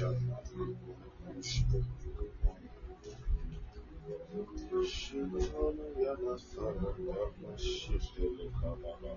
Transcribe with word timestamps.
aşağıdan 0.00 0.28
altına 0.28 0.64
koymuş. 1.24 1.64
Şimdi 4.92 5.38
onu 5.56 6.04
yana 6.04 6.38
sarılarla 6.38 7.24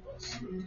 basıyor. 0.05 0.63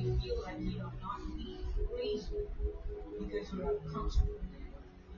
We 0.00 0.18
feel 0.18 0.40
like 0.42 0.58
you 0.60 0.80
are 0.80 0.92
not, 1.02 1.20
praise 1.92 2.28
you 2.32 2.48
because 3.18 3.52
you 3.52 3.68
are 3.68 3.74
comfortable, 3.92 4.40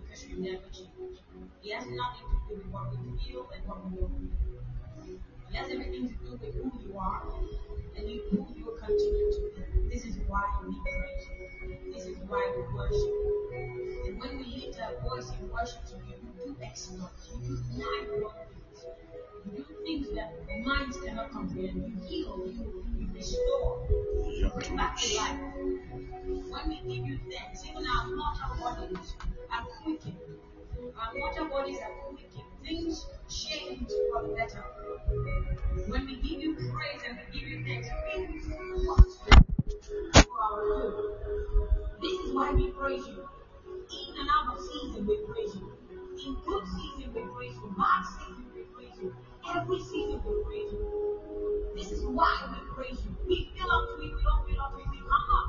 because 0.03 0.27
you 0.27 0.37
never 0.39 0.67
change. 0.73 1.19
It 1.63 1.75
has 1.75 1.87
nothing 1.87 2.27
to 2.27 2.37
do 2.49 2.57
with 2.57 2.67
what 2.67 2.91
we 2.91 3.17
feel 3.23 3.47
and 3.55 3.63
what 3.69 3.79
we 3.87 3.97
don't 3.97 4.33
feel. 4.43 5.21
It 5.51 5.55
has 5.55 5.71
everything 5.71 6.09
to 6.09 6.15
do 6.25 6.31
with 6.33 6.55
who 6.57 6.73
you 6.83 6.99
are 6.99 7.23
and 7.97 8.11
you, 8.11 8.23
who 8.33 8.47
you 8.59 8.65
will 8.65 8.79
continue 8.79 9.31
to 9.31 9.53
be. 9.55 9.95
This 9.95 10.05
is 10.05 10.17
why 10.27 10.51
we 10.67 10.75
praise 10.75 11.27
you. 11.31 11.95
This 11.95 12.07
is 12.07 12.19
why 12.27 12.53
we 12.57 12.75
worship. 12.75 13.15
And 14.09 14.21
when 14.21 14.39
we 14.39 14.67
lift 14.67 14.81
our 14.81 14.99
voice 15.09 15.31
in 15.39 15.49
worship 15.49 15.85
to 15.87 15.95
you, 16.11 16.19
you 16.23 16.45
do 16.45 16.57
exploits. 16.61 17.31
You 17.31 17.39
do 17.39 17.55
nine 17.79 18.23
wonders. 18.23 18.62
You 19.45 19.65
things 19.85 20.15
that 20.15 20.47
minds 20.65 21.01
cannot 21.01 21.33
comprehend. 21.33 21.77
You 21.89 22.09
heal, 22.09 22.47
you, 22.47 23.09
restore, 23.13 23.87
you 23.91 24.51
bring 24.55 24.77
back 24.77 24.97
to 24.99 25.17
life. 25.17 25.41
When 26.51 26.69
we 26.69 26.77
give 26.77 27.07
you 27.07 27.19
thanks, 27.31 27.65
even 27.69 27.85
our 27.87 28.07
mortal 28.07 28.57
bodies 28.61 29.15
are 29.51 29.67
quickened. 29.83 30.19
Our 30.97 31.15
mortal 31.15 31.49
bodies 31.49 31.79
are 31.81 31.93
quickened. 32.07 32.45
Things 32.63 33.07
change 33.29 33.89
for 34.13 34.23
the 34.29 34.35
better. 34.35 34.63
When 35.89 36.07
we 36.07 36.17
give 36.17 36.41
you 36.41 36.55
praise 36.55 37.03
and 37.09 37.19
we 37.19 37.41
give 37.41 37.49
you 37.49 37.65
thanks, 37.65 37.89
things 38.15 38.47
for 40.25 40.41
our 40.41 40.65
good. 40.65 41.23
This 42.01 42.21
is 42.21 42.35
why 42.35 42.53
we 42.53 42.71
praise 42.71 43.07
you. 43.07 43.29
In 43.91 44.21
and 44.21 44.29
out 44.31 44.57
of 44.57 44.65
season, 44.65 45.07
we 45.07 45.17
praise 45.27 45.55
you. 45.57 45.73
In 46.25 46.35
good 46.47 46.65
season, 46.67 47.13
we 47.15 47.21
praise 47.23 47.55
you. 47.57 47.75
Bad 47.77 48.03
season, 48.05 48.47
we 48.55 48.63
praise 48.63 48.99
you. 49.01 49.17
Every 49.49 49.81
season, 49.81 50.21
we 50.27 50.45
praise 50.45 50.73
you. 50.73 50.99
This 51.77 51.93
is 51.93 52.05
why 52.05 52.37
we 52.53 52.61
praise 52.75 52.99
you. 53.05 53.17
We 53.29 53.51
fill 53.57 53.71
up 53.73 53.97
to 53.97 54.03
you. 54.05 54.17
We 54.17 54.23
don't 54.23 54.47
fill 54.49 54.61
up 54.63 54.73
to 54.75 54.81
you. 54.81 54.91
We 54.91 54.99
come 54.99 55.31
up 55.37 55.49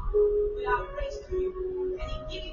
with 0.55 0.67
our 0.67 0.83
praise 0.93 1.19
to 1.29 1.35
you. 1.35 1.97
And 2.01 2.11
in 2.11 2.29
giving 2.29 2.52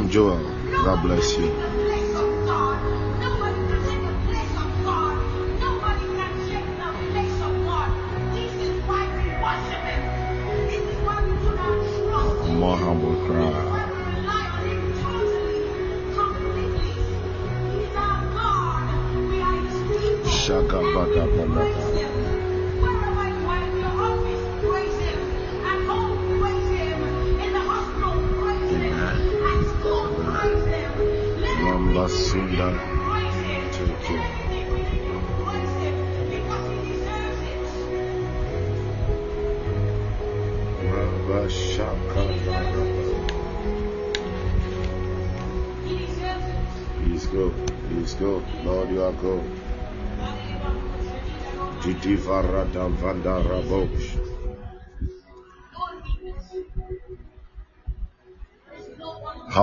God 0.00 0.08
Joel. 0.08 0.42
God 0.84 1.02
bless 1.02 1.36
you. 1.36 1.69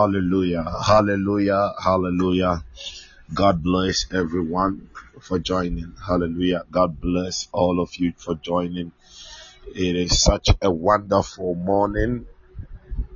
Hallelujah. 0.08 0.64
Hallelujah. 0.64 1.74
Hallelujah. 1.84 2.64
God 3.34 3.62
bless 3.62 4.06
everyone 4.14 4.88
for 5.20 5.38
joining. 5.38 5.96
Hallelujah. 6.02 6.64
God 6.72 7.02
bless 7.02 7.50
all 7.52 7.82
of 7.82 7.94
you 7.98 8.14
for 8.16 8.36
joining. 8.36 8.94
It 9.76 9.98
is 9.98 10.24
such 10.24 10.48
a 10.62 10.72
wonderful 10.72 11.56
morning, 11.56 12.26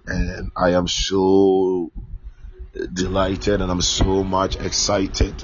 and 0.06 0.52
I 0.58 0.72
am 0.72 0.90
so 0.90 1.94
delighted 2.92 3.62
and 3.62 3.72
I'm 3.72 3.82
so 3.82 4.26
much 4.26 4.58
excited 4.58 5.36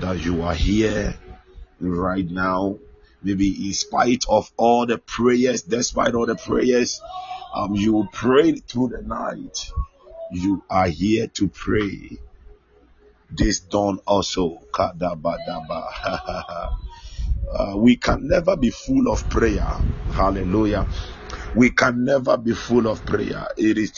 that 0.00 0.24
you 0.24 0.40
are 0.40 0.54
here 0.54 1.14
right 1.80 2.26
now. 2.30 2.78
Maybe 3.22 3.68
in 3.68 3.74
spite 3.74 4.24
of 4.26 4.50
all 4.56 4.86
the 4.86 4.96
prayers, 4.96 5.60
despite 5.60 6.14
all 6.14 6.24
the 6.24 6.36
prayers, 6.36 6.98
um, 7.54 7.74
you 7.74 8.08
prayed 8.10 8.66
through 8.66 8.88
the 8.88 9.02
night. 9.02 9.70
You 10.32 10.64
are 10.70 10.88
here 10.88 11.26
to 11.28 11.48
pray. 11.48 12.18
This 13.30 13.60
dawn 13.60 13.98
also. 14.06 14.58
Uh, 17.54 17.74
we 17.76 17.96
can 17.96 18.26
never 18.28 18.56
be 18.56 18.70
full 18.70 19.12
of 19.12 19.28
prayer. 19.28 19.68
Hallelujah. 20.12 20.88
We 21.54 21.70
can 21.70 22.02
never 22.02 22.38
be 22.38 22.54
full 22.54 22.86
of 22.86 23.04
prayer. 23.04 23.46
It 23.58 23.76
is 23.76 23.92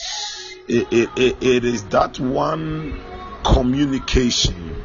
it, 0.67 0.87
it, 0.91 1.37
it, 1.41 1.63
is 1.63 1.85
that 1.85 2.19
one 2.19 2.99
communication 3.45 4.75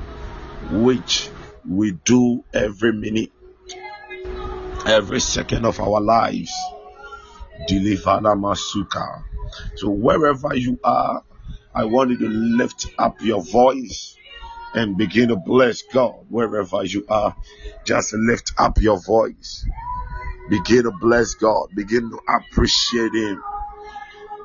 which 0.70 1.30
we 1.68 1.92
do 2.04 2.44
every 2.52 2.92
minute, 2.92 3.32
every 4.86 5.20
second 5.20 5.64
of 5.64 5.80
our 5.80 6.00
lives. 6.00 6.52
Dilivana 7.68 8.38
Masuka. 8.38 9.24
So 9.76 9.90
wherever 9.90 10.54
you 10.54 10.78
are, 10.84 11.24
I 11.74 11.84
want 11.84 12.10
you 12.10 12.18
to 12.18 12.28
lift 12.28 12.86
up 12.98 13.20
your 13.20 13.42
voice 13.42 14.16
and 14.74 14.96
begin 14.96 15.28
to 15.28 15.36
bless 15.36 15.82
God 15.82 16.14
wherever 16.28 16.84
you 16.84 17.04
are. 17.08 17.34
Just 17.84 18.12
lift 18.12 18.52
up 18.58 18.80
your 18.80 19.00
voice. 19.00 19.66
Begin 20.48 20.84
to 20.84 20.92
bless 21.00 21.34
God. 21.34 21.68
Begin 21.74 22.10
to 22.10 22.18
appreciate 22.28 23.14
Him. 23.14 23.42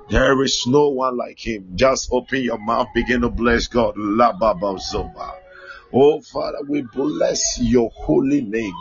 There 0.10 0.42
is 0.44 0.66
no 0.68 0.90
one 0.90 1.18
like 1.18 1.40
Him. 1.40 1.72
Just 1.76 2.10
open 2.12 2.42
your 2.42 2.60
mouth. 2.60 2.88
Begin 2.94 3.22
to 3.22 3.30
bless 3.30 3.68
God. 3.68 3.96
Oh 3.98 6.22
Father, 6.22 6.60
we 6.68 6.82
bless 6.82 7.60
your 7.60 7.90
holy 7.96 8.42
name. 8.42 8.74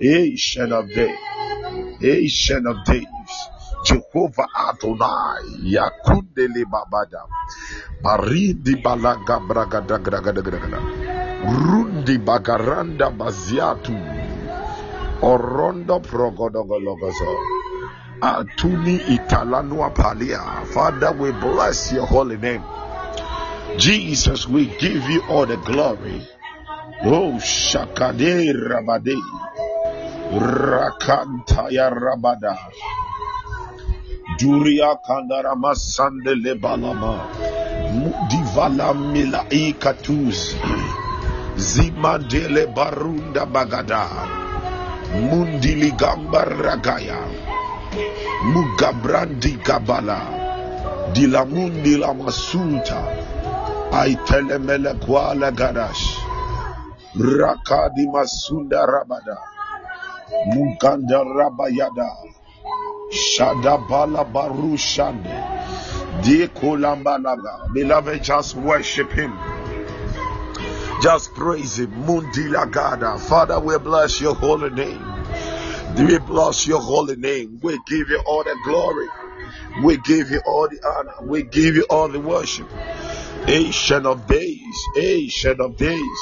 Ancient 0.00 0.72
of 0.72 0.88
days. 0.88 1.18
Ancient 2.02 2.66
of 2.66 2.84
days. 2.86 3.06
Jehovah 3.84 4.48
Adonai. 4.54 5.64
Yakundele 5.64 6.64
Babada. 6.64 7.26
Baridi 8.02 8.82
Balaga 8.82 9.40
Bragada 9.40 9.98
Gragada 9.98 10.42
Gragada. 10.42 10.80
Rundi 11.44 12.18
Bagaranda 12.18 13.10
Baziatu. 13.10 13.96
Orondo 15.22 16.00
Progodogologozo. 16.00 17.36
Atuni 18.22 18.98
Italanua 19.16 19.90
Palia. 19.94 20.66
Father, 20.66 21.12
we 21.12 21.32
bless 21.32 21.92
your 21.92 22.06
holy 22.06 22.36
name. 22.36 22.62
Jesus, 23.78 24.46
we 24.46 24.66
give 24.66 25.08
you 25.08 25.22
all 25.28 25.46
the 25.46 25.56
glory. 25.56 26.20
Oh, 27.02 27.32
Shakade 27.40 28.52
Rabade. 28.52 29.16
Rakantaya 30.32 31.88
Rabada. 31.90 32.56
Duria 34.40 34.96
Kandarama 35.04 35.76
Sandele 35.76 36.56
Balama. 36.56 37.28
Mudivala 37.92 38.96
Mila 38.96 39.44
Ikatuz. 39.52 40.56
Zimandele 41.60 42.64
Barunda 42.72 43.44
Bagada. 43.44 44.08
Mundili 45.12 45.92
Gamba 45.92 46.48
Ragaya. 46.48 47.20
Mugabrandi 48.48 49.60
Gabala. 49.60 50.24
Dilamundi 51.12 52.00
la 52.00 52.16
Masulta. 52.16 52.96
Aitelemele 53.92 54.96
Kuala 55.04 55.52
Gadash. 55.52 56.16
Rakadi 57.12 58.08
Masunda 58.08 58.88
Rabada. 58.88 59.36
Muganda 60.48 61.20
Rabayada. 61.28 62.39
Shadabala 63.10 64.30
Barushande. 64.32 65.50
Dikolambalaga. 66.22 67.72
Beloved, 67.72 68.22
just 68.22 68.54
worship 68.56 69.10
him. 69.12 69.36
Just 71.02 71.34
praise 71.34 71.78
him. 71.78 71.90
Mundila 72.04 72.70
Gada. 72.70 73.18
Father, 73.18 73.58
we 73.58 73.78
bless 73.78 74.20
your 74.20 74.34
holy 74.34 74.70
name. 74.70 75.02
We 75.96 76.18
bless 76.18 76.66
your 76.66 76.80
holy 76.80 77.16
name. 77.16 77.58
We 77.62 77.78
give 77.86 78.08
you 78.10 78.22
all 78.26 78.44
the 78.44 78.56
glory. 78.64 79.08
We 79.82 79.96
give 79.98 80.30
you 80.30 80.40
all 80.46 80.68
the 80.68 80.78
honor. 80.86 81.28
We 81.28 81.42
give 81.42 81.76
you 81.76 81.86
all 81.90 82.08
the 82.08 82.20
worship. 82.20 82.68
Ancient 83.48 84.06
of 84.06 84.26
days. 84.26 84.76
Ancient 84.96 85.60
of 85.60 85.76
days. 85.76 86.18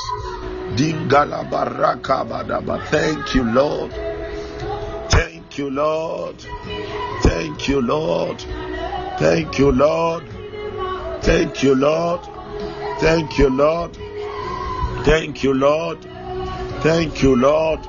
Dingala 0.77 1.51
Baraka 1.51 2.25
Badaba. 2.25 2.83
Thank 2.87 3.35
you, 3.35 3.45
Lord. 3.45 4.08
Thank 5.59 5.67
you, 5.67 5.75
Lord. 5.75 6.37
Thank 7.21 7.67
you, 7.67 7.81
Lord. 7.83 8.39
Thank 9.19 9.59
you, 9.59 9.73
Lord. 9.73 10.23
Thank 11.21 11.65
you, 11.65 11.75
Lord. 11.75 12.21
Thank 13.01 13.39
you, 13.39 13.51
Lord. 13.51 13.99
Thank 15.03 15.43
you, 15.43 15.55
Lord. 15.55 15.99
Thank 16.87 17.25
you, 17.25 17.35
Lord. 17.35 17.81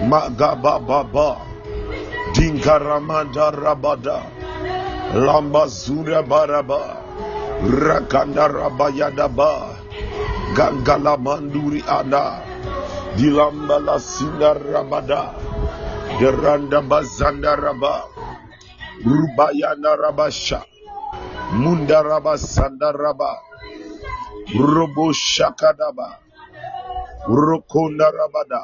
Magaba 0.00 0.80
Baba. 0.80 1.44
Dingaramanda 2.32 3.52
Rabada. 3.52 4.24
Lambazura 5.12 6.24
Baraba. 6.24 7.04
Rakanda 7.68 8.48
Rabayadaba. 8.48 9.76
Gangala 10.56 11.20
Manduri 11.20 11.84
Ana. 11.84 12.40
Dilambala 13.14 14.00
Sinda 14.00 14.56
Rabada. 14.56 15.47
Geranda 16.18 16.82
Bazanda 16.82 17.54
Raba. 17.54 18.02
Rubayana 19.06 19.94
Rabasha. 19.94 20.64
Munda 21.54 22.02
Rabasanda 22.02 22.90
Raba. 22.92 23.38
Robo 24.58 25.12
Shakadaba. 25.14 26.18
Rokonda 27.28 28.10
Rabada. 28.10 28.62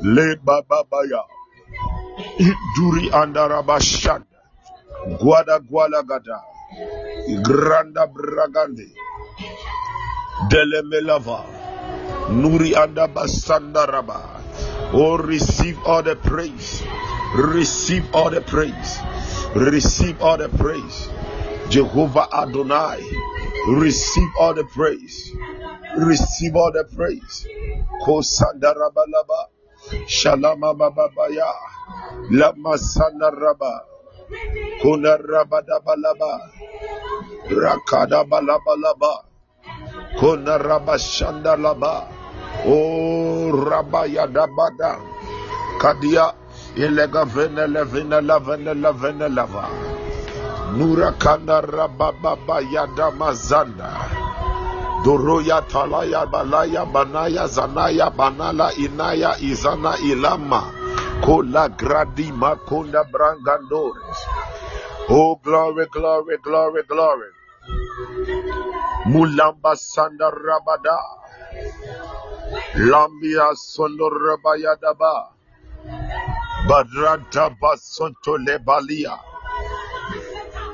Le 0.00 0.36
Bababaya. 0.36 1.24
Iduri 2.40 3.10
Andarabashanda. 3.12 4.40
Guada 5.20 5.60
Gualagada. 5.60 6.40
Granda 7.44 8.08
Bragande. 8.08 8.88
Delemelava. 10.48 11.44
Nuri 12.32 12.72
Andabasanda 12.72 13.84
Raba. 13.86 14.33
Oh, 14.96 15.18
receive 15.18 15.76
all 15.86 16.02
the 16.02 16.14
praise. 16.14 16.82
Receive 17.34 18.06
all 18.14 18.30
the 18.30 18.40
praise. 18.40 19.00
Receive 19.54 20.22
all 20.22 20.36
the 20.38 20.48
praise. 20.48 21.08
Jehovah 21.68 22.28
Adonai. 22.32 23.02
Receive 23.74 24.28
all 24.38 24.54
the 24.54 24.62
praise. 24.64 25.34
Receive 25.98 26.54
all 26.54 26.70
the 26.72 26.84
praise. 26.94 27.46
Kosandarabalaba. 28.06 29.50
Shalama 30.06 30.70
bababaya. 30.78 31.50
Lama 32.30 32.78
sandaraba. 32.78 33.80
Kuna 34.80 35.18
rabadabalaba. 35.18 36.50
Rakada 37.50 38.22
balabalaba. 38.24 39.24
Kuna 40.20 40.58
rabashandalaba. 40.58 42.23
Oh 42.62 43.50
rabaya 43.52 44.26
dabada. 44.30 44.98
Kadia. 45.80 46.34
Ilega 46.76 47.24
vene 47.24 47.66
levene 47.66 48.18
lavene 48.20 48.74
lavene 48.74 49.28
lava. 49.28 49.68
Nura 50.74 51.12
kanda 51.18 51.60
rabababa 51.62 52.58
yada 52.72 53.10
mazanda. 53.14 53.90
Doroya 55.04 55.60
talaya 55.68 56.26
balaya 56.26 56.82
banaya 56.90 57.46
zanaya 57.46 58.10
banala 58.10 58.72
inaya 58.74 59.38
izana 59.38 59.94
ilama. 60.02 60.62
Kola 61.22 61.68
gradi 61.68 62.32
makonda 62.32 63.04
brangandores. 63.12 64.18
Oh 65.10 65.36
glory, 65.36 65.86
glory, 65.92 66.38
glory, 66.42 66.82
glory. 66.88 67.30
Mulamba 69.06 69.76
sanda 69.76 70.32
rabada. 70.32 70.98
Lambia 72.76 73.54
sondo 73.54 74.10
rabayadaba. 74.10 75.30
Badrata 76.68 77.50
basonto 77.60 78.34
lebalia. 78.38 79.14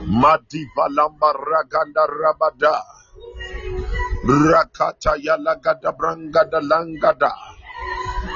Madiva 0.06 0.88
lamba 0.88 1.32
raganda 1.37 2.06
rabada. 2.08 2.80
Rakata 4.25 5.16
yalagada 5.20 5.92
brangada 5.92 6.60
langada. 6.60 7.32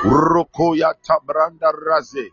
Rokoya 0.05 0.93
tabranda 1.01 1.73
raze. 1.73 2.29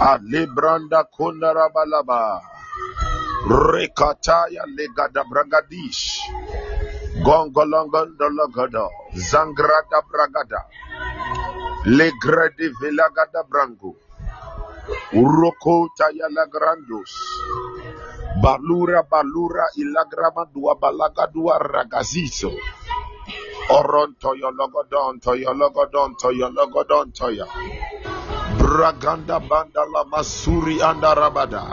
Alebranda 0.00 1.04
konarabalaba. 1.10 2.40
Rekataya 3.46 4.66
legada 4.66 5.22
bragadish. 5.24 6.20
Gongolongondologado. 7.24 8.88
Zangrada 9.12 10.00
bragada. 10.08 10.64
Legredi 11.84 12.72
vilagada 12.80 13.44
brango. 13.48 13.96
tayala 15.12 16.12
yalagrandos. 16.16 17.12
Balura 18.42 19.02
balura 19.04 19.68
ilagrama 19.76 20.48
dua 20.52 20.74
balaga 20.80 21.26
dua 21.32 21.58
ragazizo. 21.58 22.52
Oronto 23.70 24.34
yo 24.34 24.50
logodon 24.50 25.20
to 25.20 25.34
yo 25.36 25.52
logodon 25.52 26.16
to 26.18 26.32
yo 26.32 26.48
logodon 26.48 27.12
to 27.12 27.30
ya. 27.30 27.46
Braganda 28.58 29.40
banda 29.40 29.84
la 29.86 30.04
masuri 30.04 30.80
anda 30.80 31.14
rabada. 31.14 31.64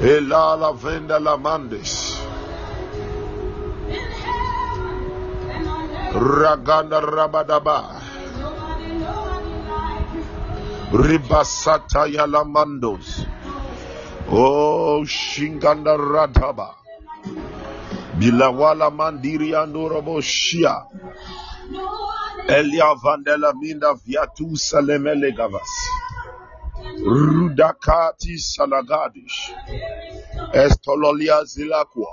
Ela 0.00 0.56
la 0.56 0.72
venda 0.72 1.20
la 1.20 1.36
mandes. 1.36 2.25
Raganda 6.16 7.00
rabadaba. 7.00 8.00
Ribasata 10.90 12.08
Yalamandos. 12.08 13.26
Oh, 14.30 15.04
Shinganda 15.04 15.98
Radaba. 15.98 16.74
Bilawala 18.18 18.90
Mandiri 18.90 19.52
Andorobo 19.52 20.22
Shia. 20.22 20.86
Elia 22.48 22.94
Vandela 22.96 23.52
Minda 23.54 23.92
Viatu 23.94 24.56
Salemele 24.56 25.36
Gavas. 25.36 25.68
Rudakati 27.04 28.38
Salagadish. 28.40 29.52
Estololia 30.54 31.44
Zilakwa. 31.44 32.08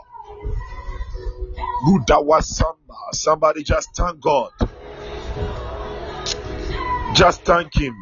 Gudawasamba. 1.86 2.83
Somebody 3.12 3.64
just 3.64 3.90
thank 3.96 4.20
God. 4.22 4.52
Just 7.16 7.44
thank 7.46 7.74
Him. 7.76 7.96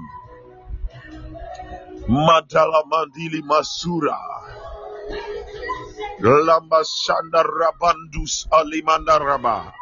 Madala 2.07 2.83
Mandili 2.89 3.41
Masura. 3.41 4.17
Lamba 6.21 6.83
Shanda 6.83 7.43
Rabandus 7.43 8.47
Alimanda 8.51 9.19
Raba. 9.19 9.73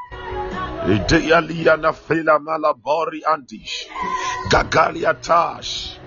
Idealia 0.86 1.78
fela 1.94 2.40
malabori 2.40 3.22
andish. 3.24 3.86
Gagalia 4.50 5.22
tash. 5.22 6.00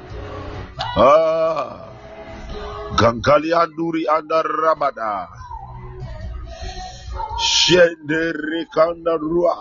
Ah. 0.96 1.92
Gangalia 2.96 3.66
nduri 3.66 4.08
anda 4.08 4.42
rabada. 4.42 5.28
Shende 7.38 8.32
rekanda 8.32 9.16
rua. 9.18 9.56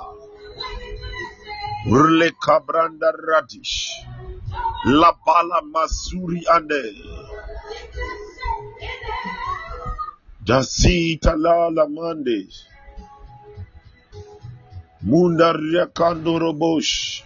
Urle 1.87 2.31
kabranda 2.39 3.11
radish. 3.27 3.89
La 4.85 5.13
bala 5.25 5.61
masuri 5.61 6.41
ande. 6.55 6.83
Jasita 10.43 11.35
la 11.37 11.69
la 11.69 11.87
mandes. 11.87 12.65
Mundaria 15.03 15.87
kandorobosh. 15.87 17.23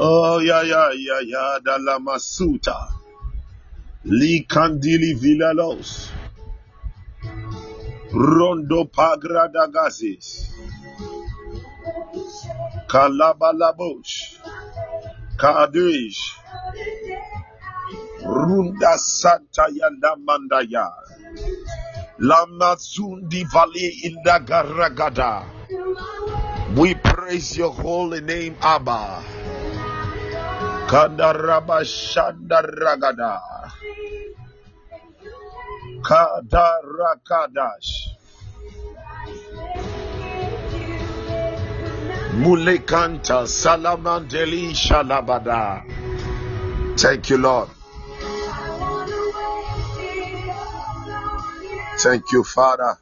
Oh 0.00 0.40
ya 0.40 0.62
ya 0.62 0.90
ya 0.96 1.18
ya 1.22 1.60
dala 1.62 1.98
masuta. 1.98 2.74
Li 4.04 4.46
kandili 4.48 5.14
vilalos. 5.14 6.10
Rondo 8.12 8.84
pagrada 8.90 9.70
gazes. 9.70 10.50
Kalabalabosh. 12.90 14.42
Kadesh. 15.38 16.18
Runda 18.26 18.98
Santa 18.98 19.70
Yanda 19.70 20.18
Mandaya. 20.18 20.90
Lamazundi 22.18 23.46
Valley 23.46 23.94
Inda 24.04 24.44
Garagada. 24.44 25.46
We 26.76 26.94
praise 26.94 27.56
your 27.56 27.72
holy 27.72 28.20
name, 28.20 28.56
Abba. 28.60 29.22
Kandaraba 30.90 31.86
Shandaragada. 31.86 33.40
Kadarakadash. 36.02 37.90
Mulekanta 42.40 43.44
Salamandeli 43.46 44.72
Shalabada. 44.72 45.82
Thank 46.98 47.30
you, 47.30 47.38
Lord. 47.38 47.68
Thank 51.98 52.32
you, 52.32 52.44
Father. 52.44 52.98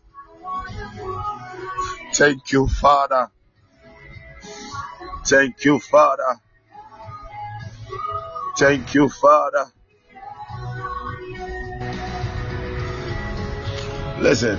Thank 2.14 2.52
you, 2.52 2.66
Father. 2.66 3.30
Thank 5.24 5.64
you, 5.64 5.78
Father. 5.78 6.40
Thank 8.56 8.94
you, 8.94 9.08
Father. 9.08 9.72
Listen, 14.20 14.58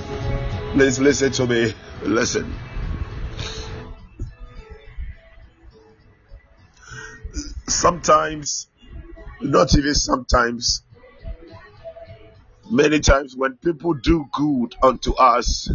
please 0.72 1.00
listen 1.00 1.32
to 1.34 1.46
me. 1.46 1.74
Listen. 2.04 2.54
Sometimes, 7.68 8.70
not 9.42 9.78
even 9.78 9.94
sometimes, 9.94 10.84
many 12.72 13.00
times 13.00 13.36
when 13.36 13.58
people 13.58 13.94
do 13.96 14.26
good 14.32 14.76
unto 14.82 15.14
us, 15.16 15.70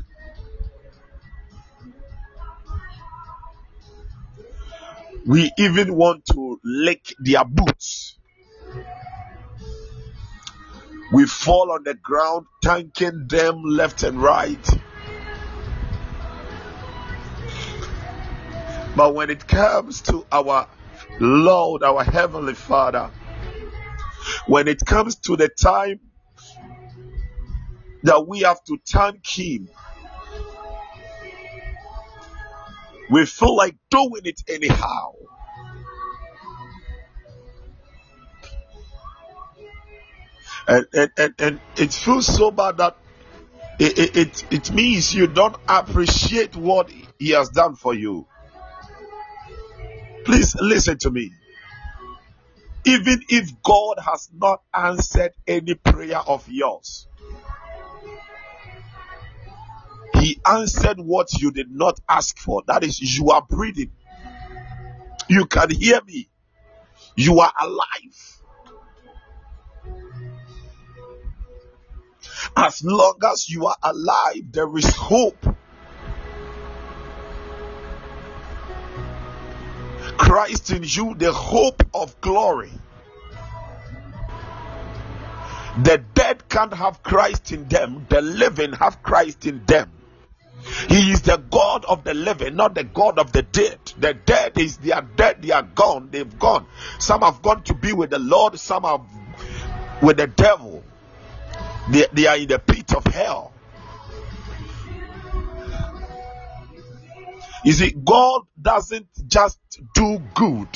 we 5.27 5.53
even 5.59 5.95
want 5.95 6.25
to 6.33 6.59
lick 6.65 7.15
their 7.19 7.45
boots. 7.45 8.19
We 11.13 11.27
fall 11.27 11.71
on 11.73 11.85
the 11.85 11.95
ground 11.95 12.47
thanking 12.63 13.27
them 13.29 13.63
left 13.63 14.03
and 14.03 14.21
right. 14.21 14.67
But 18.97 19.15
when 19.15 19.31
it 19.31 19.47
comes 19.47 20.03
to 20.03 20.27
our 20.33 20.69
Lord, 21.21 21.83
our 21.83 22.05
Heavenly 22.05 22.55
Father, 22.55 23.11
when 24.47 24.69
it 24.69 24.85
comes 24.85 25.17
to 25.21 25.37
the 25.37 25.49
time 25.49 26.01
that 28.05 28.27
we 28.27 28.41
have 28.41 28.63
to 28.65 28.79
thank 28.87 29.27
Him, 29.27 29.69
we 33.11 33.27
feel 33.27 33.57
like 33.57 33.77
doing 33.91 34.23
it 34.25 34.41
anyhow. 34.49 35.13
And, 40.67 40.87
and, 40.95 41.11
and, 41.19 41.35
and 41.39 41.61
it 41.77 41.93
feels 41.93 42.27
so 42.27 42.51
bad 42.51 42.79
that 42.79 42.97
it, 43.79 43.99
it, 43.99 44.17
it, 44.17 44.45
it 44.51 44.73
means 44.73 45.15
you 45.15 45.27
don't 45.27 45.57
appreciate 45.69 46.57
what 46.57 46.91
He 47.19 47.31
has 47.31 47.51
done 47.51 47.75
for 47.77 47.95
you. 47.95 48.27
Please 50.25 50.55
listen 50.61 50.99
to 50.99 51.11
me. 51.11 51.33
Even 52.87 53.21
if 53.29 53.51
God 53.63 53.99
has 53.99 54.29
not 54.33 54.61
answered 54.73 55.33
any 55.47 55.75
prayer 55.75 56.19
of 56.19 56.47
yours, 56.49 57.09
He 60.15 60.41
answered 60.47 60.99
what 60.99 61.29
you 61.41 61.51
did 61.51 61.71
not 61.71 62.01
ask 62.09 62.39
for. 62.39 62.63
That 62.67 62.85
is, 62.85 63.01
you 63.01 63.31
are 63.31 63.45
breathing. 63.49 63.91
You 65.29 65.47
can 65.47 65.71
hear 65.71 66.01
me. 66.07 66.29
You 67.17 67.41
are 67.41 67.53
alive. 67.61 68.34
As 72.57 72.85
long 72.85 73.19
as 73.31 73.49
you 73.49 73.67
are 73.67 73.77
alive, 73.83 74.53
there 74.53 74.77
is 74.77 74.89
hope. 74.97 75.47
Christ 80.17 80.71
in 80.71 80.83
you, 80.85 81.15
the 81.15 81.33
hope 81.33 81.83
of 81.93 82.21
glory. 82.21 82.71
The 85.83 85.99
dead 86.15 86.49
can't 86.49 86.73
have 86.73 87.03
Christ 87.03 87.51
in 87.51 87.69
them, 87.69 88.07
the 88.09 88.21
living 88.21 88.73
have 88.75 89.03
Christ 89.03 89.45
in 89.45 89.65
them. 89.65 89.91
He 90.89 91.11
is 91.11 91.23
the 91.23 91.37
God 91.37 91.85
of 91.85 92.05
the 92.05 92.15
living, 92.15 92.57
not 92.57 92.75
the 92.75 92.85
God 92.85 93.19
of 93.19 93.33
the 93.33 93.43
dead. 93.43 93.79
The 93.99 94.15
dead 94.15 94.57
is 94.59 94.79
they 94.79 94.93
are 94.93 95.03
dead, 95.03 95.43
they 95.43 95.51
are 95.51 95.63
gone, 95.63 96.09
they've 96.11 96.39
gone. 96.39 96.67
Some 96.99 97.23
have 97.23 97.43
gone 97.43 97.65
to 97.65 97.75
be 97.75 97.93
with 97.93 98.11
the 98.11 98.19
Lord, 98.19 98.59
some 98.59 98.85
are 98.85 99.05
with 100.01 100.17
the 100.17 100.27
devil. 100.27 100.83
They, 101.91 102.07
they 102.13 102.27
are 102.27 102.37
in 102.37 102.49
the 102.49 102.59
pit 102.59 102.95
of 102.95 103.05
hell. 103.07 103.53
You 107.65 107.73
see, 107.73 107.93
God 107.93 108.43
doesn't 108.61 109.09
just 109.27 109.59
do 109.95 110.21
good, 110.35 110.69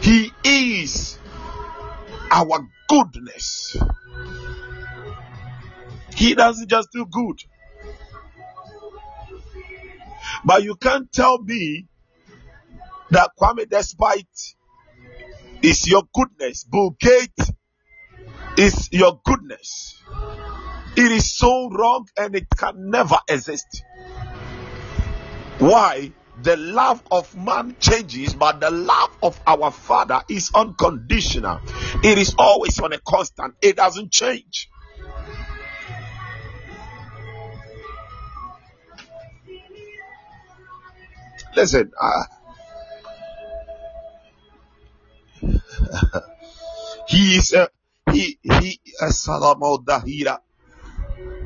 He 0.00 0.32
is 0.44 1.18
our 2.30 2.66
goodness. 2.88 3.76
He 6.14 6.34
doesn't 6.34 6.68
just 6.68 6.88
do 6.92 7.06
good. 7.06 7.42
But 10.44 10.62
you 10.64 10.76
can't 10.76 11.10
tell 11.12 11.42
me 11.42 11.86
that 13.10 13.30
Kwame 13.38 13.68
Despite 13.68 14.26
is 15.62 15.86
your 15.88 16.02
goodness, 16.14 16.64
Bill 16.64 16.96
Gates 16.98 17.52
is 18.56 18.88
your 18.92 19.20
goodness. 19.24 20.02
It 20.96 21.12
is 21.12 21.34
so 21.34 21.70
wrong 21.70 22.08
and 22.16 22.34
it 22.34 22.48
can 22.56 22.90
never 22.90 23.16
exist. 23.28 23.84
Why? 25.58 26.12
the 26.42 26.56
love 26.56 27.02
of 27.10 27.36
man 27.36 27.76
changes, 27.80 28.34
but 28.34 28.60
the 28.60 28.70
love 28.70 29.10
of 29.22 29.38
our 29.46 29.70
Father 29.70 30.22
is 30.28 30.50
unconditional. 30.54 31.60
It 32.02 32.18
is 32.18 32.34
always 32.38 32.78
on 32.80 32.92
a 32.92 32.98
constant, 32.98 33.54
it 33.60 33.76
doesn't 33.76 34.10
change. 34.10 34.68
Listen, 41.56 41.90
uh, 42.00 42.22
he 47.08 47.36
is 47.36 47.52
a 47.52 47.68
he 48.12 48.38
he 48.42 48.80
a 49.00 49.06
Dahira. 49.06 50.38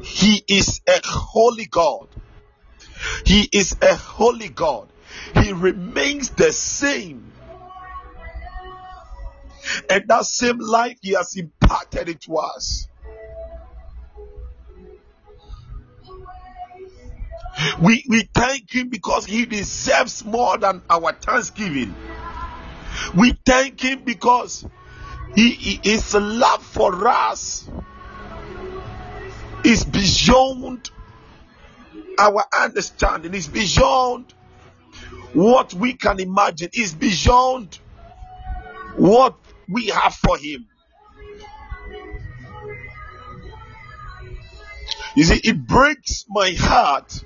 He 0.05 0.45
is 0.47 0.81
a 0.87 1.01
holy 1.05 1.67
God. 1.67 2.09
He 3.25 3.49
is 3.53 3.75
a 3.81 3.95
holy 3.95 4.49
God. 4.49 4.89
He 5.43 5.53
remains 5.53 6.31
the 6.31 6.53
same. 6.53 7.33
And 9.89 10.05
that 10.09 10.25
same 10.27 10.59
life 10.59 10.99
He 11.01 11.13
has 11.13 11.37
imparted 11.37 12.11
it 12.11 12.21
to 12.23 12.37
us. 12.37 12.87
We, 17.81 18.05
we 18.09 18.29
thank 18.35 18.75
Him 18.75 18.91
because 18.91 19.25
He 19.25 19.47
deserves 19.47 20.25
more 20.25 20.59
than 20.59 20.83
our 20.91 21.13
thanksgiving. 21.13 21.95
We 23.17 23.33
thank 23.47 23.81
Him 23.81 24.03
because 24.05 24.67
He, 25.35 25.51
he 25.51 25.81
His 25.83 26.15
love 26.15 26.63
for 26.63 27.09
us 27.09 27.67
is 29.65 29.85
beyond 29.85 30.91
our 32.19 32.45
understanding, 32.57 33.35
is 33.35 33.49
beyond 33.49 34.33
what 35.33 35.75
we 35.75 35.95
can 35.95 36.21
imagine, 36.21 36.69
is 36.75 36.95
beyond 36.95 37.79
what 38.97 39.35
we 39.69 39.87
have 39.87 40.15
for 40.15 40.37
Him. 40.39 40.67
You 45.17 45.25
see, 45.25 45.41
it 45.45 45.67
breaks 45.67 46.25
my 46.29 46.53
heart 46.59 47.25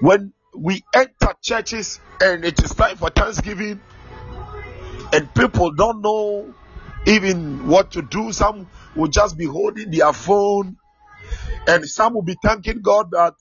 when 0.00 0.32
we 0.54 0.84
enter 0.94 1.34
churches 1.42 2.00
and 2.20 2.44
it 2.44 2.62
is 2.62 2.74
time 2.74 2.96
for 2.96 3.10
Thanksgiving 3.10 3.80
and 5.12 5.34
people 5.34 5.72
don't 5.72 6.00
know 6.00 6.54
even 7.06 7.68
what 7.68 7.92
to 7.92 8.02
do. 8.02 8.32
Some 8.32 8.68
will 8.94 9.08
just 9.08 9.36
be 9.36 9.44
holding 9.44 9.90
their 9.90 10.12
phone 10.12 10.76
and 11.66 11.88
some 11.88 12.14
will 12.14 12.22
be 12.22 12.36
thanking 12.42 12.82
God 12.82 13.10
that 13.12 13.34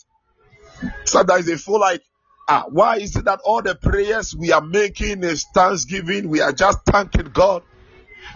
sometimes 1.06 1.46
they 1.46 1.58
feel 1.58 1.80
like, 1.80 2.02
ah, 2.48 2.66
why 2.70 2.98
is 2.98 3.16
it 3.16 3.26
that 3.26 3.40
all 3.44 3.62
the 3.62 3.76
prayers 3.76 4.36
we 4.36 4.52
are 4.52 4.62
making 4.62 5.24
is 5.24 5.46
thanksgiving? 5.54 6.30
We 6.30 6.42
are 6.42 6.52
just 6.52 6.80
thanking 6.86 7.32
God. 7.34 7.64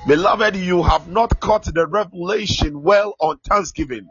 Beloved, 0.08 0.56
you 0.56 0.84
have 0.84 1.08
not 1.08 1.40
caught 1.40 1.66
the 1.66 1.88
revelation 1.88 2.82
well 2.82 3.16
on 3.20 3.40
thanksgiving. 3.40 4.08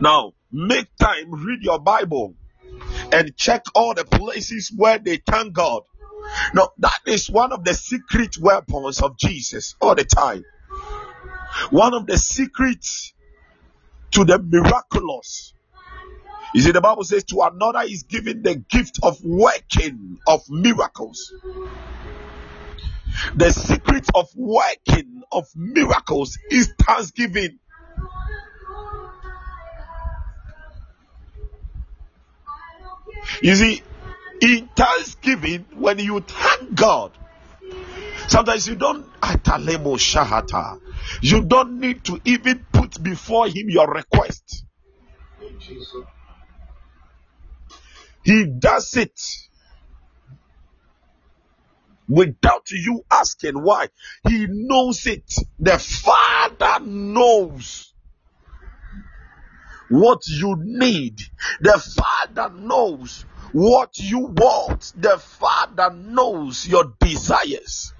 Now, 0.00 0.32
make 0.50 0.88
time, 1.00 1.30
read 1.30 1.62
your 1.62 1.78
Bible, 1.78 2.34
and 3.12 3.36
check 3.36 3.64
all 3.74 3.94
the 3.94 4.04
places 4.04 4.72
where 4.74 4.98
they 4.98 5.18
thank 5.18 5.52
God. 5.52 5.82
Now, 6.54 6.70
that 6.78 7.00
is 7.06 7.30
one 7.30 7.52
of 7.52 7.64
the 7.64 7.74
secret 7.74 8.36
weapons 8.40 9.00
of 9.00 9.18
Jesus 9.18 9.74
all 9.80 9.94
the 9.94 10.04
time. 10.04 10.42
One 11.70 11.94
of 11.94 12.06
the 12.06 12.18
secrets 12.18 13.13
to 14.12 14.24
the 14.24 14.38
miraculous. 14.38 15.54
You 16.54 16.60
see, 16.62 16.72
the 16.72 16.80
Bible 16.80 17.04
says, 17.04 17.24
to 17.24 17.42
another 17.42 17.82
is 17.82 18.04
given 18.04 18.42
the 18.42 18.56
gift 18.56 19.00
of 19.02 19.18
working 19.24 20.18
of 20.26 20.42
miracles. 20.48 21.32
The 23.36 23.50
secret 23.50 24.08
of 24.14 24.28
working 24.36 25.22
of 25.32 25.46
miracles 25.56 26.38
is 26.50 26.72
thanksgiving. 26.80 27.58
You 33.42 33.54
see, 33.56 33.82
in 34.40 34.68
thanksgiving, 34.76 35.66
when 35.74 35.98
you 35.98 36.20
thank 36.20 36.74
God, 36.74 37.16
sometimes 38.28 38.68
you 38.68 38.76
don't 38.76 39.06
atalemo 39.20 39.96
shahata. 39.96 40.78
You 41.22 41.44
don't 41.44 41.80
need 41.80 42.04
to 42.04 42.20
even 42.24 42.64
put 42.84 43.02
before 43.02 43.46
him 43.48 43.68
your 43.68 43.90
request. 43.90 44.64
He 48.24 48.46
does 48.46 48.96
it 48.96 49.20
without 52.08 52.70
you 52.70 53.04
asking 53.10 53.62
why. 53.62 53.88
He 54.28 54.46
knows 54.48 55.06
it. 55.06 55.30
The 55.58 55.78
Father 55.78 56.84
knows 56.84 57.92
what 59.88 60.26
you 60.26 60.56
need. 60.58 61.20
The 61.60 61.94
Father 61.96 62.54
knows 62.54 63.24
what 63.52 63.98
you 63.98 64.20
want. 64.20 64.92
The 64.96 65.18
Father 65.18 65.90
knows 65.94 66.66
your 66.66 66.94
desires. 66.98 67.92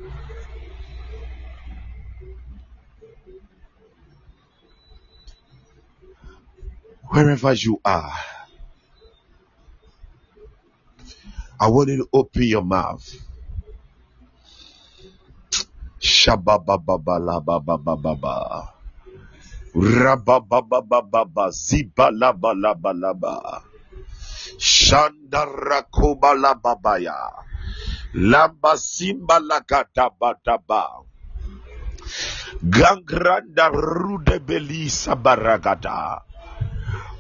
Wherever 7.10 7.54
you 7.54 7.80
are, 7.84 8.12
I 11.60 11.68
want 11.68 11.90
you 11.90 11.98
to 11.98 12.08
open 12.12 12.42
your 12.44 12.64
mouth. 12.64 13.04
Shabababababababa. 16.00 18.68
Rabababababa. 19.74 21.50
Zibalabalabalaba. 21.52 23.62
Shandarakobalababaya. 24.58 27.16
Lamba 28.14 28.76
simba 28.78 29.40
lagatabadaba. 29.40 31.04
Gangranda 32.62 33.70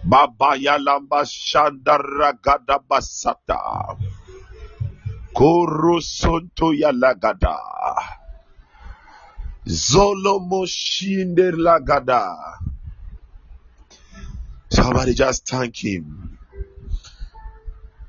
baragada. 0.08 0.36
Babaya 0.38 0.78
lamba 0.78 1.24
shandaragada 1.24 2.78
basata. 2.88 3.96
Korosonto 5.34 6.72
yalagada. 6.72 7.58
Zolomo 9.66 10.66
shinder 10.66 11.54
lagada. 11.54 12.36
Somebody 14.68 15.14
just 15.14 15.46
thank 15.48 15.76
him. 15.84 16.38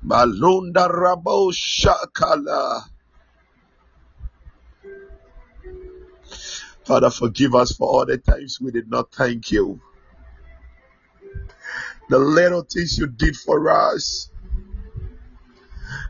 Malunda 0.05 0.87
rabo 0.89 1.51
shakala. 1.51 2.83
Father, 6.85 7.09
forgive 7.09 7.55
us 7.55 7.71
for 7.71 7.87
all 7.87 8.05
the 8.05 8.17
times 8.19 8.61
we 8.61 8.71
did 8.71 8.89
not 8.89 9.11
thank 9.11 9.51
you. 9.51 9.81
The 12.07 12.19
little 12.19 12.61
things 12.61 12.97
you 12.97 13.07
did 13.07 13.35
for 13.35 13.69
us, 13.71 14.29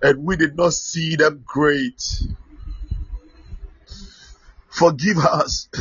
and 0.01 0.25
we 0.25 0.35
did 0.35 0.57
not 0.57 0.73
see 0.73 1.15
them 1.15 1.43
great. 1.45 2.01
Forgive 4.69 5.17
us 5.19 5.69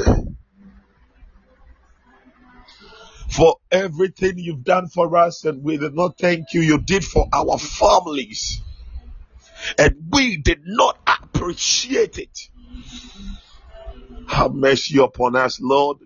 for 3.31 3.57
everything 3.73 4.39
you've 4.39 4.63
done 4.63 4.87
for 4.87 5.17
us, 5.17 5.45
and 5.45 5.65
we 5.65 5.79
did 5.79 5.95
not 5.95 6.17
thank 6.17 6.55
you. 6.55 6.61
You 6.61 6.79
did 6.79 7.05
for 7.05 7.27
our 7.33 7.59
families, 7.59 8.61
and 9.77 9.97
we 10.13 10.37
did 10.37 10.61
not 10.65 10.97
appreciate 11.07 12.19
it. 12.19 12.51
Have 14.29 14.55
mercy 14.55 14.99
upon 15.01 15.35
us, 15.35 15.61
Lord. 15.61 15.99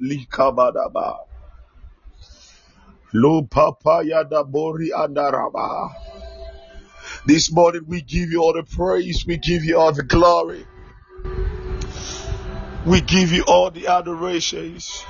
Lo 3.13 3.43
papaya 3.43 4.29
da 4.29 4.43
bori 4.45 4.91
andaraba. 4.91 5.91
This 7.27 7.51
morning 7.51 7.85
we 7.87 8.03
give 8.03 8.31
you 8.31 8.43
all 8.43 8.53
the 8.53 8.65
praise, 8.65 9.25
we 9.27 9.39
give 9.39 9.65
you 9.65 9.79
all 9.79 9.93
the 9.93 10.03
glory, 10.03 10.67
we 12.87 13.01
give 13.01 13.33
you 13.33 13.45
all 13.47 13.71
the 13.71 13.87
adorations. 13.87 15.05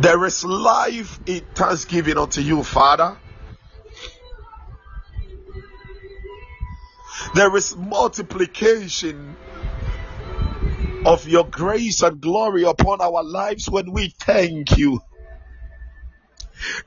There 0.00 0.24
is 0.24 0.44
life 0.44 1.20
in 1.26 1.40
thanksgiving 1.54 2.16
unto 2.16 2.40
you, 2.40 2.62
Father. 2.62 3.18
There 7.34 7.54
is 7.56 7.76
multiplication 7.76 9.36
of 11.04 11.26
your 11.28 11.44
grace 11.44 12.02
and 12.02 12.20
glory 12.20 12.62
upon 12.64 13.00
our 13.00 13.22
lives 13.22 13.68
when 13.68 13.92
we 13.92 14.14
thank 14.20 14.78
you. 14.78 15.00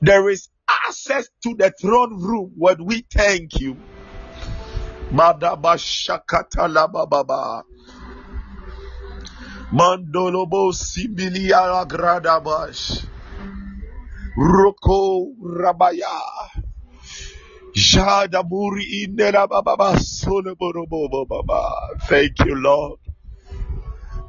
There 0.00 0.28
is 0.28 0.48
access 0.86 1.28
to 1.44 1.54
the 1.54 1.72
throne 1.80 2.20
room 2.20 2.52
when 2.56 2.84
we 2.84 3.06
thank 3.12 3.60
you. 3.60 3.76
Madaba 5.12 5.76
shakata 5.76 6.72
la 6.72 6.86
baba. 6.86 7.64
Mandolobo 9.72 10.72
simbilia 10.72 11.86
gradabash. 11.86 13.06
Roko 14.36 15.34
rabaya. 15.42 16.20
Jadamuri 17.74 18.84
inera 19.04 19.48
baba 19.48 19.96
soloborobo 19.98 21.28
baba. 21.28 21.98
Thank 22.08 22.40
you, 22.44 22.54
Lord. 22.56 22.98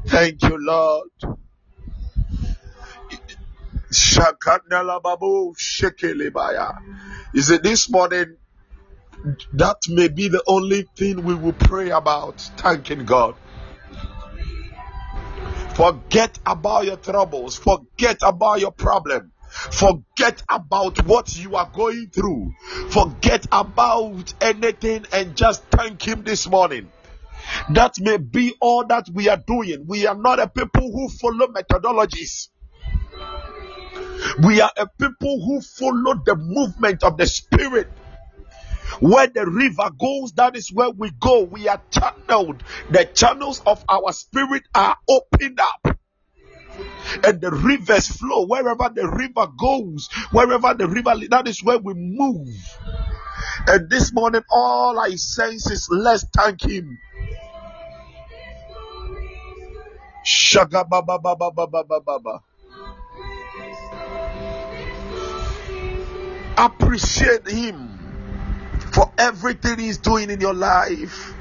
Thank 0.08 0.44
you, 0.44 0.58
Lord. 0.60 1.10
Is 7.34 7.50
it 7.50 7.64
this 7.64 7.90
morning? 7.90 8.38
That 9.54 9.78
may 9.88 10.08
be 10.10 10.28
the 10.28 10.44
only 10.48 10.84
thing 10.98 11.24
we 11.24 11.36
will 11.36 11.54
pray 11.54 11.92
about, 11.92 12.42
thanking 12.58 13.06
God. 13.06 13.36
Forget 15.76 16.38
about 16.46 16.86
your 16.86 16.98
troubles, 16.98 17.56
forget 17.56 18.18
about 18.22 18.60
your 18.60 18.72
problem, 18.72 19.32
forget 19.72 20.44
about 20.50 21.00
what 21.06 21.36
you 21.36 21.56
are 21.56 21.70
going 21.74 22.10
through, 22.14 22.52
forget 22.90 23.46
about 23.52 24.34
anything, 24.42 25.06
and 25.14 25.36
just 25.36 25.64
thank 25.72 26.06
Him 26.08 26.24
this 26.24 26.48
morning. 26.48 26.92
That 27.74 27.96
may 28.00 28.18
be 28.18 28.54
all 28.62 28.86
that 28.88 29.08
we 29.14 29.30
are 29.30 29.42
doing. 29.48 29.86
We 29.88 30.06
are 30.08 30.16
not 30.16 30.40
a 30.40 30.48
people 30.48 30.92
who 30.92 31.10
follow 31.10 31.48
methodologies. 31.48 32.50
We 34.44 34.62
are 34.62 34.72
a 34.78 34.88
people 34.88 35.44
who 35.44 35.62
follow 35.62 36.16
the 36.26 36.36
movement 36.36 37.04
of 37.04 37.18
the 37.18 37.26
Spirit. 37.26 37.88
Where 39.00 39.28
the 39.28 39.46
river 39.46 39.90
goes, 40.00 40.34
that 40.34 40.56
is 40.56 40.72
where 40.72 40.90
we 40.90 41.12
go. 41.20 41.44
We 41.44 41.68
are 41.68 41.82
channeled. 41.92 42.64
The 42.90 43.06
channels 43.06 43.62
of 43.66 43.84
our 43.90 44.12
spirit 44.14 44.64
are 44.76 44.98
opened 45.10 45.60
up. 45.60 45.98
And 47.24 47.42
the 47.42 47.52
rivers 47.52 48.08
flow 48.08 48.46
wherever 48.46 48.90
the 48.94 49.08
river 49.08 49.48
goes, 49.58 50.10
wherever 50.32 50.74
the 50.74 50.88
river, 50.88 51.14
that 51.30 51.48
is 51.48 51.64
where 51.64 51.78
we 51.78 51.94
move. 51.94 52.48
And 53.68 53.90
this 53.90 54.14
morning, 54.14 54.44
all 54.50 55.00
I 55.00 55.16
sense 55.16 55.70
is 55.70 55.88
let's 55.92 56.26
thank 56.36 56.64
Him. 56.64 56.98
Shaga 60.26 60.88
Appreciate 66.58 67.48
Him 67.48 67.98
for 68.94 69.12
everything 69.18 69.80
He's 69.80 69.98
doing 69.98 70.30
in 70.30 70.40
your 70.40 70.54
life. 70.54 71.34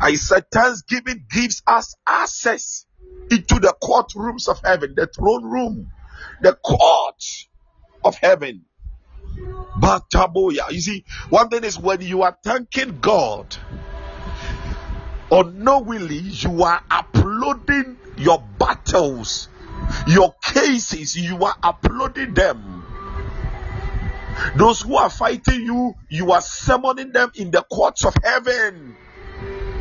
I 0.00 0.14
said, 0.14 0.50
Thanksgiving 0.50 1.24
gives 1.30 1.62
us 1.66 1.96
access 2.06 2.86
into 3.30 3.58
the 3.58 3.74
courtrooms 3.82 4.48
of 4.48 4.60
heaven, 4.62 4.94
the 4.94 5.06
throne 5.06 5.44
room, 5.44 5.90
the 6.42 6.54
court 6.54 7.24
of 8.04 8.16
heaven. 8.16 8.64
But 9.78 10.10
Taboya, 10.10 10.70
you 10.70 10.80
see, 10.80 11.04
one 11.30 11.48
thing 11.48 11.64
is 11.64 11.78
when 11.78 12.00
you 12.00 12.22
are 12.22 12.36
thanking 12.44 13.00
God, 13.00 13.56
unknowingly, 15.30 16.18
you 16.18 16.62
are 16.62 16.82
uploading 16.90 17.98
your 18.16 18.42
battles, 18.58 19.48
your 20.06 20.34
cases, 20.42 21.16
you 21.16 21.44
are 21.44 21.56
uploading 21.62 22.34
them 22.34 22.85
those 24.56 24.82
who 24.82 24.96
are 24.96 25.10
fighting 25.10 25.62
you, 25.62 25.94
you 26.08 26.32
are 26.32 26.40
summoning 26.40 27.12
them 27.12 27.30
in 27.34 27.50
the 27.50 27.62
courts 27.62 28.04
of 28.04 28.14
heaven. 28.22 28.96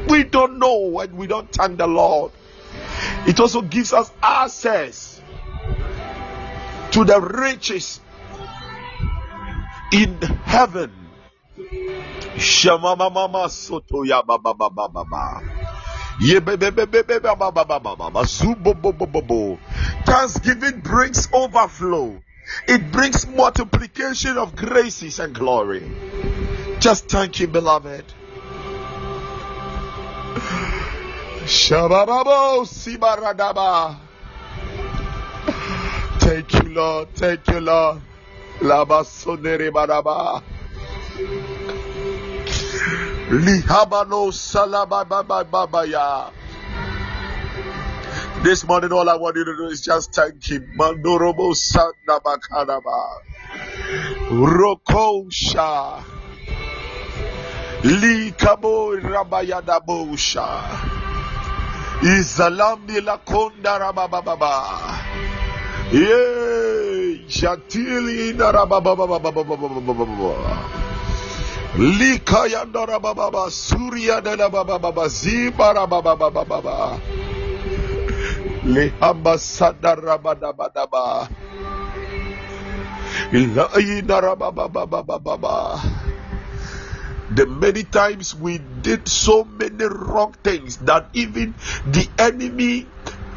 We 0.09 0.23
don't 0.23 0.59
know 0.59 0.87
when 0.87 1.15
we 1.15 1.27
don't 1.27 1.51
thank 1.51 1.77
the 1.77 1.87
Lord. 1.87 2.31
It 3.27 3.39
also 3.39 3.61
gives 3.61 3.91
us 3.93 4.11
access 4.21 5.21
to 6.91 7.03
the 7.03 7.19
riches 7.19 7.99
in 9.91 10.21
heaven. 10.21 10.91
Thanksgiving 20.05 20.79
brings 20.81 21.27
overflow. 21.33 22.21
It 22.67 22.91
brings 22.91 23.27
multiplication 23.27 24.37
of 24.37 24.55
graces 24.55 25.19
and 25.19 25.33
glory. 25.33 25.83
Just 26.79 27.09
thank 27.09 27.39
you, 27.39 27.47
beloved. 27.47 28.05
Thank 36.19 36.53
you, 36.53 36.73
Lord. 36.73 37.09
Thank 37.13 37.47
you, 37.47 37.59
Lord. 37.59 38.01
Labasonere 38.59 39.69
Baraba. 39.71 40.41
Lihabano 43.29 44.31
Salababababaya. 44.31 46.31
This 48.45 48.63
morning, 48.63 48.91
all 48.91 49.09
I 49.09 49.15
want 49.15 49.35
you 49.37 49.43
to 49.43 49.57
do 49.57 49.65
is 49.69 49.81
just 49.81 50.13
thank 50.13 50.43
Him. 50.45 50.69
Mandorobo 50.77 51.55
Sanda 51.55 52.21
Bakanaba. 52.21 53.07
Rokosha. 54.29 56.03
Likabo 57.81 59.01
Rabayadabosha. 59.01 60.45
Izalambi 62.03 63.01
Lakonda 63.01 63.79
Rabababa. 63.81 65.01
Yay! 65.91 67.25
Shatili 67.25 68.35
Narabababa. 68.35 69.07
Likayanda 71.73 72.85
Rabababa. 72.85 73.49
Surya 73.49 74.21
de 74.21 74.35
la 74.35 74.49
Bababa. 74.51 75.09
The 78.65 78.91
many 87.47 87.83
times 87.83 88.33
we 88.33 88.57
did 88.81 89.07
so 89.07 89.43
many 89.43 89.85
wrong 89.85 90.33
things 90.43 90.77
that 90.77 91.09
even 91.13 91.53
the 91.85 92.09
enemy 92.17 92.87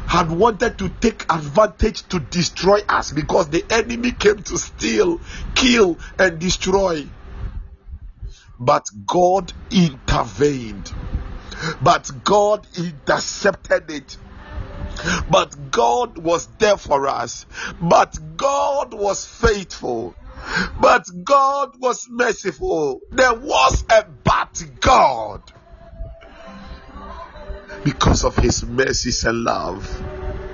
had 0.07 0.31
wanted 0.31 0.79
to 0.79 0.89
take 0.99 1.31
advantage 1.31 2.01
to 2.07 2.19
destroy 2.19 2.79
us 2.89 3.11
because 3.11 3.49
the 3.49 3.63
enemy 3.69 4.13
came 4.13 4.41
to 4.41 4.57
steal, 4.57 5.19
kill, 5.53 5.99
and 6.17 6.39
destroy. 6.39 7.05
But 8.59 8.89
God 9.05 9.53
intervened, 9.69 10.91
but 11.83 12.09
God 12.23 12.65
intercepted 12.75 13.91
it 13.91 14.17
but 15.29 15.71
God 15.71 16.17
was 16.17 16.47
there 16.57 16.77
for 16.77 17.07
us. 17.07 17.45
But 17.81 18.17
God 18.37 18.93
was 18.93 19.25
faithful. 19.25 20.15
But 20.81 21.05
God 21.23 21.79
was 21.79 22.07
merciful. 22.09 23.01
There 23.11 23.33
was 23.33 23.83
a 23.89 24.05
but 24.23 24.63
God. 24.79 25.41
Because 27.83 28.23
of 28.23 28.35
his 28.35 28.63
mercies 28.63 29.23
and 29.23 29.43
love. 29.43 29.87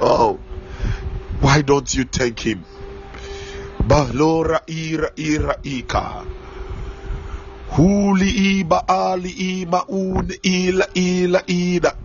Oh, 0.01 0.39
why 1.39 1.61
don't 1.61 1.93
you 1.93 2.05
thank 2.05 2.39
him? 2.39 2.65
Bahlora 3.79 4.61
ira 4.67 5.11
ira 5.17 5.57
ika. 5.63 6.25
Huli 7.71 8.61
iba 8.61 8.83
ali 8.87 9.61
ima 9.61 9.85
un 9.89 10.31
ila 10.43 10.87
ila 10.95 11.43
ida. 11.47 11.95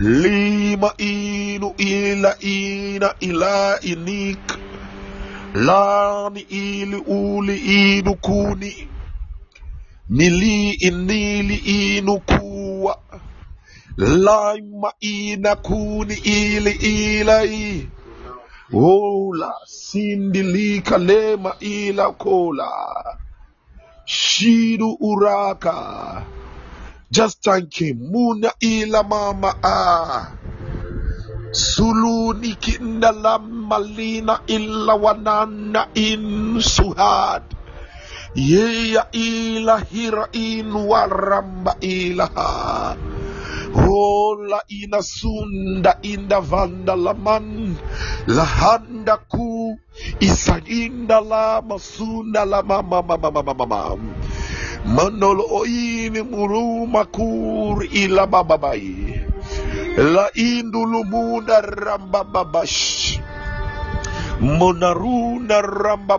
Lima 0.00 0.94
inu 0.98 1.74
ila 1.78 2.36
ina 2.40 3.14
ila 3.20 3.80
inik. 3.82 4.46
Lani 5.54 6.40
ili 6.40 6.96
uli 6.96 7.56
inu 7.58 8.14
kuni. 8.16 8.88
Mili 10.08 10.70
inili 10.70 11.54
inu 11.56 12.20
kuwa. 12.20 12.98
laima 13.96 14.92
ina 15.00 15.56
kuni 15.56 16.14
ili 16.14 16.70
ilai. 16.70 17.88
Ola 18.72 19.52
sindilika 19.66 20.98
lema 20.98 21.54
ila 21.60 22.12
kola. 22.12 22.70
Shidu 24.04 24.96
uraka. 25.00 26.39
Just 27.10 27.42
thank 27.42 27.74
him. 27.74 28.06
Muna 28.06 28.54
ila 28.62 29.02
mama 29.02 29.50
ah. 29.66 30.30
Sulu 31.50 32.38
nikinda 32.38 33.10
la 33.10 33.34
malina 33.42 34.46
illa 34.46 34.94
wanana 34.94 35.90
in 35.98 36.54
suhad. 36.62 37.42
Yeya 38.38 39.10
ila 39.10 39.82
hira 39.90 40.30
in 40.38 40.70
waramba 40.70 41.74
ilaha. 41.82 42.94
Hola 43.74 44.62
ina 44.70 45.02
sunda 45.02 45.98
inda 46.02 46.38
vanda 46.38 46.94
laman 46.94 47.74
lahanda 48.30 49.18
ku 49.30 49.74
isaginda 50.22 51.18
la 51.22 51.58
masunda 51.62 52.46
la 52.46 52.62
mama 52.62 53.02
mama 53.02 53.30
mama 53.30 53.54
mama 53.54 53.98
manolo 54.84 55.44
oini 55.60 56.22
muru 56.24 56.86
makur 56.86 57.84
ila 57.84 58.26
bababai 58.26 59.20
la 59.96 60.32
indulu 60.32 61.04
munda 61.04 61.60
ramba 61.60 62.24
babash 62.24 63.20
monaruna 64.40 65.60
ramba 65.60 66.16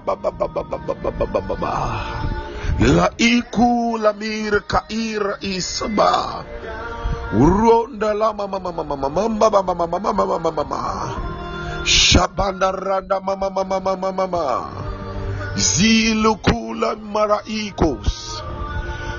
la 2.82 3.08
iku 3.18 3.98
la 3.98 4.14
mir 4.14 4.62
kair 4.70 5.42
isba 5.42 6.46
la 7.32 8.30
mama 8.34 8.60
mama 8.60 8.84
mama 8.84 9.10
mama 9.10 9.50
mama 9.50 9.74
mama 9.74 9.88
mama 9.88 10.24
mama 10.38 10.52
mama 10.52 10.82
Shabanda 11.82 12.70
randa 12.72 13.18
mama 13.20 13.50
mama 13.50 13.80
mama 13.82 14.12
mama 14.14 14.46
Zilukula 15.58 16.96
maraikos 16.96 18.44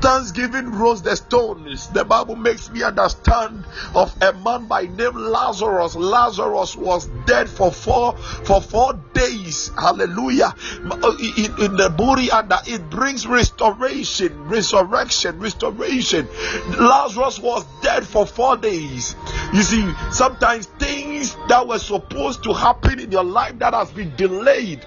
Thanksgiving 0.00 0.72
rose 0.72 1.02
the 1.02 1.16
stones. 1.16 1.88
The 1.88 2.04
Bible 2.04 2.36
makes 2.36 2.70
me 2.70 2.82
understand 2.82 3.64
of 3.94 4.14
a 4.22 4.32
man 4.32 4.66
by 4.66 4.82
name 4.82 5.14
Lazarus. 5.14 5.94
Lazarus 5.94 6.76
was 6.76 7.06
dead 7.26 7.48
for 7.48 7.70
four 7.70 8.16
for 8.16 8.60
four 8.60 8.94
days. 9.12 9.70
Hallelujah. 9.78 10.54
In, 10.82 11.52
in 11.58 11.76
the 11.76 11.90
and 12.32 12.52
it 12.66 12.90
brings 12.90 13.26
restoration, 13.26 14.48
resurrection, 14.48 15.38
restoration. 15.38 16.28
Lazarus 16.78 17.38
was 17.38 17.64
dead 17.82 18.06
for 18.06 18.26
four 18.26 18.56
days. 18.56 19.14
You 19.52 19.62
see, 19.62 19.92
sometimes 20.12 20.66
things 20.66 21.36
that 21.48 21.66
were 21.66 21.78
supposed 21.78 22.44
to 22.44 22.52
happen 22.52 23.00
in 23.00 23.12
your 23.12 23.24
life 23.24 23.58
that 23.58 23.74
has 23.74 23.90
been 23.90 24.14
delayed 24.16 24.84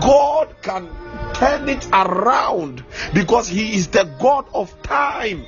God 0.00 0.54
can 0.62 0.88
turn 1.36 1.68
it 1.68 1.86
around 1.92 2.84
because 3.12 3.48
He 3.48 3.74
is 3.74 3.88
the 3.88 4.04
God 4.18 4.46
of 4.54 4.82
time. 4.82 5.44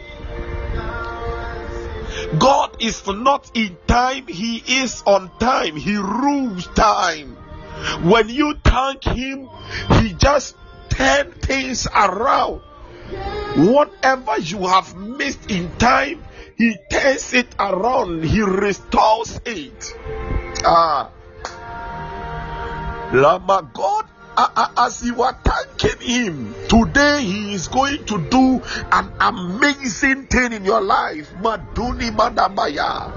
God 2.39 2.77
is 2.81 3.07
not 3.07 3.51
in 3.55 3.77
time, 3.87 4.27
He 4.27 4.63
is 4.83 5.03
on 5.07 5.31
time. 5.39 5.77
He 5.77 5.97
rules 5.97 6.67
time. 6.69 7.37
When 8.03 8.29
you 8.29 8.55
thank 8.65 9.05
Him, 9.05 9.49
He 10.01 10.13
just 10.15 10.57
turn 10.91 11.33
things 11.33 11.87
around. 11.87 12.61
Whatever 13.57 14.39
you 14.39 14.67
have 14.67 14.95
missed 14.95 15.51
in 15.51 15.71
time, 15.79 16.23
He 16.57 16.77
turns 16.91 17.33
it 17.33 17.55
around. 17.59 18.25
He 18.25 18.43
restores 18.43 19.41
it. 19.47 19.95
Ah. 20.65 21.11
Lama, 23.13 23.71
God 23.73 24.05
as 24.77 25.03
you 25.05 25.23
are 25.23 25.37
thanking 25.45 26.01
him 26.01 26.55
today 26.69 27.23
he 27.23 27.55
is 27.55 27.67
going 27.69 28.05
to 28.05 28.19
do 28.31 28.63
an 28.93 29.11
amazing 29.21 30.27
thing 30.27 30.53
in 30.53 30.65
your 30.65 30.81
life. 30.81 31.29
Maduni 31.43 32.11
Madamaya. 32.15 33.11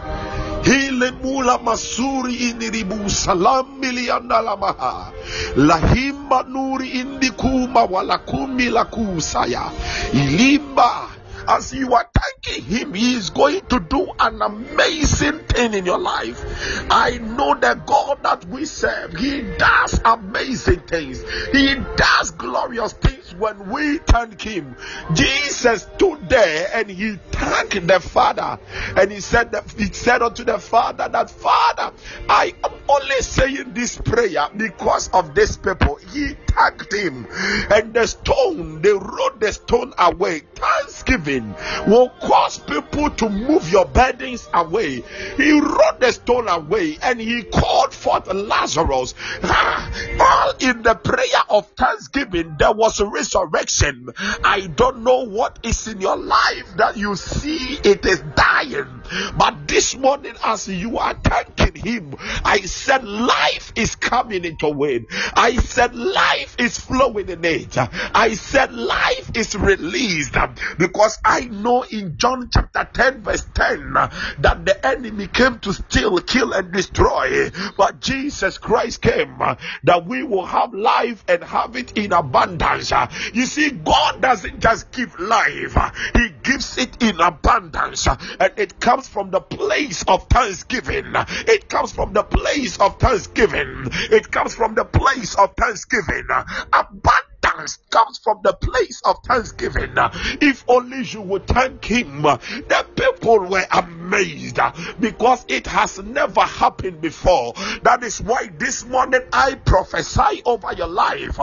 hile 0.63 1.11
mula 1.11 1.57
masuri 1.57 2.35
iniribu 2.35 3.09
salam 3.09 3.65
miliandalamaha 3.79 5.11
lahimba 5.55 6.43
nuri 6.43 6.89
indikuma 6.89 7.83
walakumi 7.83 8.69
lakusaya 8.69 9.71
ilimba 10.13 11.07
as 11.47 11.73
you 11.73 11.93
are 11.93 12.07
thanking 12.13 12.63
Him, 12.63 12.93
He 12.93 13.15
is 13.15 13.29
going 13.29 13.65
to 13.67 13.79
do 13.79 14.07
an 14.19 14.41
amazing 14.41 15.39
thing 15.39 15.73
in 15.73 15.85
your 15.85 15.99
life. 15.99 16.43
I 16.89 17.17
know 17.17 17.55
the 17.55 17.81
God 17.85 18.23
that 18.23 18.45
we 18.45 18.65
serve, 18.65 19.15
He 19.15 19.41
does 19.57 19.99
amazing 20.03 20.81
things, 20.81 21.23
He 21.51 21.75
does 21.95 22.31
glorious 22.31 22.93
things 22.93 23.20
when 23.35 23.69
we 23.69 23.97
thank 23.99 24.41
Him. 24.41 24.75
Jesus 25.13 25.83
stood 25.95 26.29
there 26.29 26.69
and 26.73 26.89
He 26.89 27.17
thanked 27.31 27.87
the 27.87 27.99
Father, 27.99 28.59
and 28.95 29.11
He 29.11 29.19
said 29.19 29.51
that 29.51 29.71
He 29.71 29.91
said 29.91 30.21
unto 30.21 30.43
the 30.43 30.59
Father 30.59 31.09
that 31.09 31.29
Father, 31.29 31.93
I 32.29 32.53
am 32.63 32.73
only 32.89 33.21
saying 33.21 33.73
this 33.73 33.97
prayer 33.97 34.47
because 34.55 35.09
of 35.09 35.35
this 35.35 35.57
people. 35.57 35.95
He 36.13 36.35
thanked 36.47 36.93
Him, 36.93 37.27
and 37.71 37.93
the 37.93 38.07
stone 38.07 38.81
they 38.81 38.91
rolled 38.91 39.39
the 39.39 39.53
stone 39.53 39.93
away. 39.97 40.41
Thanksgiving 40.55 41.55
will 41.87 42.09
cause 42.21 42.59
people 42.59 43.09
to 43.09 43.29
move 43.29 43.69
your 43.69 43.85
burdens 43.85 44.47
away. 44.53 45.03
He 45.37 45.51
rolled 45.51 45.99
the 45.99 46.11
stone 46.11 46.47
away 46.47 46.97
and 47.01 47.19
he 47.19 47.43
called 47.43 47.93
forth 47.93 48.27
Lazarus. 48.27 49.13
Ah, 49.43 49.91
all 50.19 50.53
in 50.59 50.81
the 50.83 50.95
prayer 50.95 51.43
of 51.49 51.67
thanksgiving, 51.71 52.55
there 52.59 52.71
was 52.71 52.99
a 52.99 53.05
resurrection. 53.21 54.09
I 54.43 54.67
don't 54.67 55.03
know 55.03 55.25
what 55.27 55.59
is 55.63 55.87
in 55.87 56.01
your 56.01 56.17
life 56.17 56.75
that 56.77 56.97
you 56.97 57.15
see 57.15 57.77
it 57.83 58.03
is 58.05 58.21
dying, 58.35 59.03
but 59.37 59.67
this 59.67 59.95
morning, 59.95 60.33
as 60.43 60.67
you 60.67 60.97
are 60.97 61.13
thanking 61.23 61.75
him, 61.75 62.15
I 62.43 62.61
said 62.61 63.03
life 63.03 63.73
is 63.75 63.95
coming 63.95 64.43
into 64.43 64.83
it. 64.85 65.03
I 65.35 65.55
said 65.57 65.95
life 65.95 66.55
is 66.57 66.79
flowing 66.79 67.29
in 67.29 67.45
it. 67.45 67.77
I 67.77 68.33
said 68.33 68.73
life 68.73 69.31
is 69.35 69.55
released 69.55 70.35
because 70.79 71.19
I 71.23 71.41
know 71.41 71.83
in 71.83 72.17
John 72.17 72.49
chapter 72.51 72.89
10, 72.91 73.21
verse 73.21 73.45
10, 73.53 73.93
that 74.39 74.65
the 74.65 74.85
enemy 74.85 75.27
came 75.27 75.59
to 75.59 75.73
steal, 75.73 76.17
kill, 76.19 76.53
and 76.53 76.71
destroy, 76.71 77.51
but 77.77 77.99
Jesus 77.99 78.57
Christ 78.57 79.01
came 79.01 79.37
that 79.83 80.05
we 80.05 80.23
will 80.23 80.45
have 80.45 80.73
life 80.73 81.23
and 81.27 81.43
have 81.43 81.75
it 81.75 81.97
in 81.97 82.13
abundance. 82.13 82.91
You 83.33 83.45
see, 83.45 83.71
God 83.71 84.21
doesn't 84.21 84.59
just 84.59 84.91
give 84.91 85.19
life, 85.19 85.77
He 86.15 86.29
gives 86.43 86.77
it 86.77 87.01
in 87.01 87.19
abundance, 87.19 88.07
and 88.07 88.53
it 88.57 88.79
comes 88.79 89.07
from 89.07 89.31
the 89.31 89.41
place 89.41 90.03
of 90.07 90.27
thanksgiving. 90.27 91.13
It 91.47 91.69
comes 91.69 91.91
from 91.91 92.13
the 92.13 92.23
place 92.23 92.79
of 92.79 92.99
thanksgiving. 92.99 93.87
It 94.11 94.31
comes 94.31 94.55
from 94.55 94.75
the 94.75 94.85
place 94.85 95.35
of 95.35 95.53
thanksgiving. 95.55 96.27
Abundance 96.73 97.77
comes 97.89 98.19
from 98.19 98.39
the 98.43 98.53
place 98.53 99.01
of 99.05 99.17
thanksgiving. 99.25 99.93
If 100.41 100.63
only 100.67 101.03
you 101.05 101.21
would 101.21 101.47
thank 101.47 101.83
Him, 101.85 102.21
the 102.23 102.85
people 102.95 103.39
were 103.39 103.65
amazed 103.71 104.59
because 104.99 105.45
it 105.47 105.67
has 105.67 105.99
never 105.99 106.41
happened 106.41 107.01
before. 107.01 107.53
That 107.83 108.03
is 108.03 108.21
why 108.21 108.49
this 108.57 108.85
morning 108.85 109.21
I 109.33 109.55
prophesy 109.55 110.41
over 110.45 110.73
your 110.73 110.87
life. 110.87 111.39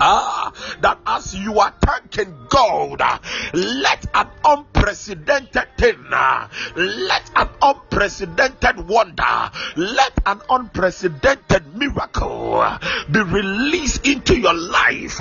Ah, 0.00 0.52
that 0.80 0.98
as 1.06 1.34
you 1.34 1.58
are 1.58 1.74
thanking 1.84 2.34
God, 2.48 3.00
ah, 3.00 3.20
let 3.52 4.06
an 4.14 4.28
unprecedented 4.44 5.68
thing, 5.78 6.04
ah, 6.12 6.48
let 6.76 7.30
an 7.36 7.48
unprecedented 7.62 8.88
wonder, 8.88 9.50
let 9.76 10.12
an 10.26 10.40
unprecedented 10.48 11.74
miracle 11.76 12.56
ah, 12.56 12.78
be 13.10 13.20
released 13.20 14.06
into 14.06 14.38
your 14.38 14.54
life. 14.54 15.20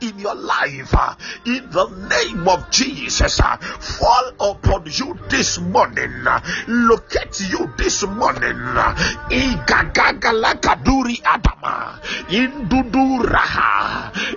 In 0.00 0.18
your 0.18 0.34
life, 0.34 0.94
uh, 0.94 1.14
in 1.46 1.70
the 1.70 1.86
name 2.10 2.46
of 2.46 2.70
Jesus, 2.70 3.40
uh, 3.40 3.56
fall 3.56 4.32
upon 4.40 4.84
you 4.86 5.16
this 5.30 5.58
morning. 5.58 6.26
Uh, 6.26 6.40
locate 6.66 7.40
you 7.48 7.72
this 7.78 8.02
morning. 8.06 8.58
Uh, 8.58 8.94
adama. 11.24 11.98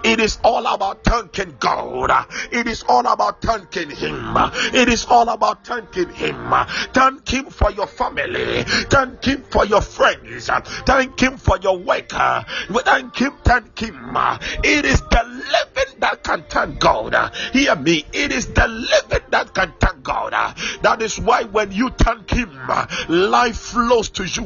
It 0.05 0.19
is 0.19 0.39
all 0.43 0.65
about 0.67 1.03
thanking 1.03 1.55
God. 1.59 2.11
Uh, 2.11 2.25
it 2.51 2.67
is 2.67 2.83
all 2.87 3.05
about 3.05 3.41
thanking 3.41 3.89
Him. 3.89 4.35
It 4.73 4.87
is 4.87 5.05
all 5.05 5.27
about 5.29 5.65
thanking 5.65 6.09
Him. 6.09 6.53
Thank 6.93 7.27
Him 7.27 7.45
for 7.45 7.71
your 7.71 7.87
family. 7.87 8.63
Thank 8.63 9.25
Him 9.25 9.43
for 9.43 9.65
your 9.65 9.81
friends. 9.81 10.49
Thank 10.85 11.19
Him 11.19 11.37
for 11.37 11.57
your 11.57 11.77
work. 11.77 12.09
Thank 12.09 13.17
Him. 13.17 13.33
Thank 13.43 13.79
Him. 13.79 14.15
It 14.63 14.85
is 14.85 15.01
the 15.01 15.24
living 15.25 15.99
that 15.99 16.23
can 16.23 16.43
thank 16.49 16.79
God. 16.79 17.13
Uh, 17.13 17.29
hear 17.53 17.75
me. 17.75 18.05
It 18.13 18.31
is 18.31 18.47
the 18.47 18.67
living 18.67 19.27
that 19.29 19.53
can 19.53 19.73
thank 19.79 20.03
God. 20.03 20.33
Uh, 20.33 20.53
that 20.81 21.01
is 21.01 21.19
why 21.19 21.43
when 21.43 21.71
you 21.71 21.89
thank 21.89 22.29
Him, 22.29 22.51
uh, 22.67 22.85
life 23.09 23.57
flows 23.57 24.09
to 24.11 24.25
you. 24.25 24.43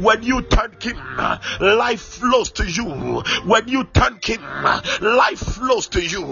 When 0.00 0.22
you 0.22 0.42
thank 0.42 0.82
Him, 0.82 0.98
life 1.60 2.00
flows 2.00 2.50
to 2.52 2.64
you. 2.64 3.22
When 3.44 3.68
you 3.68 3.84
thank 3.94 4.24
Him, 4.24 4.42
life 5.00 5.38
flows 5.38 5.88
to 5.88 6.02
you. 6.02 6.24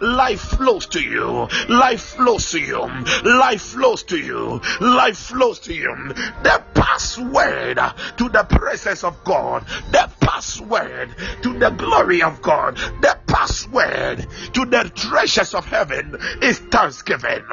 Life 0.00 0.40
flows 0.40 0.86
to 0.86 1.00
you. 1.00 1.48
Life 1.68 2.00
flows 2.00 2.46
to 2.50 2.58
you. 2.60 2.86
Life 3.24 3.62
flows 3.62 4.02
to 4.04 4.18
you. 4.18 4.60
Life 4.80 5.18
flows 5.18 5.58
to 5.60 5.74
you. 5.74 5.94
The 6.42 6.62
password 6.74 7.78
to 8.18 8.28
the 8.28 8.44
presence 8.48 9.04
of 9.04 9.22
God. 9.24 9.66
The 9.90 10.10
password 10.20 11.14
to 11.42 11.58
the 11.58 11.70
glory 11.70 12.22
of 12.22 12.42
God. 12.42 12.76
The 13.00 13.18
password 13.26 14.26
to 14.54 14.64
the 14.64 14.90
treasures 14.94 15.54
of 15.54 15.64
heaven 15.66 16.16
is 16.42 16.58
thanksgiving. 16.58 17.44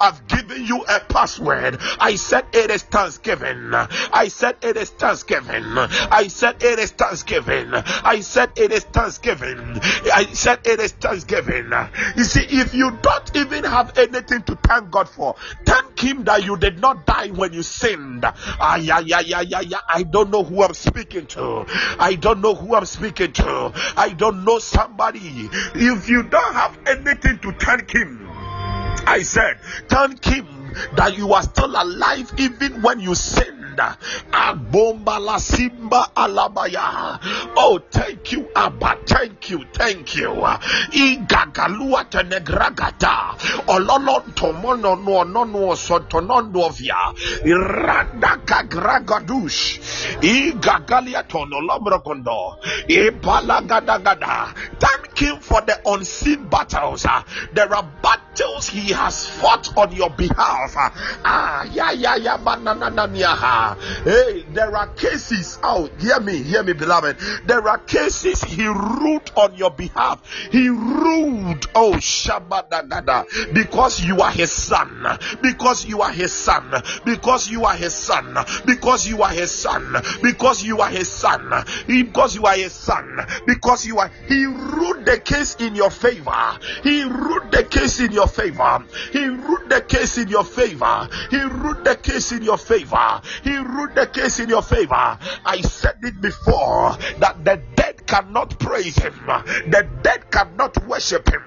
I've 0.00 0.26
given 0.28 0.64
you 0.64 0.84
a 0.84 1.00
password. 1.00 1.78
I 1.98 2.16
said 2.16 2.46
it 2.52 2.70
is 2.70 2.82
thanksgiving. 2.82 3.70
I 3.72 4.28
said 4.28 4.56
it 4.62 4.76
is 4.76 4.90
thanksgiving. 4.90 5.64
I 5.76 6.28
said 6.28 6.62
it 6.62 6.78
is 6.78 6.90
thanksgiving. 6.92 7.70
I 7.72 8.20
said 8.20 8.50
it 8.56 8.72
is 8.72 8.84
thanksgiving. 8.84 9.80
I 10.12 10.26
said 10.32 10.60
it 10.64 10.80
is 10.80 10.92
thanksgiving. 10.92 11.70
You 12.16 12.24
see, 12.24 12.46
if 12.48 12.74
you 12.74 12.98
don't 13.02 13.36
even 13.36 13.64
have 13.64 13.96
anything 13.98 14.42
to 14.42 14.56
thank 14.56 14.90
God 14.90 15.08
for, 15.08 15.36
thank 15.64 15.98
Him 15.98 16.24
that 16.24 16.44
you 16.44 16.56
did 16.56 16.80
not 16.80 17.06
die 17.06 17.28
when 17.28 17.52
you 17.52 17.62
sinned. 17.62 18.24
Ah, 18.24 18.76
yeah, 18.76 19.00
yeah, 19.00 19.20
yeah, 19.20 19.42
yeah, 19.42 19.60
yeah. 19.60 19.80
I 19.88 20.02
don't 20.02 20.30
know 20.30 20.42
who 20.42 20.62
I'm 20.62 20.74
speaking 20.74 21.26
to. 21.28 21.64
I 21.98 22.16
don't 22.16 22.40
know 22.40 22.54
who 22.54 22.74
I'm 22.74 22.86
speaking 22.86 23.32
to. 23.34 23.72
I 23.96 24.10
don't 24.10 24.44
know 24.44 24.58
somebody. 24.58 25.19
If 25.22 26.08
you 26.08 26.22
don't 26.22 26.54
have 26.54 26.78
anything 26.86 27.38
to 27.40 27.52
thank 27.52 27.90
Him, 27.90 28.26
I 29.06 29.22
said, 29.22 29.60
thank 29.88 30.24
Him 30.24 30.46
that 30.96 31.16
you 31.16 31.32
are 31.32 31.42
still 31.42 31.70
alive 31.70 32.32
even 32.38 32.80
when 32.82 33.00
you 33.00 33.14
sin 33.14 33.60
Abomba 33.80 35.18
la 35.18 35.38
simba 35.38 36.10
alabaya. 36.14 37.18
Oh, 37.56 37.80
thank 37.90 38.32
you, 38.32 38.48
Abba. 38.54 38.98
Thank 39.06 39.50
you, 39.50 39.64
thank 39.72 40.16
you. 40.16 40.30
Igagalua 40.92 42.04
tenegragata. 42.10 43.36
Ololon 43.68 44.34
tomono 44.34 44.96
no 45.02 45.22
no 45.24 45.44
no 45.44 45.74
sotonondovia. 45.74 47.14
Irandaka 47.44 48.68
gragadush. 48.68 49.80
Igagalia 50.20 51.26
tono 51.26 51.60
lomrokondo. 51.60 52.58
Ipalagadagada. 52.88 54.54
Thank 54.78 54.99
him 55.20 55.40
for 55.40 55.60
the 55.60 55.80
unseen 55.86 56.48
battles. 56.48 57.06
There 57.52 57.74
are 57.74 57.92
battles 58.02 58.68
he 58.68 58.92
has 58.92 59.26
fought 59.26 59.76
on 59.76 59.92
your 59.92 60.10
behalf. 60.10 60.74
Ah, 60.76 61.64
yeah, 61.72 61.92
yeah, 61.92 62.16
yeah, 62.16 62.36
banana, 62.36 63.08
Hey, 64.04 64.44
there 64.52 64.76
are 64.76 64.88
cases 64.88 65.58
out. 65.62 65.70
Oh, 65.72 65.88
hear 65.98 66.18
me, 66.20 66.42
hear 66.42 66.64
me, 66.64 66.72
beloved. 66.72 67.16
There 67.46 67.66
are 67.68 67.78
cases 67.78 68.42
he 68.42 68.66
ruled 68.66 69.30
on 69.36 69.54
your 69.54 69.70
behalf. 69.70 70.20
He 70.50 70.68
ruled, 70.68 71.68
oh 71.76 71.92
Shabbat 71.92 73.54
because 73.54 74.02
you 74.02 74.20
are 74.20 74.32
his 74.32 74.50
son, 74.50 75.06
because 75.42 75.86
you 75.86 76.02
are 76.02 76.10
his 76.12 76.32
son, 76.32 76.74
because 77.04 77.48
you 77.48 77.62
are 77.62 77.76
his 77.76 77.94
son, 77.94 78.36
because 78.66 79.08
you 79.08 79.22
are 79.22 79.30
his 79.30 79.50
son, 79.50 79.94
because 80.22 80.66
you 80.66 80.80
are 80.80 80.90
his 80.90 81.08
son, 81.08 81.64
because 81.86 82.34
you 82.34 82.46
are 82.46 82.56
his 82.56 82.72
son, 82.72 83.20
because 83.46 83.86
you 83.86 83.98
are 83.98 84.10
he 84.26 84.44
ruled 84.44 85.08
the 85.10 85.18
case 85.18 85.56
in 85.56 85.74
your 85.74 85.90
favor. 85.90 86.58
He 86.84 87.02
ruled 87.02 87.50
the 87.50 87.64
case 87.64 87.98
in 87.98 88.12
your 88.12 88.28
favor. 88.28 88.84
He 89.12 89.26
ruled 89.26 89.68
the 89.68 89.80
case 89.80 90.18
in 90.18 90.28
your 90.28 90.44
favor. 90.44 91.08
He 91.30 91.42
ruled 91.42 91.84
the 91.84 91.96
case 91.96 92.30
in 92.30 92.42
your 92.42 92.58
favor. 92.58 93.20
He 93.42 93.56
ruled 93.56 93.96
the 93.96 94.06
case 94.06 94.38
in 94.38 94.48
your 94.48 94.62
favor. 94.62 95.18
I 95.44 95.60
said 95.62 95.98
it 96.02 96.20
before 96.20 96.96
that 97.18 97.44
the 97.44 97.60
dead 97.74 97.90
cannot 98.10 98.58
praise 98.58 98.96
him, 98.96 99.14
the 99.26 99.88
dead 100.02 100.30
cannot 100.32 100.84
worship 100.86 101.28
him, 101.28 101.42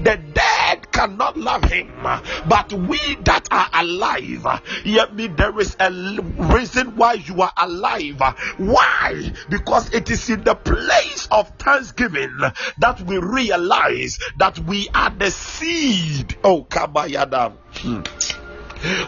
the 0.00 0.16
dead 0.34 0.90
cannot 0.90 1.36
love 1.36 1.62
him, 1.62 1.92
but 2.02 2.72
we 2.72 2.98
that 3.22 3.46
are 3.52 3.68
alive, 3.72 4.60
yet 4.84 5.14
me 5.14 5.28
there 5.28 5.56
is 5.60 5.76
a 5.78 5.92
reason 5.92 6.96
why 6.96 7.12
you 7.14 7.40
are 7.40 7.52
alive. 7.56 8.20
Why? 8.56 9.32
Because 9.48 9.94
it 9.94 10.10
is 10.10 10.28
in 10.28 10.42
the 10.42 10.56
place 10.56 11.28
of 11.30 11.48
thanksgiving 11.58 12.36
that 12.78 13.00
we 13.08 13.18
realize 13.18 14.18
that 14.36 14.58
we 14.60 14.88
are 14.94 15.10
the 15.10 15.30
seed. 15.30 16.36
Oh, 16.44 16.64
Kabayada. 16.64 17.52
Hmm. 17.72 18.37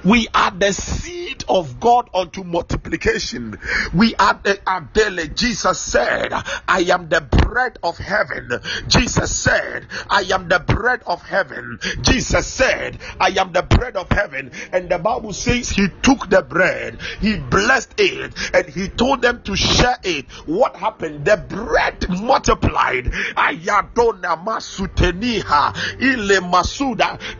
We 0.04 0.26
are 0.34 0.50
the 0.50 0.72
seed 0.72 1.44
of 1.48 1.78
God 1.78 2.10
unto 2.14 2.42
multiplication. 2.42 3.58
We 3.94 4.14
are 4.16 4.40
the 4.42 4.60
Adele. 4.66 5.26
Jesus 5.34 5.78
said, 5.78 6.32
I 6.66 6.80
am 6.90 7.08
the 7.08 7.20
bread 7.20 7.78
of 7.82 7.98
heaven. 7.98 8.50
Jesus 8.88 9.34
said, 9.34 9.86
I 10.08 10.22
am 10.32 10.48
the 10.48 10.58
bread 10.58 11.02
of 11.06 11.22
heaven. 11.22 11.78
Jesus 12.02 12.46
said, 12.46 12.98
I 13.20 13.28
am 13.38 13.52
the 13.52 13.62
bread 13.62 13.96
of 13.96 14.10
heaven. 14.10 14.50
And 14.72 14.88
the 14.88 14.98
Bible 14.98 15.32
says 15.32 15.70
he 15.70 15.88
took 16.02 16.28
the 16.28 16.42
bread, 16.42 16.98
he 17.20 17.36
blessed 17.36 17.94
it, 17.98 18.34
and 18.54 18.66
he 18.66 18.88
told 18.88 19.22
them 19.22 19.42
to 19.44 19.56
share 19.56 19.98
it. 20.02 20.30
What 20.46 20.76
happened? 20.76 21.24
The 21.24 21.36
bread 21.36 22.08
multiplied. 22.08 23.12
Ayadona. 23.36 24.30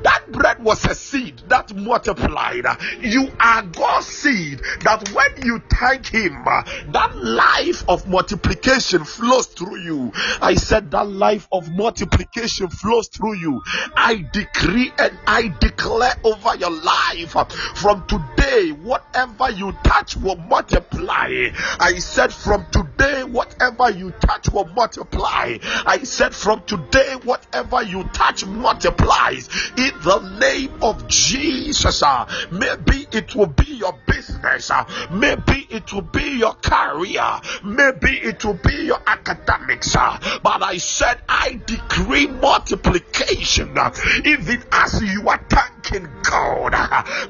That 0.03 0.33
bread 0.33 0.63
was 0.63 0.85
a 0.85 0.95
seed 0.95 1.43
that 1.49 1.75
multiplied 1.75 2.20
multiplied. 2.21 2.65
You 3.01 3.29
are 3.41 3.63
God's 3.63 4.07
seed 4.07 4.61
that 4.83 5.09
when 5.11 5.47
you 5.47 5.63
thank 5.71 6.07
Him, 6.07 6.45
that 6.45 7.17
life 7.17 7.85
of 7.89 8.09
multiplication 8.09 9.05
flows 9.05 9.47
through 9.47 9.79
you. 9.79 10.13
I 10.41 10.55
said 10.55 10.91
that 10.93 11.09
life 11.09 11.49
of 11.53 11.71
multiplication 11.71 12.69
flows 12.69 13.09
through 13.09 13.37
you. 13.37 13.63
I 13.97 14.27
decree 14.33 14.93
and 14.99 15.19
I 15.27 15.55
declare 15.61 16.15
over 16.25 16.57
your 16.57 16.71
life 16.71 17.37
from 17.77 18.07
today, 18.07 18.71
whatever 18.71 19.51
you 19.51 19.73
touch 19.85 20.17
will 20.17 20.37
multiply. 20.37 21.51
I 21.79 21.99
said 21.99 22.33
from 22.33 22.67
today, 22.71 23.25
whatever 23.25 23.91
you 23.91 24.13
touch 24.13 24.51
will 24.51 24.67
multiply. 24.67 25.59
I 25.63 26.03
said 26.05 26.35
from 26.35 26.63
today, 26.65 27.17
whatever 27.25 27.83
you 27.83 28.05
touch 28.13 28.45
multiplies 28.47 29.49
in 29.77 29.93
the 30.03 30.39
name 30.41 30.73
of 30.83 31.07
Jesus. 31.09 32.03
Uh, 32.11 32.27
maybe 32.51 33.07
it 33.13 33.37
will 33.37 33.47
be 33.47 33.75
your 33.75 33.97
business. 34.05 34.71
Uh, 34.71 34.85
maybe 35.13 35.67
it 35.71 35.93
will 35.93 36.03
be 36.03 36.39
your 36.39 36.55
career. 36.55 37.41
Maybe 37.63 38.19
it 38.19 38.45
will 38.45 38.59
be 38.65 38.87
your 38.87 39.01
academics. 39.07 39.95
Uh, 39.95 40.19
but 40.43 40.61
I 40.63 40.79
said, 40.79 41.19
I 41.29 41.61
decree 41.67 42.27
multiplication 42.27 43.77
even 44.25 44.65
as 44.73 45.01
you 45.03 45.29
are 45.29 45.45
thanking 45.49 46.09
God. 46.23 46.73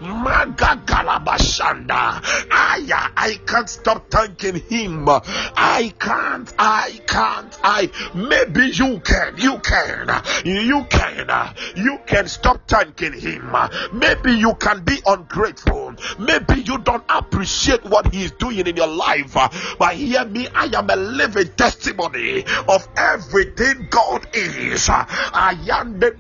Maga 0.01 0.81
Galabashanda. 0.87 2.21
I 2.51 3.39
can't 3.47 3.69
stop 3.69 4.11
thanking 4.11 4.57
Him. 4.57 5.07
I 5.09 5.93
can't, 5.99 6.53
I 6.59 7.01
can't, 7.07 7.59
I. 7.63 7.91
Maybe 8.15 8.71
you 8.73 9.01
can, 9.01 9.37
you 9.37 9.59
can, 9.59 10.23
you 10.45 10.85
can, 10.89 11.55
you 11.77 11.99
can 12.07 12.29
stop 12.29 12.67
thanking 12.67 13.13
Him. 13.13 13.55
Maybe 13.93 14.33
you 14.33 14.55
can 14.55 14.70
be 14.79 14.99
ungrateful. 15.07 15.95
Maybe 16.19 16.63
you 16.63 16.79
don't 16.79 17.05
appreciate 17.09 17.85
what 17.85 18.13
He 18.13 18.25
is 18.25 18.33
doing 18.33 18.67
in 18.67 18.77
your 18.77 18.87
life. 18.87 19.37
Uh, 19.37 19.49
but 19.79 19.95
hear 19.95 20.25
me, 20.25 20.49
I 20.55 20.67
am 20.77 20.89
a 20.91 20.97
living 20.97 21.49
testimony 21.57 22.45
of 22.69 22.89
everything 22.97 23.89
God 23.91 24.29
is. 24.33 24.89
Uh, 24.89 25.05
I 25.09 25.57
am 25.73 25.99
the 25.99 26.11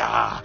uh, 0.00 0.42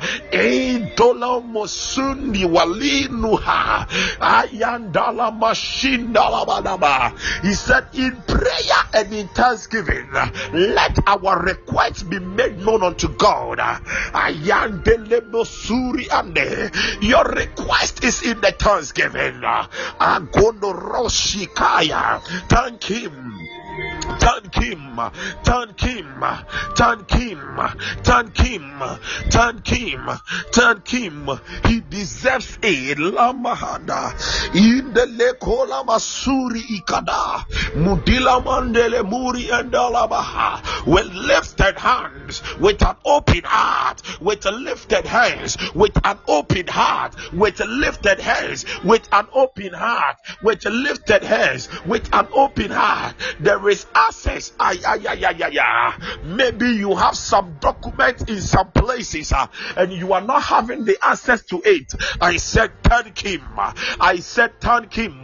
mosundi 1.42 2.46
walinuha. 2.46 3.88
Ayandala 4.20 5.32
mashindala 5.40 6.46
badaba. 6.46 7.18
He 7.42 7.54
said, 7.54 7.88
in 7.94 8.16
prayer 8.28 8.84
and 8.94 9.14
in 9.14 9.28
thanksgiving, 9.30 10.10
let 10.54 10.98
our 11.08 11.42
requests 11.42 12.04
be 12.04 12.20
made 12.20 12.60
known 12.60 12.84
unto 12.84 13.08
God. 13.16 13.60
Ayandele 13.60 15.22
mosuri 15.32 16.08
ande. 16.10 16.73
Your 17.02 17.24
request 17.26 18.04
is 18.04 18.24
in 18.24 18.42
the 18.42 18.52
thanksgiving. 18.52 19.42
Thank 22.50 22.84
him. 22.84 23.63
Thank 24.20 24.56
him, 24.56 25.00
thank 25.44 25.80
him, 25.80 26.24
thank 26.76 27.12
him, 27.12 27.60
thank 28.04 28.38
him, 28.38 28.82
thank 29.30 29.68
him, 29.68 30.10
thank 30.52 30.88
him. 30.88 31.30
He 31.66 31.82
deserves 31.90 32.58
it. 32.62 32.98
Lamahanda 32.98 34.14
in 34.56 34.94
the 34.94 35.06
lekola 35.06 35.86
masuri 35.86 36.62
ikada 36.62 37.46
mudila 37.76 38.44
mandele 38.44 39.08
muri 39.08 39.50
and 39.50 39.72
alabaha 39.72 40.86
with 40.86 41.12
lifted 41.14 41.78
hands, 41.78 42.42
with 42.60 42.82
an 42.84 42.96
open 43.06 43.42
heart, 43.44 44.02
with 44.22 44.46
lifted 44.46 45.06
hands, 45.06 45.58
with 45.74 45.98
an 46.06 46.18
open 46.28 46.68
heart, 46.68 47.16
with 47.34 47.60
lifted 47.60 48.20
hands, 48.20 48.66
with 48.84 49.08
an 49.14 49.28
open 49.34 49.74
heart, 49.74 50.18
with 50.42 50.66
lifted 50.66 51.24
hands, 51.24 51.70
with 51.86 52.14
an 52.14 52.28
open 52.34 52.72
heart. 52.72 53.16
There 53.40 53.70
is 53.70 53.86
access. 53.96 54.52
Ay, 54.60 54.80
ay, 54.86 55.06
ay, 55.08 55.26
ay, 55.26 55.44
ay, 55.44 55.60
ay. 55.60 56.20
Maybe 56.24 56.72
you 56.72 56.96
have 56.96 57.16
some 57.16 57.58
document 57.60 58.30
in 58.30 58.42
some 58.42 58.72
places 58.72 59.32
uh, 59.32 59.48
and 59.78 59.92
you 59.92 60.14
are 60.14 60.22
not 60.22 60.42
having 60.42 60.86
the 60.86 60.98
access 61.02 61.44
to 61.46 61.62
it. 61.64 61.94
I 62.22 62.38
said, 62.38 62.72
thank 62.84 63.18
him. 63.20 63.42
I 63.58 64.18
said, 64.18 64.60
thank 64.62 64.94
him. 64.94 65.22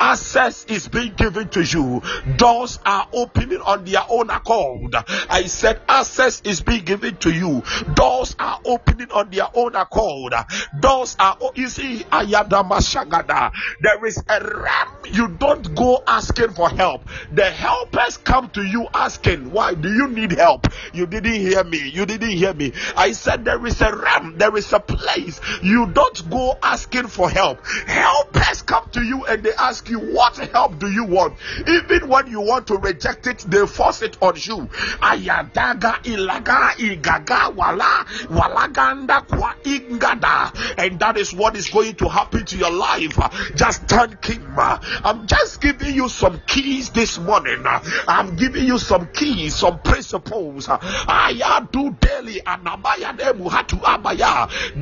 Access 0.00 0.64
is 0.66 0.88
being 0.88 1.14
given 1.14 1.48
to 1.50 1.62
you. 1.62 2.02
Doors 2.36 2.78
are 2.84 3.08
opening 3.12 3.60
on 3.60 3.84
their 3.84 4.02
own 4.08 4.30
accord. 4.30 4.94
I 5.28 5.44
said, 5.46 5.80
access 5.88 6.40
is 6.42 6.60
being 6.60 6.84
given 6.84 7.16
to 7.18 7.30
you. 7.32 7.62
Doors 7.94 8.34
are 8.38 8.60
opening 8.64 9.10
on 9.12 9.30
their 9.30 9.48
own 9.54 9.74
accord. 9.74 10.34
Doors 10.80 11.16
are, 11.18 11.38
you 11.54 11.68
see, 11.68 12.04
Ayada 12.10 12.68
Mashagada. 12.68 13.52
There 13.80 14.04
is 14.06 14.22
a 14.28 14.40
realm 14.40 14.88
you 15.12 15.28
don't 15.28 15.74
go 15.74 16.02
asking 16.06 16.50
for 16.50 16.68
help. 16.70 17.02
The 17.32 17.50
helpers 17.50 18.11
come 18.16 18.50
to 18.50 18.62
you 18.62 18.86
asking, 18.94 19.50
Why 19.50 19.74
do 19.74 19.92
you 19.92 20.08
need 20.08 20.32
help? 20.32 20.66
You 20.92 21.06
didn't 21.06 21.34
hear 21.34 21.64
me. 21.64 21.88
You 21.88 22.06
didn't 22.06 22.30
hear 22.30 22.54
me. 22.54 22.72
I 22.96 23.12
said, 23.12 23.44
There 23.44 23.64
is 23.66 23.80
a 23.80 23.94
realm, 23.96 24.38
there 24.38 24.56
is 24.56 24.72
a 24.72 24.80
place. 24.80 25.40
You 25.62 25.86
don't 25.86 26.30
go 26.30 26.58
asking 26.62 27.08
for 27.08 27.30
help. 27.30 27.66
Helpers 27.86 28.62
come 28.62 28.88
to 28.92 29.02
you 29.02 29.24
and 29.26 29.42
they 29.42 29.52
ask 29.54 29.88
you, 29.88 29.98
What 29.98 30.36
help 30.36 30.78
do 30.78 30.90
you 30.90 31.04
want? 31.04 31.38
Even 31.66 32.08
when 32.08 32.26
you 32.28 32.40
want 32.40 32.66
to 32.68 32.76
reject 32.76 33.26
it, 33.26 33.38
they 33.40 33.66
force 33.66 34.02
it 34.02 34.16
on 34.22 34.34
you. 34.36 34.68
Ayadaga 35.00 36.02
ilaga 36.02 36.74
igaga 36.76 37.56
wala 37.56 38.04
walaganda 38.30 39.22
kwa 39.28 39.54
ingada. 39.64 40.52
And 40.78 40.98
that 41.00 41.16
is 41.16 41.32
what 41.32 41.56
is 41.56 41.68
going 41.70 41.94
to 41.96 42.08
happen 42.08 42.44
to 42.46 42.56
your 42.56 42.70
life. 42.70 43.18
Just 43.54 43.82
thank 43.88 44.24
him. 44.24 44.54
I'm 44.58 45.26
just 45.26 45.60
giving 45.60 45.94
you 45.94 46.08
some 46.08 46.40
keys 46.46 46.90
this 46.90 47.18
morning. 47.18 47.64
I'm 48.08 48.36
giving 48.36 48.66
you 48.66 48.78
some 48.78 49.06
keys, 49.08 49.56
some 49.56 49.80
principles. 49.80 50.66
I 50.68 51.66
do 51.70 51.90
daily 52.00 52.40
and. 52.46 52.62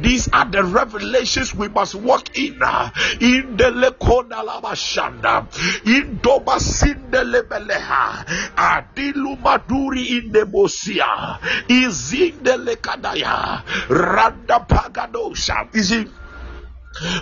These 0.03 0.29
are 0.33 0.51
the 0.51 0.65
revelations 0.65 1.55
we 1.55 1.69
must 1.69 1.95
walk 1.95 2.37
in. 2.37 2.55
In 3.21 3.57
the 3.57 3.71
lekona 3.73 4.45
labashanda. 4.45 5.47
In 5.87 6.19
doba 6.19 6.59
sinde 6.61 7.25
lebeleha. 7.25 8.25
Adilu 8.57 9.41
maduri 9.41 10.25
in 10.25 10.33
the 10.33 10.47
bosia. 10.47 11.39
Is 11.69 12.13
in 12.13 12.43
the 12.43 12.53
lekadaya. 12.53 13.63
Randa 13.89 14.65
pagadosha. 14.69 15.75
Is? 15.75 16.20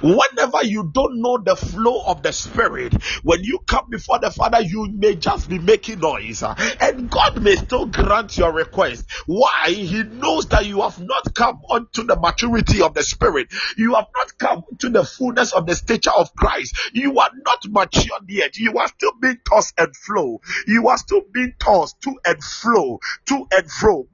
Whenever 0.02 0.64
you 0.64 0.90
don't 0.92 1.20
know 1.20 1.38
the 1.38 1.54
flow 1.54 2.02
of 2.06 2.22
the 2.22 2.32
Spirit, 2.32 2.94
when 3.22 3.44
you 3.44 3.58
come 3.66 3.86
before 3.90 4.18
the 4.18 4.30
Father, 4.30 4.60
you 4.62 4.88
may 4.94 5.14
just 5.14 5.48
be 5.48 5.58
making 5.58 6.00
noise, 6.00 6.42
and 6.80 7.10
God 7.10 7.42
may 7.42 7.54
still 7.56 7.86
grant 7.86 8.36
your 8.38 8.52
request. 8.52 9.04
Why? 9.26 9.66
He 9.68 10.02
knows 10.04 10.46
that 10.48 10.66
you 10.66 10.80
have 10.82 10.98
not 10.98 11.34
come 11.34 11.60
unto 11.70 12.04
the 12.04 12.16
maturity 12.18 12.80
of 12.82 12.94
the 12.94 13.02
Spirit, 13.02 13.48
you 13.76 13.94
have 13.94 14.06
not 14.16 14.38
come 14.38 14.62
to 14.78 14.88
the 14.88 15.04
fullness 15.04 15.52
of 15.52 15.66
the 15.66 15.74
stature 15.74 16.12
of 16.16 16.34
Christ, 16.34 16.76
you 16.94 17.18
are 17.18 17.30
not 17.44 17.58
matured 17.68 18.28
yet, 18.28 18.56
you 18.56 18.78
are 18.78 18.88
still 18.88 19.12
being 19.20 19.38
tossed 19.48 19.74
and 19.78 19.94
flow, 19.94 20.40
you 20.66 20.88
are 20.88 20.96
still 20.98 21.22
being 21.32 21.52
tossed 21.58 22.00
to 22.02 22.14
and 22.24 22.42
fro, 22.42 22.98
to 23.26 23.46
and 23.52 23.70
fro. 23.70 24.06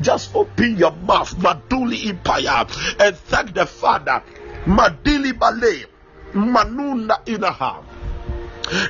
Just 0.00 0.34
open 0.34 0.76
your 0.76 0.92
mouth, 0.92 1.34
Maduli 1.36 2.08
Empire, 2.08 2.66
and 2.98 3.16
thank 3.16 3.54
the 3.54 3.66
Father. 3.66 3.91
Father, 3.92 4.22
Madili 4.66 5.32
Bale, 5.36 5.86
Manunda 6.34 7.20
Inaha. 7.26 7.91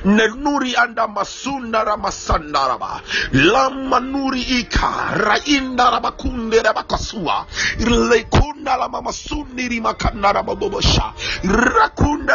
Nenuri 0.05 0.75
anda 0.75 1.07
masunda 1.07 1.83
ika 4.35 5.15
rainda. 5.15 6.01
Lekunda 7.79 8.77
la. 8.77 8.87
Rakunda. 11.43 12.33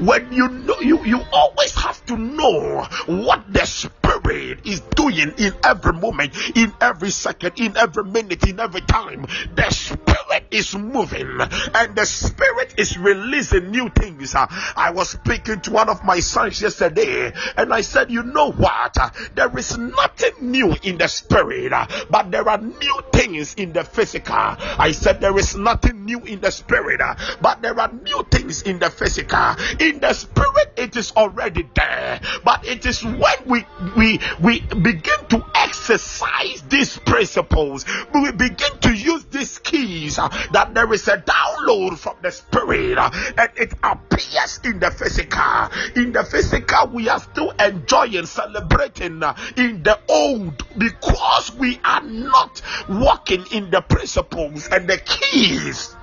When 0.00 0.32
you 0.32 0.48
know 0.48 0.80
you 0.80 1.04
you 1.04 1.20
always 1.32 1.74
have 1.74 2.04
to 2.06 2.16
know 2.16 2.86
what 3.06 3.52
the 3.52 3.64
spirit 3.64 4.60
is 4.64 4.80
doing 4.94 5.32
in 5.38 5.54
every 5.64 5.92
moment, 5.92 6.34
in 6.56 6.72
every 6.80 7.10
second, 7.10 7.52
in 7.58 7.76
every 7.76 8.04
minute, 8.04 8.46
in 8.46 8.60
every 8.60 8.80
time. 8.82 9.26
The 9.54 9.70
spirit 9.70 10.46
is 10.50 10.74
moving 10.74 11.40
and 11.74 11.96
the 11.96 12.04
spirit 12.04 12.74
is 12.78 12.98
releasing 12.98 13.70
new 13.70 13.88
things. 13.90 14.34
I 14.34 14.90
was 14.94 15.10
speaking 15.10 15.60
to 15.62 15.69
one 15.70 15.88
of 15.88 16.04
my 16.04 16.20
sons 16.20 16.60
yesterday, 16.60 17.32
and 17.56 17.72
I 17.72 17.80
said, 17.80 18.10
You 18.10 18.22
know 18.22 18.52
what? 18.52 18.96
There 19.34 19.56
is 19.58 19.78
nothing 19.78 20.50
new 20.50 20.74
in 20.82 20.98
the 20.98 21.08
spirit, 21.08 21.72
but 22.10 22.30
there 22.30 22.48
are 22.48 22.58
new 22.58 23.00
things 23.12 23.54
in 23.54 23.72
the 23.72 23.84
physical. 23.84 24.34
I 24.34 24.92
said, 24.92 25.20
There 25.20 25.36
is 25.38 25.56
nothing 25.56 26.04
new 26.04 26.20
in 26.20 26.40
the 26.40 26.50
spirit, 26.50 27.00
but 27.40 27.62
there 27.62 27.78
are 27.78 27.92
new 27.92 28.26
things 28.30 28.62
in 28.62 28.78
the 28.78 28.90
physical. 28.90 29.56
In 29.78 30.00
the 30.00 30.12
spirit, 30.12 30.72
it 30.76 30.96
is 30.96 31.12
already 31.12 31.68
there, 31.74 32.20
but 32.44 32.66
it 32.66 32.84
is 32.86 33.04
when 33.04 33.38
we 33.46 33.64
we 33.96 34.20
we 34.42 34.60
begin 34.60 35.26
to 35.28 35.44
exercise 35.54 36.62
these 36.68 36.98
principles, 36.98 37.84
we 38.14 38.32
begin 38.32 38.78
to 38.80 38.92
use 38.92 39.24
these 39.26 39.58
keys 39.58 40.16
that 40.16 40.70
there 40.74 40.92
is 40.92 41.08
a 41.08 41.18
download 41.18 41.98
from 41.98 42.16
the 42.22 42.30
spirit 42.30 42.98
and 42.98 43.50
it 43.56 43.72
appears 43.82 44.60
in 44.64 44.78
the 44.80 44.90
physical 44.90 45.59
in 45.96 46.12
the 46.12 46.24
physical 46.24 46.88
we 46.88 47.08
are 47.08 47.20
still 47.20 47.50
enjoying 47.52 48.26
celebrating 48.26 49.22
uh, 49.22 49.34
in 49.56 49.82
the 49.82 49.98
old 50.08 50.64
because 50.78 51.52
we 51.56 51.78
are 51.84 52.02
not 52.02 52.62
walking 52.88 53.44
in 53.52 53.70
the 53.70 53.80
principles 53.80 54.68
and 54.68 54.88
the 54.88 54.98
keys 54.98 55.96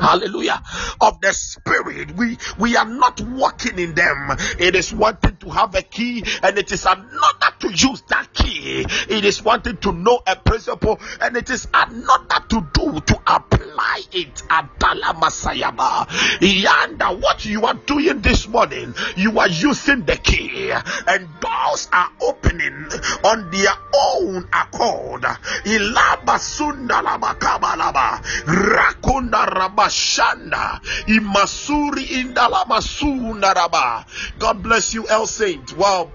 hallelujah. 0.00 0.62
Of 1.00 1.20
the 1.20 1.32
spirit. 1.32 2.16
We 2.16 2.38
we 2.58 2.76
are 2.76 2.84
not 2.84 3.20
walking 3.20 3.78
in 3.78 3.94
them. 3.94 4.36
It 4.58 4.74
is 4.74 4.92
one 4.92 5.16
thing 5.16 5.36
to 5.38 5.50
have 5.50 5.74
a 5.74 5.82
key 5.82 6.24
and 6.42 6.58
it 6.58 6.72
is 6.72 6.84
another 6.84 7.54
to 7.60 7.68
use 7.70 8.02
that 8.08 8.32
key. 8.32 8.86
It 9.08 9.24
is 9.24 9.42
one 9.42 9.62
thing 9.62 9.76
to 9.78 9.92
know 9.92 10.20
a 10.26 10.36
principle 10.36 11.00
and 11.20 11.36
it 11.36 11.50
is 11.50 11.68
another 11.72 12.44
to 12.48 12.66
do 12.72 13.00
to 13.00 13.20
apply 13.26 14.02
it. 14.12 14.34
Adala 14.48 15.14
masayaba. 15.20 16.06
Yanda 16.40 17.20
what 17.20 17.44
you 17.44 17.64
are 17.66 17.74
doing 17.74 18.20
this 18.20 18.48
morning 18.48 18.94
you 19.16 19.38
are 19.38 19.48
using 19.48 20.04
the 20.04 20.16
key 20.16 20.70
and 20.70 21.28
doors 21.40 21.88
are 21.92 22.10
opening 22.22 22.86
on 23.24 23.50
their 23.50 23.74
own 23.94 24.48
accord. 24.52 25.22
Ilaba 25.64 26.38
sundalaba 26.38 27.38
kabalaba. 27.38 28.22
Rakunda 28.44 29.46
Shanda 29.88 30.80
Imasuri 31.06 32.06
Indala 32.22 32.64
Masunda 32.66 33.54
Raba. 33.54 34.04
God 34.38 34.62
bless 34.62 34.94
you, 34.94 35.06
El 35.08 35.26
Saint. 35.26 35.76
Well, 35.76 36.12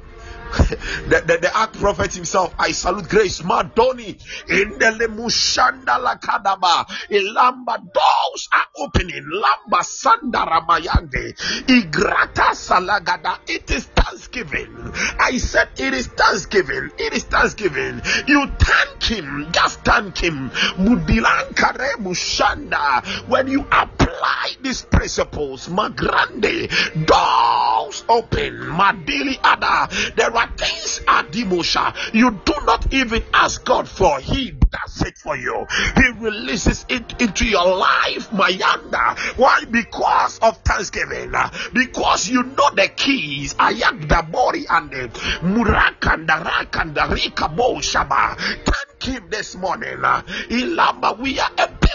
the, 1.09 1.23
the, 1.25 1.37
the 1.41 1.57
act 1.57 1.79
prophet 1.79 2.13
himself. 2.13 2.53
I 2.59 2.71
salute 2.71 3.09
grace. 3.09 3.41
Madoni 3.41 4.09
in 4.49 4.69
the 4.77 4.91
Lemushanda 4.99 5.97
Lakadaba. 5.97 6.85
Ilamba 7.09 7.77
doors 7.91 8.49
are 8.53 8.65
opening. 8.77 9.23
Lamba 9.23 9.81
Sandara 9.81 10.65
Mayande. 10.67 11.33
Igrata 11.65 12.53
Salagada. 12.53 13.39
It 13.47 13.69
is 13.71 13.85
Thanksgiving. 13.85 14.91
I 15.19 15.37
said 15.37 15.69
it 15.77 15.93
is 15.93 16.07
Thanksgiving. 16.07 16.91
It 16.97 17.13
is 17.13 17.23
Thanksgiving. 17.23 18.01
You 18.27 18.47
thank 18.59 19.03
him. 19.03 19.47
Just 19.51 19.79
thank 19.81 20.17
him. 20.17 20.51
Mudilankare 20.77 21.95
Mushanda. 21.95 23.27
When 23.27 23.47
you 23.47 23.61
apply 23.71 24.51
these 24.61 24.83
principles, 24.83 25.67
Magrande, 25.67 26.69
doors 27.05 28.03
open. 28.07 28.59
Madili 28.59 29.37
Ada. 29.43 30.13
There 30.15 30.35
are 30.35 30.42
things 30.57 30.99
Adimosha. 31.07 32.13
You 32.13 32.31
do 32.45 32.53
not 32.65 32.93
even 32.93 33.23
ask 33.33 33.63
God 33.65 33.87
for. 33.87 34.19
He 34.19 34.51
does 34.51 35.01
it 35.01 35.17
for 35.17 35.35
you. 35.35 35.65
He 35.95 36.07
releases 36.19 36.85
it 36.89 37.21
into 37.21 37.45
your 37.45 37.75
life, 37.75 38.29
Mayanda. 38.31 39.37
Why? 39.37 39.63
Because 39.69 40.39
of 40.39 40.57
Thanksgiving. 40.63 41.33
Because 41.73 42.29
you 42.29 42.43
know 42.43 42.69
the 42.75 42.89
keys. 42.95 43.53
Ayagda 43.55 44.31
Bori 44.31 44.65
and 44.69 44.91
Murakanda 44.91 46.43
Rakanda 46.43 47.07
Rikabo 47.09 47.77
Shaba. 47.77 48.37
Thank 48.37 49.03
him 49.03 49.29
this 49.29 49.55
morning. 49.55 49.97
Ilamba, 49.97 51.17
we 51.19 51.39
are 51.39 51.51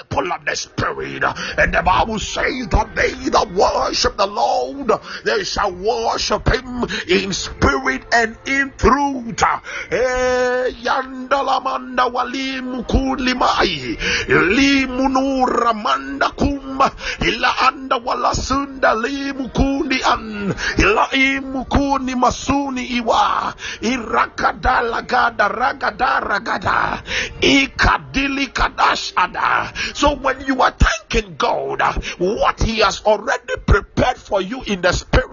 people 0.09 0.33
of 0.33 0.45
the 0.45 0.57
Spirit. 0.57 1.23
And 1.59 1.75
the 1.75 1.83
Bible 1.83 2.19
says 2.19 2.69
that 2.69 2.95
they 2.95 3.13
that 3.31 3.51
worship 3.53 4.17
the 4.17 4.27
Lord, 4.27 4.91
they 5.25 5.45
shall 5.45 5.73
worship 5.73 6.49
him 6.49 6.85
in 7.09 7.33
spirit 7.33 8.03
and 8.13 8.37
in 8.47 8.73
truth. 8.77 9.43
Eh, 9.91 10.71
yandalamanda 10.83 12.11
walim 12.13 12.85
kulimai. 12.87 13.97
Limunura 14.29 15.75
manda 15.75 16.31
kum. 16.31 16.81
Ila 17.21 17.55
anda 17.63 17.99
wala 17.99 18.35
sunda 18.35 18.95
limukundi 18.95 19.98
an. 20.13 20.55
Ila 20.79 21.11
imukuni 21.13 22.15
masuni 22.15 22.85
iwa. 22.85 23.55
Irakadala 23.81 25.03
gada 25.07 25.49
ragada 25.49 26.21
ragada. 26.21 27.03
Ikadili 27.41 28.47
kadash 28.53 29.13
ada. 29.17 29.73
So 29.95 30.17
when 30.17 30.41
you 30.47 30.61
are 30.63 30.73
thanking 30.73 31.37
God, 31.37 31.81
what 32.19 32.63
He 32.63 32.79
has 32.79 33.03
already 33.05 33.57
prepared 33.67 34.17
for 34.17 34.41
you 34.41 34.63
in 34.63 34.81
the 34.81 34.93
spirit 34.93 35.29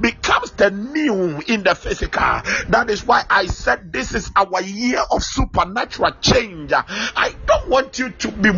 becomes 0.00 0.52
the 0.52 0.70
new 0.70 1.40
in 1.46 1.62
the 1.62 1.74
physical. 1.74 2.40
That 2.68 2.90
is 2.90 3.04
why 3.06 3.24
I 3.28 3.46
said 3.46 3.92
this 3.92 4.14
is 4.14 4.30
our 4.36 4.62
year 4.62 5.02
of 5.10 5.22
supernatural 5.22 6.12
change. 6.20 6.72
I 6.72 7.34
don't 7.46 7.68
want 7.68 7.98
you 7.98 8.10
to 8.10 8.30
be 8.30 8.50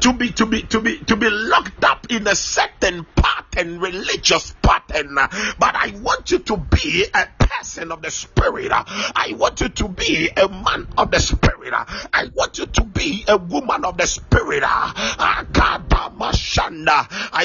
to 0.00 0.12
be 0.14 0.32
to 0.32 0.46
be 0.46 0.62
to 0.62 0.80
be 0.80 1.04
to 1.04 1.16
be 1.16 1.28
locked 1.30 1.84
up 1.84 2.06
in 2.10 2.26
a 2.26 2.34
certain 2.34 3.06
pattern 3.16 3.78
religious 3.80 4.54
pattern. 4.62 5.14
But 5.14 5.74
i 5.76 5.92
want 5.96 6.30
you 6.30 6.38
to 6.40 6.56
be 6.56 7.04
a 7.12 7.26
person 7.38 7.92
of 7.92 8.02
the 8.02 8.10
spirit. 8.10 8.70
I 8.72 9.34
want 9.36 9.60
you 9.60 9.68
to 9.68 9.88
be 9.88 10.30
a 10.36 10.48
man 10.48 10.86
of 10.96 11.10
the 11.10 11.20
spirit. 11.20 11.72
I 11.72 12.28
want 12.34 12.58
you 12.58 12.66
to 12.66 12.84
be 12.84 13.24
a 13.28 13.36
woman 13.36 13.84
of 13.84 13.96
the 13.96 14.06
spirit. 14.06 14.62
I 14.64 15.44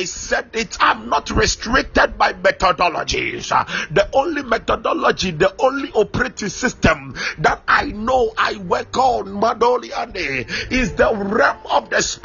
said 0.06 0.52
it. 0.54 0.78
I'm 0.80 1.10
not 1.10 1.30
restricted 1.32 2.18
by 2.18 2.34
methodologies. 2.34 3.50
The 3.94 4.10
only 4.14 4.44
methodology 4.44 5.32
the 5.32 5.56
only 5.60 5.92
operating 5.92 6.50
system 6.50 7.16
that 7.40 7.64
i 7.68 7.86
know 7.86 8.32
i 8.38 8.58
work 8.58 8.96
on 8.98 9.26
madoli 9.28 9.92
is 10.72 10.94
the 10.96 11.12
realm 11.14 11.58
of 11.70 11.90
the 11.90 12.02
spirit 12.02 12.21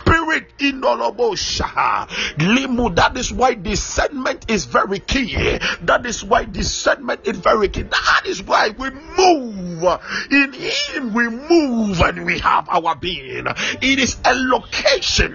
in 0.59 0.81
Olobosha. 0.81 2.09
Limu, 2.39 2.95
that 2.97 3.17
is 3.17 3.33
why 3.33 3.55
discernment 3.55 4.51
is 4.51 4.65
very 4.65 4.99
key. 4.99 5.59
That 5.83 6.05
is 6.07 6.25
why 6.25 6.45
discernment 6.45 7.27
is 7.27 7.39
very 7.39 7.69
key. 7.69 7.83
That 7.83 8.23
is 8.27 8.43
why 8.43 8.71
we 8.71 8.91
move. 8.91 10.01
In 10.31 10.53
Him 10.53 11.13
we 11.15 11.29
move 11.29 12.01
and 12.01 12.25
we 12.25 12.39
have 12.39 12.69
our 12.69 12.97
being. 12.97 13.47
It 13.47 13.99
is 13.99 14.17
a 14.25 14.35
location. 14.35 15.33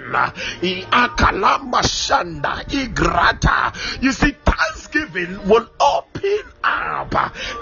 In 0.62 0.82
Shanda. 1.82 2.62
You 4.01 4.12
see, 4.12 4.36
Thanksgiving 4.45 5.47
will 5.47 5.68
open 5.80 6.39
up 6.64 7.14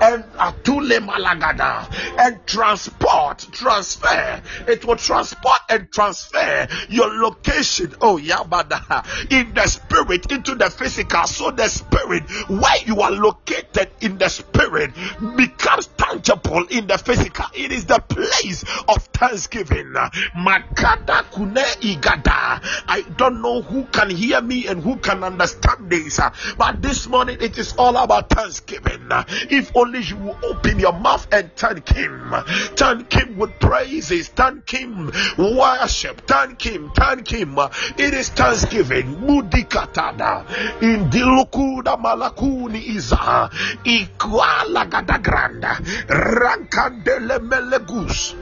and 0.01 0.23
Atule 0.35 0.99
Malagada 0.99 1.87
and 2.19 2.45
transport, 2.45 3.39
transfer. 3.51 4.41
It 4.67 4.85
will 4.85 4.95
transport 4.95 5.59
and 5.69 5.91
transfer 5.91 6.67
your 6.89 7.09
location. 7.21 7.93
Oh, 8.01 8.17
Yabada 8.17 9.05
in 9.31 9.53
the 9.53 9.67
spirit 9.67 10.31
into 10.31 10.55
the 10.55 10.69
physical. 10.69 11.25
So 11.25 11.51
the 11.51 11.67
spirit 11.67 12.23
where 12.49 12.77
you 12.85 13.01
are 13.01 13.11
located 13.11 13.91
in 14.01 14.17
the 14.17 14.29
spirit 14.29 14.91
becomes 15.35 15.87
tangible 15.97 16.65
in 16.67 16.87
the 16.87 16.97
physical. 16.97 17.45
It 17.53 17.71
is 17.71 17.85
the 17.85 17.99
place 17.99 18.63
of 18.87 19.03
thanksgiving. 19.13 19.93
Makada 20.35 21.29
kune 21.31 21.55
igada. 21.81 22.59
I 22.87 23.03
don't 23.17 23.41
know 23.41 23.61
who 23.61 23.85
can 23.85 24.09
hear 24.09 24.41
me 24.41 24.67
and 24.67 24.81
who 24.81 24.97
can 24.97 25.23
understand 25.23 25.89
this, 25.89 26.19
but 26.57 26.81
this 26.81 27.07
morning 27.07 27.37
it 27.41 27.57
is 27.57 27.73
all 27.77 27.95
about 27.97 28.29
thanksgiving. 28.29 29.07
If 29.49 29.75
only 29.75 29.99
you 30.01 30.17
will 30.17 30.37
open 30.43 30.79
your 30.79 30.93
mouth 30.93 31.27
and 31.31 31.55
thank 31.55 31.89
Him, 31.89 32.33
thank 32.75 33.11
Him 33.13 33.37
with 33.37 33.59
praises, 33.59 34.29
thank 34.29 34.69
Him, 34.69 35.11
worship, 35.37 36.21
thank 36.27 36.61
Him, 36.61 36.68
thank 36.95 37.27
Him. 37.31 37.57
It 37.97 38.13
is 38.13 38.29
thanksgiving. 38.29 39.15
Mudikatada 39.17 40.45
in 40.81 41.09
Dilukuda 41.09 41.97
Malakuni 41.97 42.81
Iza 42.95 43.49
Ikwala 43.83 44.85
Gadagranda 44.89 45.77
Rankandele 46.07 47.39
Melegus. 47.39 48.35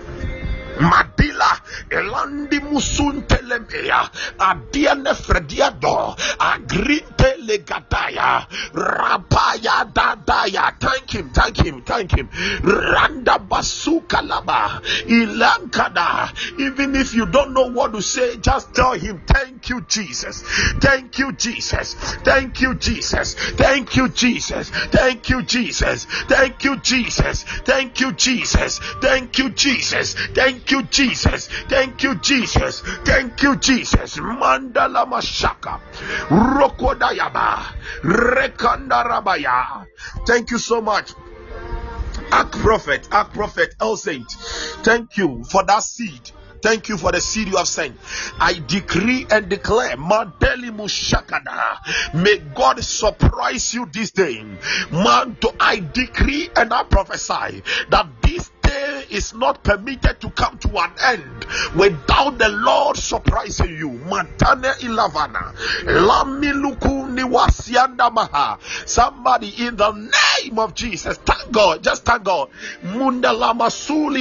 Madila 0.78 1.57
elandi 1.89 2.59
musuntelemea 2.59 4.09
adiane 4.38 5.13
frediado 5.15 6.13
agrinte 6.38 7.34
legataya 7.41 8.45
rapaya 8.73 9.89
dadaya 9.89 10.76
thank 11.08 11.26
him 11.26 11.30
thank 11.32 11.58
him 11.66 11.82
thank 11.84 12.12
him 12.12 12.30
randa 12.64 13.39
basuka 13.39 14.22
laba 14.22 14.82
ilankada 15.08 16.30
even 16.60 16.95
if 16.95 17.14
you 17.14 17.26
don't 17.26 17.53
know 17.53 17.72
what 17.72 17.93
to 17.93 18.01
say 18.01 18.36
just 18.38 18.74
tell 18.76 18.93
him 18.93 19.22
thank 19.26 19.70
you 19.70 19.82
jesus 19.82 20.43
thank 20.82 21.18
you 21.18 21.32
jesus 21.34 21.93
thank 22.26 22.60
you 22.60 22.76
jesus 22.76 23.36
thank 23.55 23.95
you 23.95 24.10
jesus 24.10 24.72
thank 24.91 25.30
you 25.30 25.41
jesus 25.43 26.05
thank 26.28 26.64
you 26.64 26.76
jesus 26.78 27.47
thank 27.64 27.99
you 27.99 28.12
jesus 28.12 28.80
thank 29.01 29.39
you 29.39 29.51
jesus 29.51 30.18
thank 30.34 30.70
you 30.72 30.84
jesus 30.84 31.47
thank 31.70 32.03
you 32.03 32.16
jesus 32.16 32.82
thank 33.05 33.41
you 33.43 33.55
jesus 33.55 34.18
mandala 34.18 35.05
mashaka 35.08 35.80
rokodayaba 36.30 37.64
rekandarabaya 38.03 39.88
thank 40.26 40.51
you 40.51 40.58
so 40.60 40.82
much 40.82 40.97
Act 42.32 42.54
prophet, 42.54 43.08
act 43.12 43.34
prophet, 43.34 43.76
El 43.80 43.98
Saint. 43.98 44.30
Thank 44.84 45.18
you 45.18 45.43
for 45.43 45.64
that 45.64 45.84
seed. 45.84 46.32
Thank 46.62 46.89
you 46.89 46.98
for 46.98 47.12
the 47.12 47.22
seed 47.22 47.48
you 47.48 47.58
have 47.58 47.68
sent. 47.68 47.95
I 48.39 48.62
decree 48.68 49.28
and 49.30 49.48
declare, 49.48 49.95
Mushakada, 49.95 51.78
may 52.14 52.39
God 52.56 52.84
surprise 52.84 53.74
you 53.74 53.88
this 53.93 54.12
day. 54.12 54.43
Man, 54.91 55.38
I 55.60 55.80
decree 55.93 56.50
and 56.56 56.74
I 56.74 56.84
prophesy 56.84 57.62
that 57.89 58.08
this 58.24 58.52
day 58.68 59.05
is 59.11 59.34
not 59.34 59.63
permitted 59.63 60.20
to 60.22 60.30
come 60.32 60.57
to 60.59 60.70
an 60.78 60.91
end 61.03 61.45
without 61.76 62.38
the 62.38 62.49
Lord 62.49 62.97
surprising 62.97 63.76
you. 63.78 63.89
Mantane 63.89 64.74
ilavana, 64.84 65.53
maha. 68.13 68.57
Somebody 68.86 69.53
in 69.65 69.76
the 69.76 69.91
name 69.91 70.59
of 70.59 70.74
Jesus, 70.74 71.18
thank 71.18 71.51
God, 71.51 71.84
just 71.84 72.03
thank 72.05 72.24
God. 72.24 72.49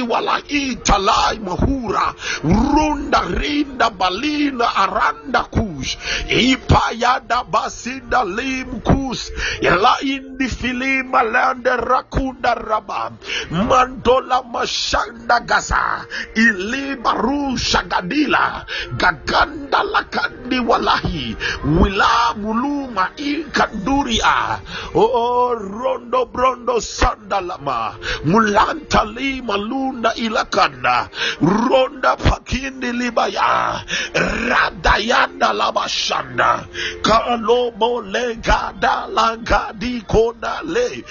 Wala 0.07 0.41
italai 0.47 1.39
mahura, 1.39 2.13
runda 2.43 3.21
rinda 3.27 3.89
balina 3.89 4.65
aranda 4.65 5.43
kush, 5.51 5.97
ipayada 6.27 7.43
basinda 7.49 8.23
lim 8.23 8.81
kus, 8.81 9.31
yala 9.61 9.97
indi 10.01 10.47
filima 10.47 11.23
lande 11.23 11.69
rakunda 11.77 12.55
rabam, 12.55 13.17
mandola 13.51 14.36
mashanda 14.43 15.39
gaza 15.39 16.05
ilibaru 16.35 17.57
shagadila 17.57 18.65
gaganda 18.97 19.83
lakandi 19.83 20.59
walahi 20.59 21.35
wila 21.79 22.33
muluma 22.35 23.09
inkanduria 23.17 24.59
oh 24.95 25.53
rondo 25.55 26.17
rondo 26.17 26.25
brondo 26.25 26.81
sandalama 26.81 27.95
mulanta 28.25 29.03
lima 29.05 29.57
lunda 29.57 30.13
ilakanda 30.15 31.09
ronda 31.41 32.15
pakindi 32.15 32.91
libaya 32.91 33.81
radayanda 34.49 35.53
labashanda 35.53 36.65
kalomo 37.01 38.01
legada 38.01 39.07
langadi 39.11 40.01
kona 40.07 40.61
le 40.63 41.03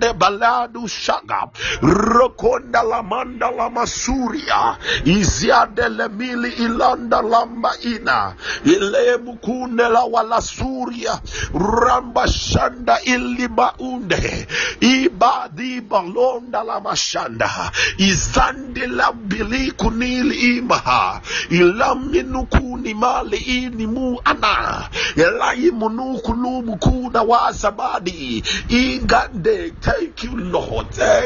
de 0.00 0.08
baladu 0.12 0.88
shaga 0.88 1.35
rokonda 1.82 2.82
lamanda 2.82 3.50
lamasuria 3.50 4.76
iziade 5.04 5.88
lemili 5.88 6.48
ilanda 6.52 7.22
lamba 7.22 7.70
ina 7.82 8.34
ile 8.64 9.16
mukunde 9.16 9.88
la 9.88 10.04
wala 10.04 10.40
suria. 10.42 11.20
Ramba 11.54 12.28
shanda 12.28 13.00
iliba 13.02 13.74
unde 13.78 14.46
ibadi 14.80 15.80
balonda 15.80 16.62
la 16.64 16.80
mashanda. 16.80 17.50
Izandi 17.98 18.86
la 18.86 19.12
bili 19.12 19.70
kunili 19.72 20.56
imaha 20.56 21.20
ilaminukuni 21.50 22.94
mali 22.94 23.36
ini 23.36 23.86
mu 23.86 24.20
ana. 24.24 24.88
Elai 25.16 25.70
munukulu 25.70 26.76
kuna 26.80 27.22
wasabadi 27.22 28.42
ingande 28.68 29.70
thank 29.80 30.24
you 30.24 30.36
lord. 30.36 30.86
Thank 30.90 31.25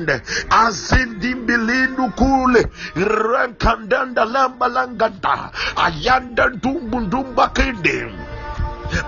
kunde 0.01 0.21
azindimbilindu 0.49 2.09
kule. 2.15 2.65
Renkandanda 2.95 4.25
lamba 4.25 4.67
langanda. 4.67 5.51
Ayanda 5.75 6.49
dumbu 6.49 6.99
ndumba 6.99 7.47
kende 7.49 8.11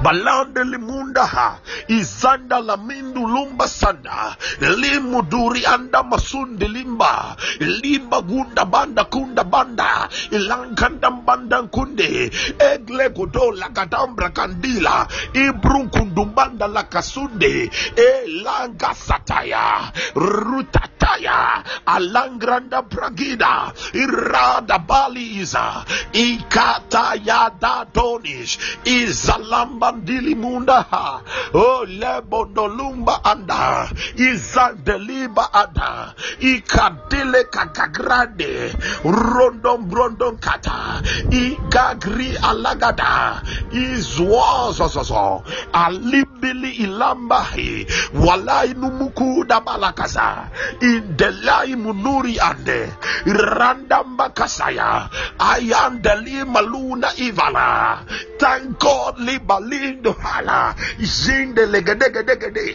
balande 0.04 0.64
limundaha 0.64 1.60
izanda 1.88 2.60
la 2.60 2.78
mindu 2.78 3.28
lumba 3.28 3.68
sanda 3.68 4.36
limuduri 4.60 5.66
anda 5.66 6.04
masundi 6.04 6.68
limba. 6.68 7.36
Limba 7.60 8.22
gunda 8.22 8.66
banda 8.66 9.04
kunda 9.06 9.44
banda. 9.44 10.10
Ilankanda 10.32 11.12
banda 11.12 11.64
kunde 11.64 12.32
egle 12.60 13.10
godola 13.10 13.70
kadambra 13.74 14.30
kandila. 14.30 15.08
Ibrun 15.34 15.90
kundumbanda 15.90 16.68
la 16.68 16.84
kasunde. 16.84 17.70
Elanga 17.96 18.94
sataya. 18.94 19.92
Rutataya. 20.16 21.64
Alangranda 21.86 22.82
bragida 22.82 23.74
irada 23.94 24.80
baliza. 24.80 25.86
Ikata 26.14 27.16
yada 27.24 27.86
donish 27.94 28.58
izalam 28.86 29.73
mandili 29.74 30.36
munda 30.36 30.82
ha. 30.92 31.22
O 31.54 31.86
lebondolumba 31.86 33.24
anda. 33.24 33.90
Izandeliba 34.16 35.54
ada. 35.54 36.14
Ikadile 36.40 37.44
kagagrade 37.52 38.74
rondom 39.04 39.90
brondom 39.90 40.38
kata 40.38 41.02
igagri 41.32 42.38
alagada. 42.38 43.42
Izwozozozo 43.72 45.44
alibili 45.74 46.72
ilambahi 46.72 47.88
walai 48.14 48.74
numuku 48.74 49.46
dabalakaza 49.48 50.50
indelai 50.82 51.76
munuri 51.76 52.40
ande. 52.40 52.94
Randamba 53.26 54.30
kasaya 54.30 55.10
ayandeli 55.40 56.46
maluna 56.46 57.10
ivala. 57.18 58.00
Thank 58.40 58.80
god 58.80 59.20
liba 59.20 59.60
lindo 59.70 60.12
hala 60.24 60.76
jinde 61.00 61.66
legedegedegede 61.66 62.66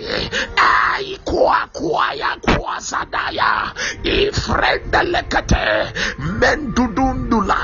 ai 0.57 1.19
kwa 1.25 1.67
kwa 1.73 2.15
ya 2.15 2.37
kwa 2.43 2.81
sadaya 2.81 3.73
ifrenda 4.03 5.03
lekete 5.03 5.93
mendudundula 6.41 7.57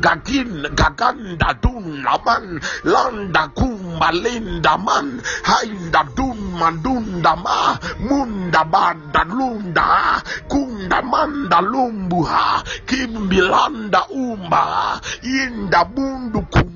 gagin 0.00 0.62
gaganda 0.74 1.54
dun 1.62 2.02
laman 2.04 2.60
landa 2.84 3.48
kumba 3.48 4.12
linda 4.12 4.78
man 4.78 5.20
hainda 5.42 6.02
dun 6.16 6.38
mandunda 6.60 7.36
ma 7.36 7.78
munda 8.00 8.64
banda 8.64 9.24
lunda 9.24 10.22
kunda 10.48 11.02
manda 11.02 11.60
lumbuha 11.60 12.62
kimbilanda 12.86 14.06
umba 14.08 15.00
inda 15.22 15.84
bundu 15.84 16.40
kumba 16.52 16.73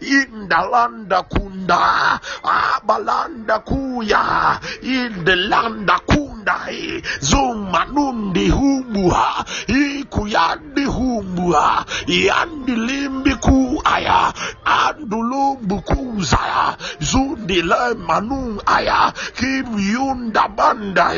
inda 0.00 0.60
landa 0.72 1.22
kunda 1.22 2.20
abalanda 2.44 3.58
kuya 3.58 4.58
indelanda 4.82 5.98
kunda 6.06 6.56
zuma 7.20 7.84
nundi 7.84 8.48
humbuha 8.48 9.44
ikuyandi 9.68 10.84
humbuha 10.84 11.84
yandi 12.06 12.72
limbi 12.76 13.34
ku 13.82 13.88
aya 13.88 14.32
andulumbu 14.64 15.82
kuzaya 15.82 16.76
zundi 17.00 17.62
le 17.62 17.94
manu 18.06 18.60
aya 18.66 19.12
kim 19.36 19.66
yunda 19.78 20.48
banda 20.48 21.10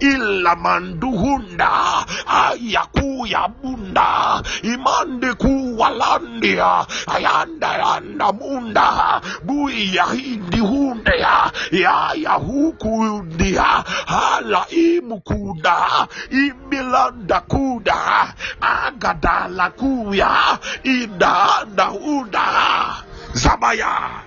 illa 0.00 0.54
manduhunda 0.56 2.04
aya 2.26 2.84
kuya 2.92 3.48
bunda 3.48 4.42
imande 4.62 5.34
kuwalandia 5.34 6.86
ayanda 7.06 7.70
yanda 7.78 8.32
munda 8.32 9.20
buya 9.44 10.04
hindi 10.12 10.60
hunde 10.60 11.16
ya 11.18 11.50
ya 11.72 12.12
ya 12.16 12.32
huku 12.32 13.22
dia 13.36 13.84
hala 14.06 14.66
imukuda 14.70 16.08
imilanda 16.30 17.40
kuda 17.40 18.34
agadala 18.60 19.70
kuya 19.70 20.58
ida 20.84 21.64
da 21.76 21.84
uda 22.02 23.04
zabaya. 23.34 24.22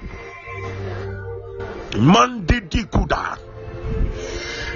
Mandidi 1.95 2.83
kuda 2.83 3.37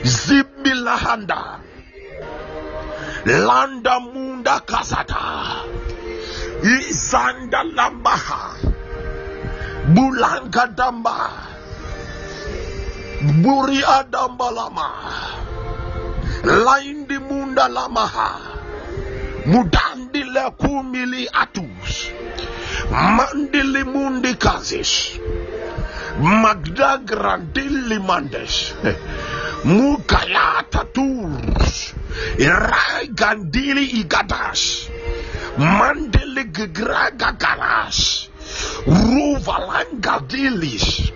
zibilahanda 0.03 1.59
landa 3.25 3.99
munda 3.99 4.59
kasata. 4.59 5.63
Izanda 6.63 7.63
lambaha. 7.63 8.55
Bulanga 9.93 10.67
damba. 10.75 11.17
Buri 13.43 13.83
adamba 13.83 14.51
lama. 14.51 14.87
Laindi 16.43 17.17
munda 17.19 17.67
lamaha. 17.67 18.29
Mudandi 19.45 20.23
le 20.23 20.51
kumili 20.59 21.27
atus 21.33 22.11
Mandele 22.89 23.83
munde. 23.83 24.35
Magda 26.19 26.97
grandele 27.05 27.99
mandes. 27.99 28.73
Mukalata 29.63 30.83
tours. 30.93 31.93
Rai 32.39 33.07
gandili 33.13 33.85
igadas. 34.01 34.89
Mandele 35.57 36.43
graga 36.51 37.31
galas. 37.37 38.29
Ruvalanga 38.85 40.19
dilis. 40.27 41.11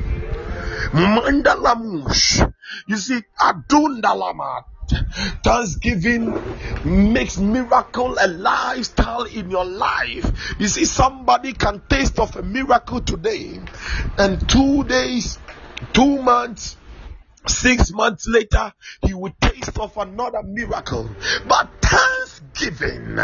Mandalamus. 0.93 2.45
You 2.87 2.97
see, 2.97 3.21
Adundalamat. 3.39 4.72
Thanksgiving 5.43 6.33
makes 6.85 7.37
miracle 7.37 8.17
a 8.19 8.27
lifestyle 8.27 9.23
in 9.23 9.49
your 9.49 9.65
life. 9.65 10.55
You 10.59 10.67
see, 10.67 10.85
somebody 10.85 11.53
can 11.53 11.81
taste 11.89 12.19
of 12.19 12.35
a 12.35 12.43
miracle 12.43 13.01
today, 13.01 13.59
and 14.17 14.47
two 14.49 14.83
days, 14.85 15.37
two 15.93 16.21
months, 16.21 16.77
six 17.47 17.91
months 17.91 18.27
later, 18.27 18.73
he 19.05 19.13
will 19.13 19.33
taste 19.41 19.77
of 19.79 19.95
another 19.97 20.43
miracle. 20.43 21.15
But 21.45 21.69
thanks 21.81 22.32
thanksgiving 22.53 23.17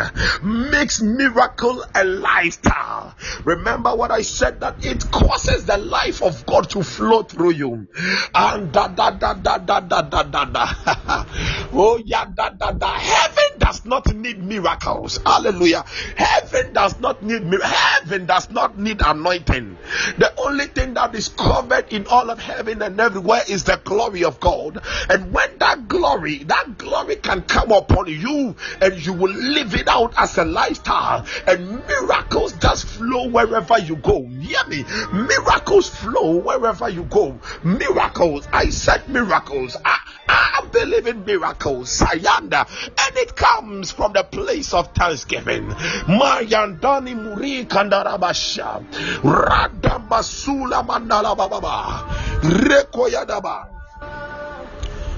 makes 0.71 1.01
miracle 1.01 1.83
a 1.95 2.03
lifestyle. 2.03 3.15
Remember 3.43 3.95
what 3.95 4.11
I 4.11 4.21
said 4.21 4.59
that 4.61 4.85
it 4.85 5.09
causes 5.11 5.65
the 5.65 5.77
life 5.77 6.21
of 6.21 6.45
God 6.45 6.69
to 6.71 6.83
flow 6.83 7.23
through 7.23 7.51
you. 7.51 7.87
And 8.33 8.71
da 8.71 8.87
da 8.87 9.11
da 9.11 9.33
da 9.33 9.57
da 9.57 9.79
da 9.79 10.01
da 10.01 10.23
da 10.23 10.45
da. 10.45 10.67
oh 11.73 12.01
yeah, 12.03 12.25
da 12.33 12.49
da 12.49 12.71
da. 12.71 12.93
Heaven 12.93 13.59
does 13.59 13.85
not 13.85 14.13
need 14.13 14.43
miracles. 14.43 15.19
Hallelujah. 15.25 15.83
Heaven 16.15 16.73
does 16.73 16.99
not 16.99 17.21
need 17.23 17.43
heaven 17.61 18.25
does 18.25 18.49
not 18.49 18.77
need 18.77 19.01
anointing. 19.05 19.77
The 20.17 20.33
only 20.37 20.65
thing 20.67 20.93
that 20.95 21.15
is 21.15 21.29
covered 21.29 21.91
in 21.93 22.07
all 22.07 22.29
of 22.29 22.39
heaven 22.39 22.81
and 22.81 22.99
everywhere 22.99 23.41
is 23.47 23.63
the 23.63 23.79
glory 23.83 24.23
of 24.23 24.39
God. 24.39 24.81
And 25.09 25.31
when 25.33 25.57
that 25.59 25.87
glory, 25.87 26.43
that 26.45 26.77
glory 26.77 27.17
can 27.17 27.43
come 27.43 27.71
upon 27.71 28.07
you 28.07 28.55
and 28.81 29.05
you 29.05 29.13
will 29.19 29.33
live 29.33 29.75
it 29.75 29.87
out 29.87 30.13
as 30.17 30.37
a 30.37 30.45
lifestyle 30.45 31.25
and 31.47 31.85
miracles 31.85 32.53
just 32.53 32.85
flow 32.85 33.27
wherever 33.27 33.77
you 33.79 33.95
go. 33.97 34.25
Hear 34.27 34.65
me? 34.67 34.85
Miracles 35.13 35.89
flow 35.89 36.37
wherever 36.37 36.89
you 36.89 37.03
go. 37.03 37.39
Miracles. 37.63 38.47
I 38.51 38.69
said 38.69 39.09
miracles. 39.09 39.75
I, 39.83 39.99
I 40.27 40.65
believe 40.71 41.07
in 41.07 41.25
miracles. 41.25 41.99
Sayanda. 41.99 42.67
And 42.87 43.17
it 43.17 43.35
comes 43.35 43.91
from 43.91 44.13
the 44.13 44.23
place 44.23 44.73
of 44.73 44.93
thanksgiving. 44.93 45.67
Mayandani 45.67 47.15
Muri 47.15 47.65
Kandarabasha. 47.65 48.85
Radabasula 49.21 50.85
Mandala 50.85 51.35
Baba. 51.35 52.05
Rekoyadaba. 52.41 53.67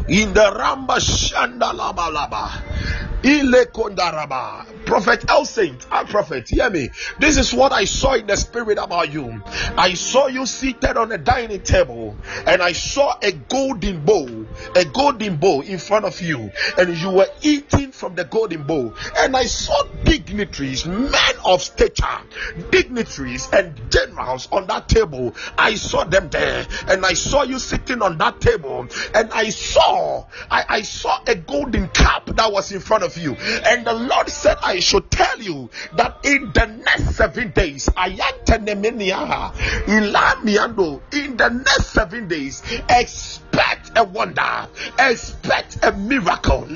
In 0.07 0.33
the 0.33 0.39
Ramba 0.41 0.97
Shandalabalaba. 0.99 2.61
Ile 2.91 3.10
kondaraba. 3.21 4.65
Prophet 4.85 5.23
El 5.29 5.45
Saint, 5.45 5.85
our 5.91 6.03
ah, 6.03 6.05
prophet, 6.05 6.49
hear 6.49 6.69
me. 6.69 6.89
This 7.19 7.37
is 7.37 7.53
what 7.53 7.71
I 7.71 7.85
saw 7.85 8.15
in 8.15 8.27
the 8.27 8.35
spirit 8.35 8.77
about 8.77 9.13
you. 9.13 9.41
I 9.77 9.93
saw 9.93 10.27
you 10.27 10.45
seated 10.45 10.97
on 10.97 11.11
a 11.11 11.17
dining 11.17 11.61
table, 11.61 12.17
and 12.45 12.61
I 12.61 12.73
saw 12.73 13.13
a 13.21 13.31
golden 13.31 14.03
bowl, 14.03 14.47
a 14.75 14.85
golden 14.85 15.37
bowl 15.37 15.61
in 15.61 15.77
front 15.77 16.05
of 16.05 16.19
you, 16.21 16.51
and 16.77 16.97
you 16.97 17.11
were 17.11 17.27
eating 17.41 17.91
from 17.91 18.15
the 18.15 18.25
golden 18.25 18.63
bowl. 18.63 18.93
And 19.17 19.37
I 19.37 19.43
saw 19.43 19.83
dignitaries, 20.03 20.85
men 20.85 21.11
of 21.45 21.61
stature, 21.61 22.05
dignitaries, 22.69 23.47
and 23.53 23.79
generals 23.89 24.49
on 24.51 24.67
that 24.67 24.89
table. 24.89 25.35
I 25.57 25.75
saw 25.75 26.03
them 26.03 26.29
there, 26.29 26.65
and 26.87 27.05
I 27.05 27.13
saw 27.13 27.43
you 27.43 27.59
sitting 27.59 28.01
on 28.01 28.17
that 28.17 28.41
table, 28.41 28.87
and 29.13 29.31
I 29.31 29.49
saw, 29.49 30.25
I, 30.49 30.65
I 30.67 30.81
saw 30.81 31.21
a 31.27 31.35
golden 31.35 31.87
cup 31.89 32.25
that 32.35 32.51
was 32.51 32.71
in 32.71 32.79
front 32.79 33.03
of 33.03 33.10
of 33.11 33.21
you. 33.21 33.35
And 33.65 33.85
the 33.85 33.93
Lord 33.93 34.29
said, 34.29 34.57
I 34.61 34.79
should 34.79 35.09
tell 35.11 35.39
you 35.39 35.69
that 35.93 36.17
in 36.23 36.51
the 36.53 36.65
next 36.65 37.15
seven 37.15 37.51
days, 37.51 37.89
in 41.11 41.37
the 41.37 41.49
next 41.49 41.87
seven 41.87 42.27
days, 42.27 42.63
expect 42.89 43.50
a 43.95 44.03
wonder, 44.03 44.67
expect 44.99 45.83
a 45.83 45.91
miracle. 45.91 46.61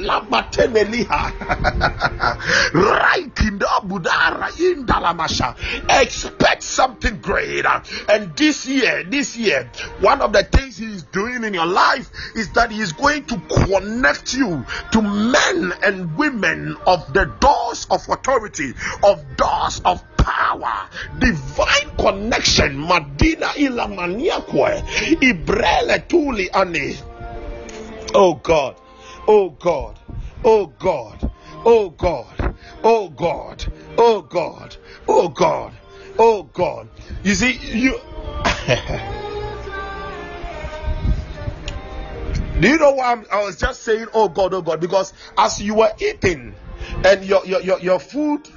Expect 5.89 6.63
something 6.63 7.19
great. 7.21 7.65
And 8.09 8.35
this 8.35 8.67
year, 8.67 9.03
this 9.03 9.37
year, 9.37 9.69
one 9.99 10.21
of 10.21 10.33
the 10.33 10.43
things 10.43 10.77
he 10.77 10.85
is 10.85 11.03
doing 11.03 11.43
in 11.43 11.53
your 11.53 11.65
life 11.65 12.09
is 12.35 12.51
that 12.53 12.71
he 12.71 12.81
is 12.81 12.93
going 12.93 13.25
to 13.25 13.41
connect 13.49 14.33
you 14.33 14.65
to 14.91 15.01
men 15.01 15.73
and 15.83 16.17
women 16.17 16.77
of 16.85 17.13
the 17.13 17.25
doors 17.39 17.87
of 17.89 18.07
authority, 18.09 18.73
of 19.03 19.37
doors 19.37 19.81
of 19.85 20.03
power, 20.25 20.89
divine 21.19 21.89
connection. 21.97 22.77
Madina 22.77 23.55
ilamaniakwe, 23.55 24.83
ibrele 25.21 25.99
tuli 26.07 26.49
ani. 26.49 26.97
Oh 28.13 28.33
God, 28.35 28.75
oh 29.27 29.49
God, 29.49 29.99
oh 30.43 30.67
God, 30.79 31.31
oh 31.65 31.89
God, 31.89 32.55
oh 32.83 33.09
God, 33.09 33.65
oh 33.97 34.21
God, 34.21 34.77
oh 35.07 35.29
God, 35.29 35.73
oh 36.17 36.43
God. 36.43 36.89
You 37.23 37.35
see, 37.35 37.59
you. 37.77 37.99
Do 42.59 42.69
you 42.69 42.77
know 42.77 42.91
why 42.91 43.11
I'm, 43.11 43.25
i 43.33 43.43
was 43.43 43.57
just 43.57 43.83
saying, 43.83 44.07
oh 44.13 44.29
God, 44.29 44.53
oh 44.53 44.61
God? 44.61 44.79
Because 44.79 45.11
as 45.37 45.61
you 45.61 45.75
were 45.75 45.91
eating 45.99 46.55
and 47.03 47.25
your, 47.25 47.45
your, 47.45 47.61
your, 47.61 47.79
your 47.81 47.99
food, 47.99 48.47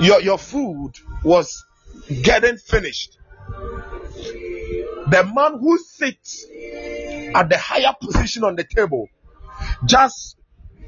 your, 0.00 0.20
your 0.20 0.38
food 0.38 0.92
was 1.24 1.64
getting 2.22 2.56
finished, 2.56 3.18
the 5.10 5.30
man 5.34 5.58
who 5.58 5.78
sits 5.78 6.46
at 7.34 7.48
the 7.48 7.58
higher 7.58 7.94
position 8.00 8.44
on 8.44 8.56
the 8.56 8.64
table 8.64 9.08
just 9.86 10.36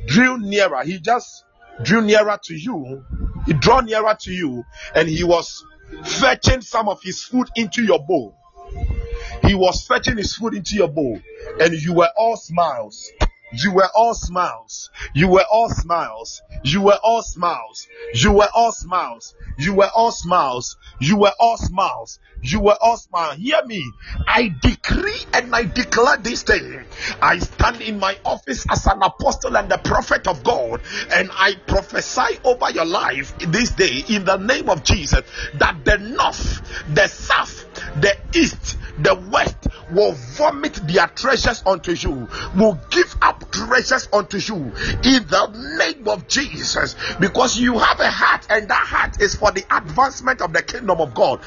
drew 0.06 0.38
nearer. 0.38 0.82
He 0.84 0.98
just 0.98 1.44
drew 1.82 2.02
nearer 2.02 2.38
to 2.44 2.54
you. 2.54 3.04
He 3.46 3.52
drew 3.54 3.82
nearer 3.82 4.16
to 4.20 4.32
you 4.32 4.64
and 4.94 5.08
he 5.08 5.24
was 5.24 5.64
fetching 6.04 6.60
some 6.60 6.88
of 6.88 7.02
his 7.02 7.22
food 7.22 7.48
into 7.56 7.82
your 7.82 8.04
bowl. 8.04 8.36
He 9.46 9.54
was 9.54 9.86
fetching 9.86 10.16
his 10.16 10.34
food 10.34 10.54
into 10.54 10.76
your 10.76 10.88
bowl, 10.88 11.18
and 11.60 11.74
you 11.74 11.94
were 11.94 12.10
all 12.16 12.36
smiles. 12.36 13.10
You 13.52 13.72
were 13.72 13.88
all 13.94 14.14
smiles. 14.14 14.90
You 15.14 15.28
were 15.28 15.44
all 15.50 15.68
smiles. 15.68 16.42
You 16.64 16.82
were 16.82 16.98
all 17.02 17.22
smiles. 17.22 17.86
You 18.14 18.32
were 18.32 18.48
all 18.54 18.72
smiles. 18.72 19.34
You 19.58 19.74
were 19.74 19.90
all 19.94 20.12
smiles. 20.12 20.76
You 21.00 21.16
were 21.16 21.32
all 21.38 21.56
smiles. 21.56 22.18
You 22.42 22.60
were 22.60 22.76
all 22.80 22.96
smiles. 22.96 23.36
Hear 23.36 23.64
me. 23.66 23.84
I 24.26 24.54
decree 24.62 25.20
and 25.32 25.54
I 25.54 25.64
declare 25.64 26.16
this 26.16 26.42
day. 26.42 26.80
I 27.20 27.38
stand 27.38 27.82
in 27.82 27.98
my 27.98 28.16
office 28.24 28.64
as 28.70 28.86
an 28.86 29.02
apostle 29.02 29.56
and 29.56 29.68
the 29.70 29.78
prophet 29.78 30.26
of 30.26 30.42
God, 30.42 30.80
and 31.12 31.30
I 31.32 31.54
prophesy 31.66 32.38
over 32.44 32.70
your 32.70 32.84
life 32.84 33.34
this 33.38 33.70
day 33.70 34.02
in 34.08 34.24
the 34.24 34.38
name 34.38 34.68
of 34.68 34.82
Jesus 34.82 35.22
that 35.54 35.84
the 35.84 35.98
north, 35.98 36.62
the 36.94 37.06
south, 37.08 37.71
the 38.00 38.16
east, 38.34 38.78
the 38.98 39.14
west 39.30 39.56
will 39.90 40.12
vomit 40.12 40.74
their 40.86 41.06
treasures 41.08 41.62
unto 41.66 41.92
you, 41.92 42.28
will 42.56 42.80
give 42.90 43.14
up 43.20 43.50
treasures 43.50 44.08
unto 44.12 44.38
you 44.38 44.56
in 45.02 45.26
the 45.26 45.76
name 45.78 46.08
of 46.08 46.26
Jesus, 46.28 46.96
because 47.20 47.58
you 47.58 47.78
have 47.78 48.00
a 48.00 48.10
heart, 48.10 48.46
and 48.50 48.68
that 48.68 48.86
heart 48.86 49.20
is 49.20 49.34
for 49.34 49.50
the 49.52 49.64
advancement 49.74 50.40
of 50.40 50.52
the 50.52 50.62
kingdom 50.62 51.00
of 51.00 51.14
God. 51.14 51.40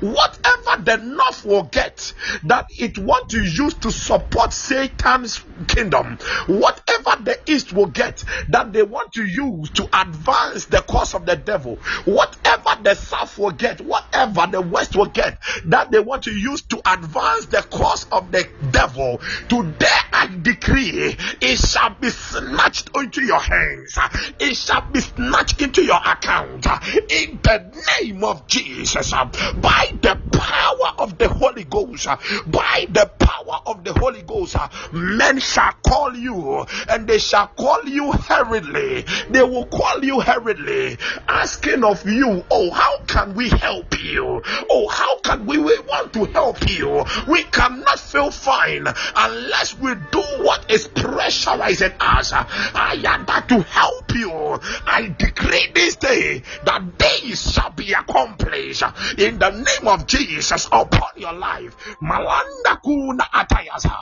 Whatever 0.00 0.82
the 0.82 0.96
north 0.96 1.44
will 1.44 1.62
get 1.64 2.12
that 2.44 2.66
it 2.78 2.98
want 2.98 3.28
to 3.30 3.42
use 3.42 3.74
to 3.74 3.90
support 3.90 4.52
Satan's 4.52 5.40
kingdom, 5.66 6.18
whatever 6.46 7.22
the 7.22 7.38
east 7.46 7.67
will 7.72 7.86
get 7.86 8.24
that 8.48 8.72
they 8.72 8.82
want 8.82 9.12
to 9.14 9.24
use 9.24 9.70
to 9.70 9.88
advance 9.92 10.66
the 10.66 10.82
cause 10.82 11.14
of 11.14 11.26
the 11.26 11.36
devil, 11.36 11.80
whatever 12.04 12.82
the 12.82 12.94
south 12.94 13.38
will 13.38 13.50
get, 13.50 13.80
whatever 13.80 14.46
the 14.50 14.60
west 14.60 14.96
will 14.96 15.06
get, 15.06 15.38
that 15.66 15.90
they 15.90 16.00
want 16.00 16.24
to 16.24 16.32
use 16.32 16.62
to 16.62 16.80
advance 16.86 17.46
the 17.46 17.66
cause 17.70 18.06
of 18.10 18.32
the 18.32 18.46
devil, 18.70 19.20
today 19.48 19.86
I 20.12 20.26
decree 20.42 21.16
it 21.40 21.58
shall 21.58 21.96
be 22.00 22.10
snatched 22.10 22.90
into 22.94 23.22
your 23.22 23.40
hands, 23.40 23.98
it 24.38 24.56
shall 24.56 24.90
be 24.90 25.00
snatched 25.00 25.60
into 25.62 25.82
your 25.82 26.00
account. 26.04 26.66
In 26.66 27.40
the 27.42 27.82
name 28.00 28.24
of 28.24 28.46
Jesus 28.46 29.12
by 29.12 29.92
the 30.02 30.18
power 30.32 30.92
of 30.98 31.18
the 31.18 31.28
Holy 31.28 31.64
Ghost, 31.64 32.06
by 32.46 32.86
the 32.90 33.10
power 33.18 33.60
of 33.66 33.84
the 33.84 33.92
Holy 33.92 34.22
Ghost, 34.22 34.56
men 34.92 35.38
shall 35.38 35.72
call 35.86 36.14
you 36.16 36.66
and 36.88 37.06
they 37.06 37.18
shall 37.18 37.48
call 37.58 37.84
you 37.84 38.12
hurriedly. 38.12 39.04
They 39.30 39.42
will 39.42 39.66
call 39.66 40.04
you 40.04 40.20
hurriedly, 40.20 40.98
asking 41.28 41.84
of 41.84 42.06
you, 42.06 42.44
Oh, 42.50 42.70
how 42.70 42.98
can 43.06 43.34
we 43.34 43.48
help 43.48 44.02
you? 44.02 44.42
Oh, 44.70 44.88
how 44.88 45.18
can 45.20 45.46
we, 45.46 45.58
we 45.58 45.78
want 45.80 46.12
to 46.14 46.24
help 46.26 46.68
you? 46.70 47.04
We 47.26 47.42
cannot 47.44 47.98
feel 47.98 48.30
fine 48.30 48.86
unless 49.16 49.78
we 49.78 49.94
do 50.12 50.22
what 50.38 50.70
is 50.70 50.88
pressurizing 50.88 51.94
us. 52.00 52.32
I 52.32 53.02
am 53.04 53.26
that 53.26 53.48
to 53.48 53.60
help 53.62 54.14
you. 54.14 54.58
I 54.86 55.14
decree 55.18 55.68
this 55.74 55.96
day 55.96 56.42
that 56.64 56.98
days 56.98 57.52
shall 57.52 57.70
be 57.70 57.92
accomplished 57.92 58.82
in 59.18 59.38
the 59.38 59.50
name 59.50 59.88
of 59.88 60.06
Jesus 60.06 60.66
upon 60.66 61.10
your 61.16 61.32
life. 61.32 61.76
Malanda 62.00 62.80
kuna 62.82 63.24
atayasa. 63.34 63.96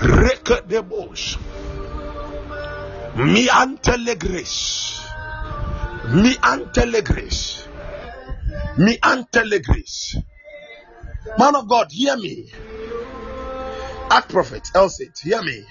Reke 0.00 0.66
de 0.66 0.82
bush. 0.82 1.36
Mi 3.14 3.48
antelegris. 3.48 5.00
Mi 6.08 6.34
antelegris. 6.34 7.66
Mi 8.78 8.96
antelegris. 8.98 10.16
Man 11.38 11.56
of 11.56 11.68
God, 11.68 11.88
hear 11.90 12.16
me. 12.16 12.50
Act 14.10 14.30
prophet, 14.30 14.68
El 14.74 14.88
Saint, 14.88 15.18
hear 15.18 15.42
me. 15.42 15.64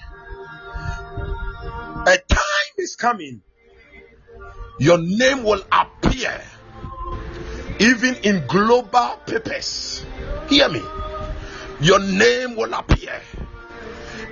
A 2.08 2.18
time 2.28 2.76
is 2.78 2.96
coming. 2.96 3.42
Your 4.80 4.98
name 4.98 5.44
will 5.44 5.64
appear 5.72 6.42
even 7.80 8.16
in 8.24 8.46
global 8.48 9.18
papers. 9.26 10.06
Hear 10.50 10.70
me. 10.70 10.82
Your 11.82 12.00
name 12.00 12.56
will 12.56 12.74
appear 12.74 13.22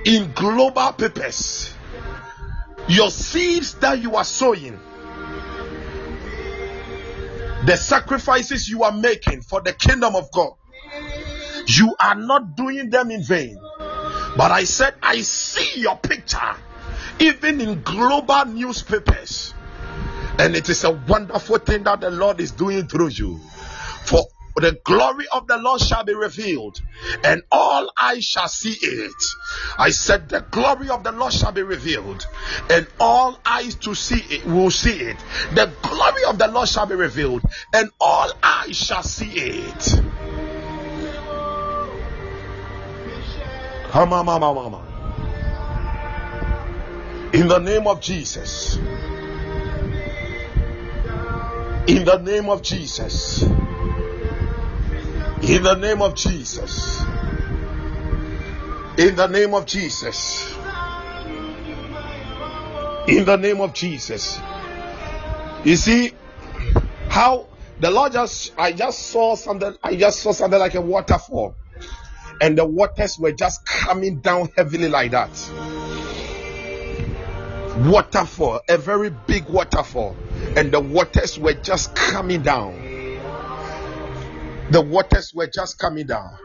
in 0.06 0.32
global 0.34 0.94
papers. 0.94 1.74
Your 2.90 3.12
seeds 3.12 3.74
that 3.76 4.02
you 4.02 4.16
are 4.16 4.24
sowing, 4.24 4.80
the 7.66 7.76
sacrifices 7.76 8.70
you 8.70 8.84
are 8.84 8.92
making 8.92 9.42
for 9.42 9.62
the 9.62 9.74
kingdom 9.74 10.16
of 10.16 10.32
God, 10.32 10.54
you 11.68 11.96
are 12.00 12.16
not 12.16 12.56
doing 12.56 12.90
them 12.90 13.12
in 13.12 13.24
vain. 13.24 13.60
But 14.38 14.52
I 14.52 14.64
said, 14.64 14.96
I 15.02 15.22
see 15.22 15.82
your 15.82 15.98
picture 15.98 16.56
even 17.20 17.62
in 17.62 17.82
global 17.82 18.46
newspapers. 18.46 19.54
And 20.40 20.56
it 20.56 20.70
is 20.70 20.84
a 20.84 20.92
wonderful 20.92 21.58
thing 21.58 21.84
that 21.84 22.02
the 22.02 22.12
Lord 22.12 22.40
is 22.40 22.52
doing 22.52 22.88
through 22.88 23.10
you. 23.10 23.40
For 24.06 24.24
the 24.62 24.80
glory 24.84 25.26
of 25.32 25.48
the 25.48 25.58
Lord 25.58 25.82
shall 25.82 26.04
be 26.04 26.14
revealed, 26.14 26.80
and 27.24 27.44
all 27.52 27.92
eyes 27.98 28.26
shall 28.26 28.48
see 28.48 28.76
it. 28.82 29.24
I 29.78 29.92
said, 29.92 30.30
The 30.30 30.42
glory 30.52 30.90
of 30.90 31.04
the 31.04 31.12
Lord 31.12 31.34
shall 31.34 31.52
be 31.52 31.62
revealed, 31.62 32.26
and 32.70 32.88
all 33.00 33.40
eyes 33.46 33.76
to 33.76 33.94
see 33.94 34.20
it 34.36 34.46
will 34.46 34.72
see 34.72 35.00
it. 35.00 35.18
The 35.54 35.72
glory 35.84 36.24
of 36.28 36.40
the 36.40 36.48
Lord 36.48 36.68
shall 36.68 36.88
be 36.88 36.96
revealed, 36.96 37.44
and 37.74 37.92
all 38.00 38.32
eyes 38.42 38.76
shall 38.76 39.04
see 39.04 39.30
it. 39.30 39.94
In 47.34 47.48
the 47.48 47.60
name 47.60 47.88
of 47.88 48.02
Jesus. 48.02 48.78
In 51.88 52.06
the 52.06 52.18
name 52.24 52.50
of 52.50 52.62
Jesus. 52.64 53.44
In 55.42 55.64
the 55.64 55.76
name 55.76 56.02
of 56.02 56.16
Jesus. 56.16 57.02
In 58.98 59.16
the 59.16 59.28
name 59.28 59.54
of 59.54 59.66
Jesus. 59.66 60.56
In 63.08 63.24
the 63.26 63.38
name 63.38 63.62
of 63.62 63.74
Jesus. 63.74 64.40
You 65.64 65.76
see 65.76 66.12
how 67.10 67.48
the 67.80 67.92
Lord 67.92 68.14
just 68.14 68.54
I 68.58 68.74
just 68.74 69.08
saw 69.08 69.36
something 69.36 69.76
I 69.84 69.96
just 69.96 70.22
saw 70.22 70.32
something 70.32 70.60
like 70.60 70.76
a 70.76 70.82
waterfall 70.82 71.56
and 72.42 72.58
the 72.58 72.66
waters 72.66 73.18
were 73.20 73.32
just 73.32 73.66
coming 73.66 74.20
down 74.20 74.50
heavily 74.56 74.90
like 74.90 75.12
that. 75.12 75.30
Waterfall, 77.86 78.62
a 78.68 78.78
very 78.78 79.10
big 79.10 79.48
waterfall, 79.50 80.16
and 80.56 80.72
the 80.72 80.80
waters 80.80 81.38
were 81.38 81.54
just 81.54 81.96
coming 81.96 82.42
down. 82.42 82.97
The 84.72 84.82
waters 84.82 85.34
were 85.34 85.48
just 85.48 85.80
coming 85.80 86.08
down. 86.08 86.38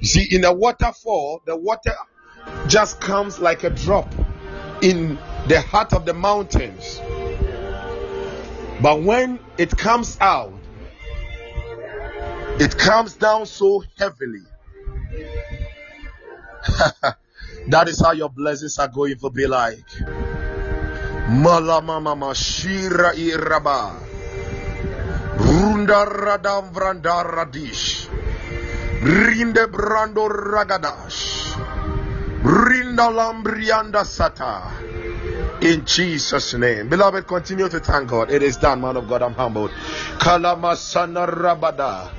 You 0.00 0.08
see, 0.08 0.34
in 0.34 0.44
a 0.44 0.52
waterfall, 0.52 1.42
the 1.44 1.56
water 1.56 1.94
just 2.66 3.00
comes 3.00 3.38
like 3.38 3.64
a 3.64 3.70
drop 3.70 4.12
in 4.82 5.18
the 5.48 5.60
heart 5.60 5.92
of 5.92 6.06
the 6.06 6.14
mountains. 6.14 7.00
But 8.80 9.02
when 9.02 9.38
it 9.58 9.76
comes 9.76 10.18
out, 10.20 10.52
it 12.58 12.76
comes 12.76 13.14
down 13.14 13.46
so 13.46 13.82
heavily 13.98 14.42
that 17.68 17.88
is 17.88 18.00
how 18.00 18.12
your 18.12 18.28
blessings 18.28 18.78
are 18.78 18.88
going 18.88 19.16
to 19.18 19.30
be 19.30 19.46
like. 19.46 19.86
Malama 21.28 22.00
Mashira 22.02 23.14
Iraba 23.14 24.01
Runda 25.62 26.02
Radam 26.10 26.74
Vranda 26.74 27.22
Radish 27.22 28.08
Rinde 28.98 29.70
Brando 29.70 30.26
Ragadash 30.26 31.54
Rinda 32.42 33.06
Lambrianda 33.06 34.02
Sata 34.02 34.82
in 35.62 35.86
Jesus' 35.86 36.54
name. 36.54 36.88
Beloved, 36.88 37.28
continue 37.28 37.68
to 37.68 37.78
thank 37.78 38.10
God. 38.10 38.32
It 38.32 38.42
is 38.42 38.56
done, 38.56 38.80
man 38.80 38.96
of 38.96 39.08
God. 39.08 39.22
I'm 39.22 39.34
humbled. 39.34 39.70
Kalamasana 40.18 41.30
Rabada 41.30 42.10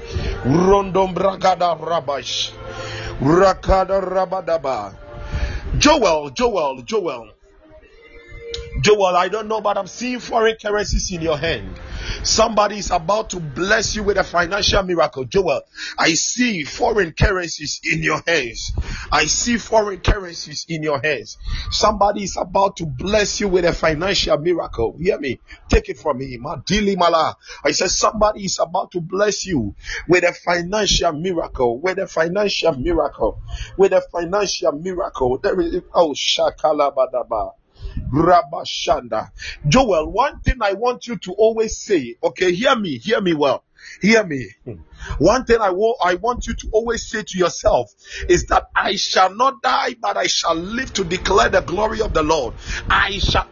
Rondom 0.46 1.14
Bragada 1.14 1.78
Rabash 1.78 2.54
Rakada 3.20 4.00
Rabadaba. 4.02 4.96
Joel, 5.78 6.30
Joel, 6.30 6.84
Joel. 6.84 7.33
Joel, 8.84 9.16
I 9.16 9.30
don't 9.30 9.48
know, 9.48 9.62
but 9.62 9.78
I'm 9.78 9.88
seeing 9.88 10.20
foreign 10.20 10.58
currencies 10.62 11.10
in 11.10 11.22
your 11.22 11.38
hand. 11.38 11.80
Somebody 12.24 12.80
is 12.80 12.92
about 12.92 13.30
to 13.30 13.40
bless 13.40 13.96
you 13.96 14.04
with 14.04 14.18
a 14.18 14.26
financial 14.26 14.84
miracle. 14.84 15.24
Joel, 15.24 15.62
I 15.98 16.16
see 16.16 16.66
foreign 16.66 17.14
currencies 17.14 17.80
in 17.90 18.04
your 18.04 18.22
hands. 18.28 18.74
I 19.10 19.26
see 19.26 19.58
foreign 19.58 20.02
currencies 20.02 20.66
in 20.68 20.84
your 20.84 21.00
hands. 21.02 21.38
Somebody 21.72 22.24
is 22.24 22.36
about 22.36 22.76
to 22.78 22.86
bless 22.86 23.40
you 23.40 23.48
with 23.48 23.64
a 23.64 23.72
financial 23.72 24.38
miracle. 24.38 24.98
Hear 25.00 25.18
me. 25.18 25.40
Take 25.70 25.88
it 25.88 25.98
from 25.98 26.18
me. 26.18 26.38
Mala. 26.38 27.38
I 27.64 27.72
said 27.72 27.90
somebody 27.90 28.44
is 28.44 28.60
about 28.60 28.92
to 28.92 29.00
bless 29.00 29.46
you 29.46 29.76
with 30.10 30.26
a 30.26 30.34
financial 30.34 31.14
miracle. 31.14 31.80
With 31.80 32.00
a 32.00 32.08
financial 32.08 32.76
miracle. 32.76 33.40
With 33.78 33.94
a 33.94 34.02
financial 34.12 34.74
miracle. 34.74 35.38
There 35.38 35.62
is 35.62 35.84
oh 35.94 36.14
Shakala 36.14 36.94
Badaba. 36.94 37.54
Rabashanda. 38.12 39.30
Joel, 39.68 40.12
one 40.12 40.40
thing 40.42 40.58
I 40.62 40.74
want 40.74 41.08
you 41.08 41.18
to 41.18 41.34
always 41.34 41.78
say, 41.78 42.16
okay, 42.24 42.54
hear 42.54 42.76
me, 42.76 42.98
hear 42.98 43.22
me 43.22 43.34
well. 43.34 43.64
Hear 44.02 44.24
me. 44.24 44.50
One 45.18 45.46
thing 45.46 45.60
I 45.60 45.72
want 45.72 45.98
I 46.02 46.16
want 46.16 46.48
you 46.48 46.54
to 46.56 46.70
always 46.72 47.06
say 47.06 47.24
to 47.24 47.38
yourself 47.38 47.92
is 48.30 48.46
that 48.46 48.70
I 48.74 48.96
shall 48.96 49.36
not 49.36 49.62
die, 49.62 49.96
but 50.00 50.16
I 50.16 50.28
shall 50.28 50.56
live 50.56 50.94
to 50.94 51.04
declare 51.04 51.50
the 51.50 51.62
glory 51.62 52.02
of 52.02 52.14
the 52.14 52.24
Lord. 52.24 52.56
I 52.90 53.20
shall 53.20 53.48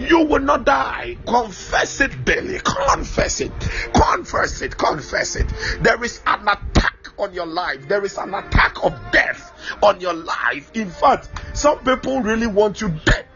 you 0.00 0.26
will 0.26 0.40
not 0.40 0.66
die. 0.66 1.16
Confess 1.26 2.00
it, 2.00 2.24
Billy. 2.24 2.60
Confess 2.64 3.40
it. 3.40 3.52
Confess 3.94 4.62
it. 4.62 4.76
Confess 4.76 5.36
it. 5.36 5.46
There 5.80 6.02
is 6.02 6.20
an 6.26 6.48
attack 6.48 7.08
on 7.18 7.32
your 7.32 7.46
life. 7.46 7.86
There 7.88 8.04
is 8.04 8.18
an 8.18 8.34
attack 8.34 8.82
of 8.82 8.98
death 9.12 9.52
on 9.82 10.00
your 10.00 10.14
life. 10.14 10.70
In 10.74 10.90
fact, 10.90 11.28
some 11.56 11.78
people 11.84 12.22
really 12.22 12.46
want 12.46 12.80
you 12.80 12.88
dead. 13.04 13.26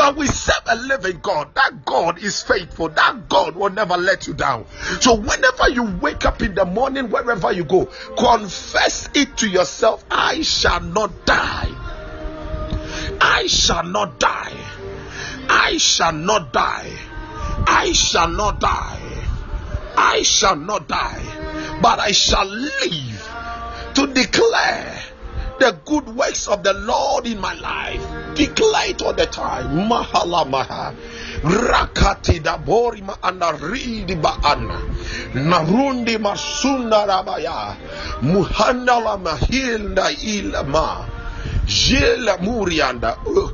But 0.00 0.16
we 0.16 0.28
serve 0.28 0.62
a 0.64 0.76
living 0.76 1.18
God. 1.20 1.54
That 1.56 1.84
God 1.84 2.22
is 2.22 2.42
faithful. 2.42 2.88
That 2.88 3.28
God 3.28 3.54
will 3.54 3.68
never 3.68 3.98
let 3.98 4.26
you 4.26 4.32
down. 4.32 4.64
So 5.02 5.14
whenever 5.14 5.68
you 5.68 5.98
wake 6.00 6.24
up 6.24 6.40
in 6.40 6.54
the 6.54 6.64
morning, 6.64 7.10
wherever 7.10 7.52
you 7.52 7.64
go, 7.64 7.84
confess 8.16 9.10
it 9.14 9.36
to 9.36 9.46
yourself 9.46 10.02
I 10.10 10.40
shall 10.40 10.80
not 10.80 11.26
die. 11.26 11.68
I 13.20 13.46
shall 13.46 13.84
not 13.84 14.18
die. 14.18 14.56
I 15.50 15.76
shall 15.76 16.12
not 16.12 16.50
die. 16.54 16.90
I 17.66 17.92
shall 17.92 18.28
not 18.28 18.58
die. 18.58 19.26
I 19.98 20.22
shall 20.22 20.56
not 20.56 20.88
die. 20.88 21.78
But 21.82 21.98
I 21.98 22.12
shall 22.12 22.46
live 22.46 23.92
to 23.96 24.06
declare 24.06 24.98
the 25.60 25.78
good 25.84 26.08
works 26.16 26.48
of 26.48 26.62
the 26.64 26.72
Lord 26.72 27.26
in 27.26 27.38
my 27.38 27.54
life. 27.54 28.02
Declare 28.34 28.90
it 28.90 29.02
all 29.02 29.12
the 29.12 29.26
time. 29.26 29.88
Mahala 29.88 30.48
maha. 30.48 30.94
Rakati 31.44 32.42
da 32.42 32.56
borima 32.58 33.20
anaridi 33.22 34.16
baana. 34.20 34.80
Narundi 35.34 36.16
masunda 36.18 37.06
rabaya. 37.06 37.76
Muhandala 38.22 39.18
mahilda 39.22 40.10
ilama. 40.24 41.19
Jela 41.70 42.36
murianda. 42.38 43.16
Oh, 43.26 43.52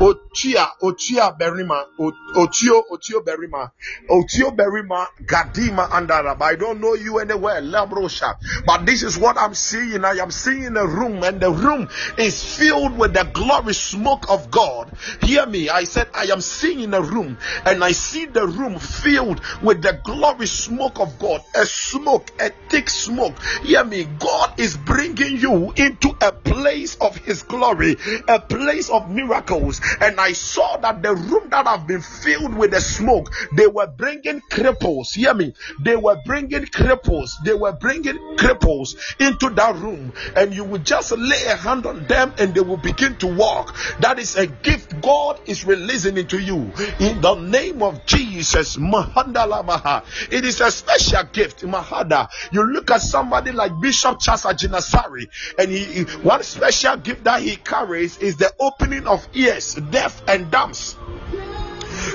Otia, 0.00 0.66
Otia 0.82 1.36
Berima, 1.38 1.84
Otio, 1.98 2.82
Otio 2.90 3.20
Berima, 3.22 3.70
Otio 4.08 4.56
Berima, 4.56 5.06
Gadima 5.22 5.88
Andaraba. 5.90 6.42
I 6.42 6.54
don't 6.54 6.80
know 6.80 6.94
you 6.94 7.18
anywhere, 7.18 7.60
Labrosha. 7.60 8.34
But 8.64 8.86
this 8.86 9.02
is 9.02 9.18
what 9.18 9.36
I'm 9.36 9.52
seeing. 9.54 10.04
I 10.04 10.12
am 10.12 10.30
seeing 10.30 10.76
a 10.78 10.86
room, 10.86 11.22
and 11.22 11.40
the 11.40 11.50
room 11.50 11.88
is 12.16 12.42
filled 12.42 12.96
with 12.96 13.12
the 13.12 13.24
glory 13.24 13.74
smoke 13.74 14.30
of 14.30 14.50
God. 14.50 14.90
Hear 15.20 15.44
me. 15.46 15.68
I 15.68 15.84
said, 15.84 16.08
I 16.14 16.24
am 16.32 16.40
seeing 16.40 16.94
a 16.94 17.02
room, 17.02 17.36
and 17.66 17.84
I 17.84 17.92
see 17.92 18.24
the 18.26 18.46
room 18.46 18.78
filled 18.78 19.40
with 19.62 19.82
the 19.82 20.00
glory 20.04 20.46
smoke 20.46 21.00
of 21.00 21.18
God. 21.18 21.42
A 21.54 21.66
smoke, 21.66 22.30
a 22.40 22.50
thick 22.70 22.88
smoke. 22.88 23.36
Hear 23.62 23.84
me. 23.84 24.04
God 24.04 24.58
is 24.58 24.76
bringing 24.76 25.36
you 25.36 25.72
into 25.76 26.16
a 26.22 26.32
place 26.32 26.94
of 26.96 27.16
His 27.16 27.42
glory 27.42 27.57
glory, 27.58 27.96
a 28.28 28.40
place 28.40 28.88
of 28.88 29.10
miracles. 29.10 29.80
And 30.00 30.20
I 30.20 30.32
saw 30.32 30.76
that 30.78 31.02
the 31.02 31.14
room 31.14 31.48
that 31.50 31.66
have 31.66 31.86
been 31.86 32.00
filled 32.00 32.54
with 32.54 32.70
the 32.70 32.80
smoke, 32.80 33.32
they 33.56 33.66
were 33.66 33.86
bringing 33.88 34.40
cripples. 34.50 35.14
Hear 35.14 35.34
me? 35.34 35.54
They 35.84 35.96
were 35.96 36.16
bringing 36.24 36.64
cripples. 36.66 37.30
They 37.44 37.54
were 37.54 37.72
bringing 37.72 38.16
cripples 38.36 38.96
into 39.18 39.50
that 39.54 39.76
room, 39.76 40.12
and 40.36 40.54
you 40.54 40.64
would 40.64 40.84
just 40.84 41.12
lay 41.12 41.44
a 41.46 41.56
hand 41.56 41.86
on 41.86 42.06
them 42.06 42.32
and 42.38 42.54
they 42.54 42.60
will 42.60 42.76
begin 42.76 43.16
to 43.16 43.26
walk. 43.26 43.74
That 44.00 44.18
is 44.18 44.36
a 44.36 44.46
gift 44.46 45.00
God 45.02 45.40
is 45.46 45.64
releasing 45.64 46.16
into 46.16 46.38
you 46.38 46.72
in 47.00 47.20
the 47.20 47.34
name 47.34 47.82
of 47.82 48.06
Jesus. 48.06 48.76
It 48.78 50.44
is 50.44 50.60
a 50.60 50.70
special 50.70 51.24
gift. 51.32 51.62
Mahada. 51.62 52.28
You 52.52 52.64
look 52.64 52.90
at 52.90 53.00
somebody 53.00 53.52
like 53.52 53.72
Bishop 53.80 54.18
Chasa 54.18 54.52
Jinasari, 54.52 55.28
and 55.58 55.70
he, 55.70 55.84
he 55.84 56.02
one 56.22 56.42
special 56.42 56.96
gift 56.96 57.24
that 57.24 57.42
he 57.42 57.47
carries 57.56 58.18
is 58.18 58.36
the 58.36 58.52
opening 58.60 59.06
of 59.06 59.26
ears, 59.34 59.74
deaf 59.74 60.22
and 60.28 60.50
dumb. 60.50 60.72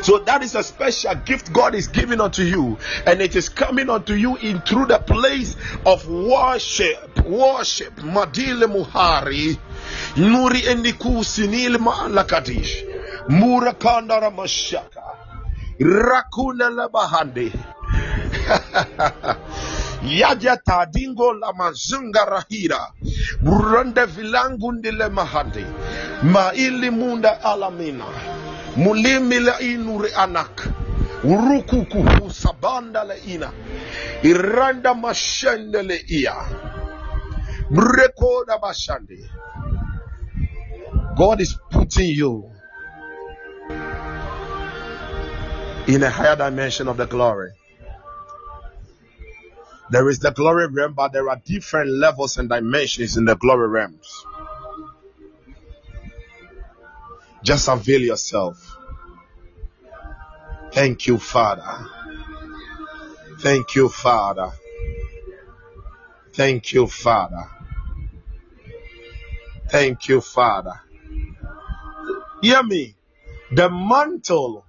So 0.01 0.17
that 0.19 0.43
is 0.43 0.55
a 0.55 0.63
special 0.63 1.15
gift 1.15 1.53
God 1.53 1.75
is 1.75 1.87
giving 1.87 2.19
unto 2.21 2.43
you, 2.43 2.77
and 3.05 3.21
it 3.21 3.35
is 3.35 3.49
coming 3.49 3.89
unto 3.89 4.13
you 4.13 4.37
in 4.37 4.61
through 4.61 4.87
the 4.87 4.99
place 4.99 5.55
of 5.85 6.07
worship. 6.07 7.25
Worship. 7.25 7.95
Madile 7.97 8.67
Muhari. 8.67 9.57
Nuri 10.15 10.61
Endiku 10.61 11.23
Sinil 11.23 11.77
Lakadish. 11.77 12.83
Murakanda 13.29 14.19
Ramashaka. 14.21 15.03
Rakuna 15.79 16.69
Labahande. 16.89 17.51
Yaja 20.05 20.57
tadingo 20.57 21.33
la 21.33 21.53
mazunga 21.53 22.25
rahira. 22.25 22.91
Burande 23.41 24.05
vilangundi 24.05 24.91
le 24.91 25.09
mahande. 25.09 25.65
Maili 26.23 26.89
munda 26.91 27.41
alamina. 27.41 28.05
Mulimi 28.75 29.39
la 29.39 29.59
inuri 29.59 30.09
anak. 30.15 30.67
Urukuku 31.23 32.03
husabanda 32.03 33.03
le 33.03 33.15
ina. 33.27 33.51
Iranda 34.23 34.93
mashende 34.93 35.83
le 35.83 36.03
ia. 36.07 36.35
Mrekoda 37.71 38.57
bashande. 38.57 39.29
God 41.15 41.41
is 41.41 41.55
putting 41.71 42.09
you 42.09 42.49
in 45.87 46.03
a 46.03 46.09
higher 46.09 46.35
dimension 46.35 46.87
of 46.87 46.97
the 46.97 47.05
glory. 47.05 47.51
There 49.93 50.09
is 50.09 50.17
the 50.17 50.31
glory 50.31 50.65
realm, 50.65 50.93
but 50.93 51.11
there 51.13 51.29
are 51.29 51.39
different 51.45 51.87
levels 51.87 52.37
and 52.37 52.49
dimensions 52.49 53.15
in 53.15 53.25
the 53.25 53.35
glory 53.35 53.67
realms. 53.67 54.25
Just 57.43 57.67
avail 57.67 58.01
yourself. 58.01 58.75
Thank 60.71 61.05
you, 61.05 61.19
Father. 61.19 61.87
Thank 63.41 63.75
you, 63.75 63.87
Father. 63.87 64.53
Thank 66.33 66.73
you, 66.73 66.87
Father. 66.87 67.43
Thank 69.69 70.07
you, 70.07 70.21
Father. 70.21 70.81
Hear 72.41 72.63
me. 72.63 72.95
The 73.51 73.69
mantle 73.69 74.65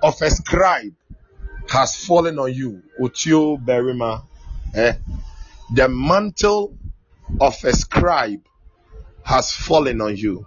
of 0.00 0.22
a 0.22 0.30
scribe 0.30 0.94
has 1.68 1.96
fallen 1.96 2.38
on 2.38 2.52
you, 2.52 2.82
Utio 3.00 3.56
Berima. 3.62 4.24
Eh? 4.74 4.94
The 5.72 5.88
mantle 5.88 6.76
of 7.40 7.62
a 7.64 7.72
scribe 7.72 8.46
has 9.22 9.52
fallen 9.52 10.00
on 10.00 10.16
you. 10.16 10.46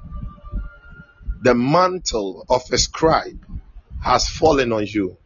The 1.41 1.55
mantle 1.55 2.45
of 2.49 2.63
a 2.71 2.77
scribe 2.77 3.45
has 4.03 4.29
fallen 4.29 4.71
on 4.71 4.85
you. 4.85 5.17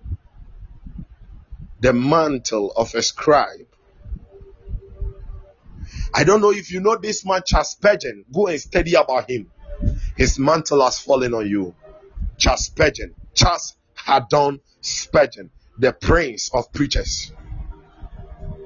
The 1.80 1.94
mantle 1.94 2.72
of 2.72 2.94
a 2.96 3.02
scribe. 3.02 3.68
I 6.14 6.24
don't 6.24 6.42
know 6.42 6.52
if 6.52 6.72
you 6.72 6.80
know 6.80 6.98
this 6.98 7.26
man, 7.26 7.42
Charles 7.46 7.72
Spurgeon. 7.72 8.26
Go 8.32 8.48
and 8.48 8.60
study 8.60 8.94
about 8.96 9.30
him. 9.30 9.50
His 10.16 10.38
mantle 10.38 10.84
has 10.84 11.00
fallen 11.00 11.34
on 11.34 11.48
you. 11.48 11.74
Charles 12.38 12.66
Spurgeon. 12.66 13.16
Charles 13.34 13.76
Haddon 13.96 14.60
Spurgeon 14.82 15.50
the 15.82 15.92
prince 15.92 16.52
of 16.54 16.72
preachers. 16.72 17.32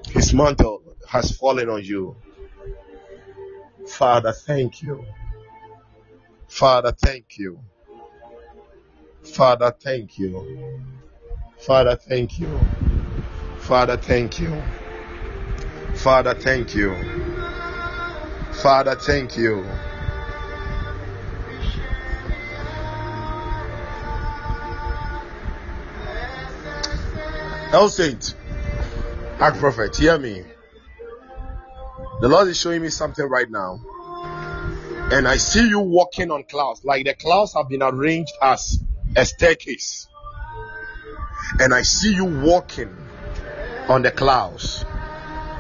His 0.10 0.34
mantle 0.34 0.84
has 1.08 1.32
fallen 1.38 1.70
on 1.70 1.82
you. 1.82 2.18
Father, 3.88 4.34
thank 4.34 4.82
you. 4.82 5.06
Father, 6.50 6.92
thank 6.92 7.38
you. 7.38 7.60
Father, 9.24 9.74
thank 9.80 10.20
you. 10.20 10.82
Father, 11.58 11.96
thank 11.96 12.38
you. 12.38 12.60
Father, 13.60 13.96
thank 13.96 14.40
you. 14.40 14.62
Father, 15.96 16.34
thank 16.34 16.76
you. 16.76 16.94
Father, 18.52 18.96
thank 18.96 19.38
you. 19.38 19.66
El 27.76 27.90
Saint, 27.90 28.36
Ark 29.38 29.58
Prophet, 29.58 29.94
hear 29.98 30.18
me. 30.18 30.42
The 32.22 32.30
Lord 32.30 32.48
is 32.48 32.58
showing 32.58 32.82
me 32.82 32.88
something 32.88 33.28
right 33.28 33.52
now. 33.52 33.82
And 35.12 35.28
I 35.28 35.36
see 35.36 35.68
you 35.68 35.82
walking 35.82 36.32
on 36.32 36.46
clouds, 36.46 36.86
like 36.86 37.04
the 37.04 37.14
clouds 37.14 37.54
have 37.54 37.68
been 37.68 37.84
arranged 37.84 38.32
as 38.42 38.82
a 39.18 39.26
staircase. 39.26 40.08
And 41.60 41.74
I 41.74 41.82
see 41.82 42.14
you 42.14 42.24
walking 42.24 42.96
on 43.90 44.04
the 44.04 44.12
clouds. 44.12 44.86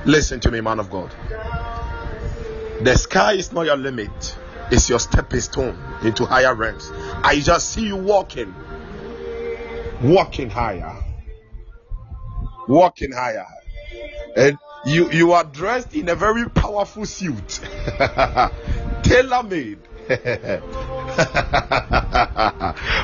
Listen 0.05 0.39
to 0.39 0.51
me, 0.51 0.61
man 0.61 0.79
of 0.79 0.89
God. 0.89 1.13
The 2.79 2.95
sky 2.95 3.33
is 3.33 3.51
not 3.51 3.65
your 3.65 3.75
limit, 3.75 4.37
it's 4.71 4.89
your 4.89 4.99
stepping 4.99 5.41
stone 5.41 5.77
into 6.01 6.25
higher 6.25 6.55
realms. 6.55 6.89
I 6.93 7.41
just 7.41 7.71
see 7.71 7.85
you 7.85 7.97
walking, 7.97 8.55
walking 10.01 10.49
higher 10.49 11.04
walking 12.67 13.11
higher. 13.11 13.45
And 14.35 14.57
you 14.85 15.11
you 15.11 15.31
are 15.33 15.43
dressed 15.43 15.95
in 15.95 16.09
a 16.09 16.15
very 16.15 16.49
powerful 16.49 17.05
suit, 17.05 17.59
tailor 19.03 19.43
made. 19.43 19.79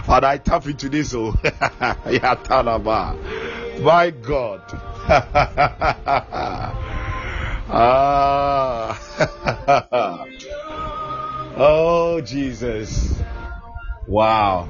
Father, 0.06 0.28
I 0.28 0.38
tap 0.44 0.68
into 0.68 0.90
this. 0.90 1.16
Oh, 1.16 1.34
my 3.82 4.12
God. 4.12 4.62
ah. 7.74 9.00
oh, 11.58 12.22
Jesus. 12.22 13.20
Wow. 14.08 14.70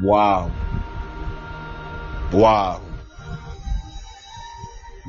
Wow. 0.00 0.52
Wow. 2.32 2.85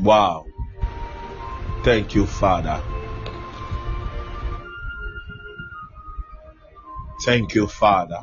Wow. 0.02 0.46
Thank 1.84 2.16
you, 2.16 2.26
Father. 2.26 2.82
Thank 7.26 7.56
you, 7.56 7.68
Father. 7.68 8.20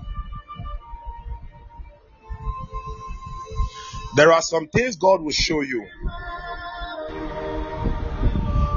There 4.16 4.32
are 4.32 4.42
some 4.42 4.68
things 4.68 4.96
God 4.96 5.22
will 5.22 5.32
show 5.32 5.62
you. 5.62 5.84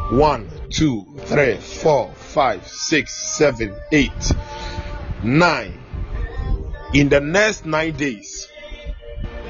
One, 0.10 0.49
two, 0.72 1.06
three, 1.26 1.57
four, 1.57 2.11
five, 2.14 2.68
six, 2.68 3.14
seven, 3.14 3.76
eight, 3.91 4.32
nine. 5.24 5.80
In 6.94 7.10
the 7.10 7.19
next 7.19 7.65
nine 7.65 7.95
days, 7.95 8.48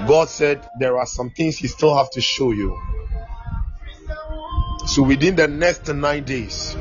God 0.08 0.28
said 0.28 0.68
there 0.80 0.98
are 0.98 1.06
some 1.06 1.30
things 1.30 1.58
He 1.58 1.68
still 1.68 1.96
have 1.96 2.10
to 2.12 2.22
show 2.22 2.52
you. 2.52 2.78
So 4.88 5.04
within 5.04 5.36
the 5.36 5.48
next 5.48 5.88
nine 5.90 6.24
days, 6.24 6.76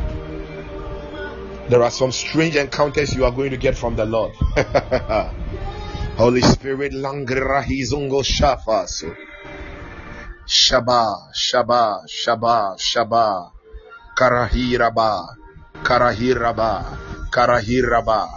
there 1.69 1.83
are 1.83 1.91
some 1.91 2.13
strange 2.13 2.55
encounters 2.55 3.13
you 3.15 3.25
are 3.25 3.33
going 3.33 3.51
to 3.51 3.57
get 3.57 3.77
from 3.77 3.97
the 3.97 4.07
Lord. 4.07 4.33
Holy 6.17 6.41
Spirit, 6.41 6.93
Langrahizungo 6.93 8.23
Shafaso. 8.23 9.15
Shaba, 10.47 11.33
Shaba, 11.35 12.07
Shaba, 12.07 12.79
Shaba. 12.79 13.51
Karahiraba, 14.17 15.37
Karahiraba, 15.83 16.97
Karahiraba, 17.29 18.29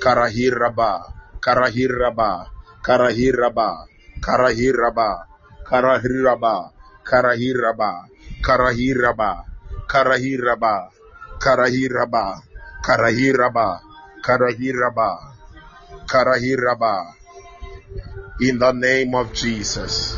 Karahiraba, 0.00 1.12
Karahiraba, 1.38 2.46
Karahiraba, 2.82 3.86
Karahiraba, 4.20 5.26
Karahiraba, 5.62 6.72
Karahiraba, 7.04 8.08
Karahiraba, 8.42 9.44
Karahiraba, 9.88 10.90
Karahiraba, 11.38 12.42
Karahiraba, 12.84 13.80
Karahiraba, 14.22 15.18
Karahiraba. 16.06 17.14
In 18.40 18.58
the 18.58 18.72
name 18.72 19.14
of 19.14 19.32
Jesus. 19.32 20.16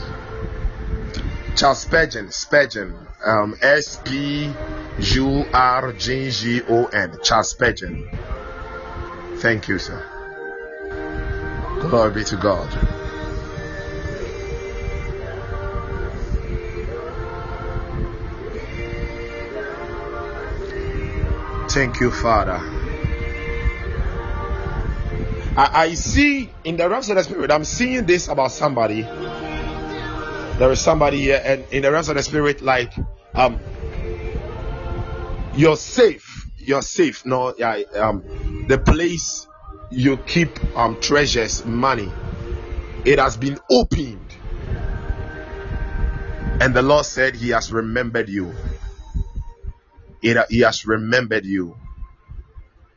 Charles 1.57 1.81
Spurgeon, 1.81 2.31
Spurgeon, 2.31 2.95
um, 3.25 3.55
S 3.61 4.01
P 4.05 4.53
U 4.99 5.45
R 5.53 5.93
G 5.93 6.31
G 6.31 6.63
O 6.69 6.87
N, 6.87 7.19
Charles 7.23 7.51
Spurgeon. 7.51 8.09
Thank 9.37 9.69
you, 9.69 9.79
sir. 9.79 10.05
Glory 11.81 12.13
be 12.13 12.25
to 12.25 12.37
God. 12.37 13.00
Thank 21.73 22.01
you, 22.01 22.11
Father. 22.11 22.59
I, 25.57 25.71
I, 25.73 25.95
see 25.95 26.51
in 26.65 26.77
the 26.77 26.91
realms 26.91 27.09
of 27.11 27.17
the 27.17 27.23
spirit, 27.23 27.53
I'm 27.53 27.63
seeing 27.63 28.07
this 28.07 28.27
about 28.27 28.51
somebody. 28.51 29.03
There 29.03 30.73
is 30.73 30.81
somebody 30.81 31.19
here, 31.19 31.41
and 31.45 31.65
in 31.71 31.83
the 31.83 31.93
realms 31.93 32.09
of 32.09 32.17
the 32.17 32.25
spirit, 32.25 32.61
like 32.61 32.93
um 33.37 33.61
you're 35.55 35.77
safe. 35.77 36.51
You're 36.59 36.83
safe. 36.83 37.25
No, 37.25 37.55
yeah, 37.57 37.83
um 37.95 38.25
the 38.67 38.79
place 38.79 39.47
you 39.91 40.17
keep 40.17 40.51
um 40.77 41.01
treasures, 41.01 41.65
money, 41.65 42.11
it 43.05 43.21
has 43.21 43.37
been 43.37 43.59
opened. 43.71 44.35
And 46.61 46.75
the 46.75 46.83
Lord 46.83 47.07
said 47.07 47.37
He 47.37 47.51
has 47.51 47.73
remembered 47.73 48.29
you 48.29 48.53
it, 50.23 50.47
he 50.51 50.61
has 50.61 50.87
remembered 50.87 51.45
you. 51.45 51.77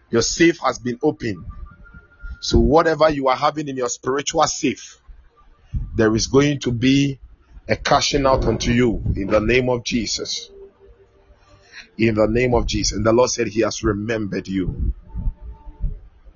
Your 0.10 0.22
safe 0.22 0.60
has 0.60 0.80
been 0.80 1.00
opened. 1.02 1.46
So, 2.42 2.60
whatever 2.60 3.10
you 3.10 3.30
are 3.30 3.36
having 3.36 3.68
in 3.68 3.78
your 3.78 3.90
spiritual 3.90 4.46
safe, 4.48 5.00
there 5.96 6.14
is 6.16 6.28
going 6.28 6.60
to 6.62 6.72
be 6.72 7.20
a 7.68 7.76
cashing 7.76 8.26
out 8.26 8.46
unto 8.46 8.72
you 8.72 9.02
in 9.16 9.28
the 9.28 9.40
name 9.40 9.70
of 9.70 9.84
Jesus. 9.84 10.50
In 11.98 12.16
the 12.16 12.28
name 12.28 12.54
of 12.54 12.66
Jesus. 12.66 12.98
And 12.98 13.06
the 13.06 13.14
Lord 13.14 13.30
said, 13.30 13.48
He 13.48 13.62
has 13.62 13.84
remembered 13.84 14.48
you. 14.48 14.94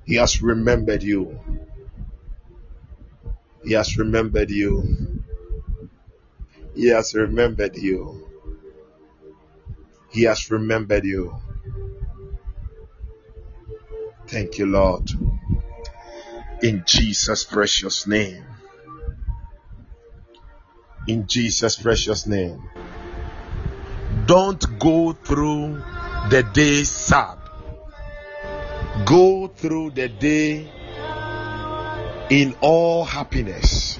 He 0.06 0.16
has 0.16 0.42
remembered 0.42 1.04
you. 1.04 1.40
He 3.64 3.74
has 3.74 3.98
remembered 3.98 4.50
you. 4.50 5.22
He 6.74 6.88
has 6.88 7.14
remembered 7.14 7.76
you. 7.76 8.27
He 10.18 10.24
has 10.24 10.50
remembered 10.50 11.06
you. 11.06 11.36
Thank 14.26 14.58
you, 14.58 14.66
Lord. 14.66 15.12
In 16.64 16.84
Jesus' 16.88 17.44
precious 17.44 18.08
name. 18.08 18.44
In 21.08 21.28
Jesus' 21.28 21.76
precious 21.76 22.26
name. 22.26 22.64
Don't 24.26 24.80
go 24.80 25.14
through 25.14 25.84
the 26.32 26.42
day 26.52 26.84
sad. 26.84 27.38
Go 29.06 29.46
through 29.46 29.92
the 29.92 30.10
day 30.10 30.68
in 32.32 32.56
all 32.60 33.06
happiness, 33.06 34.00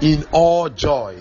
in 0.00 0.24
all 0.32 0.70
joy, 0.70 1.20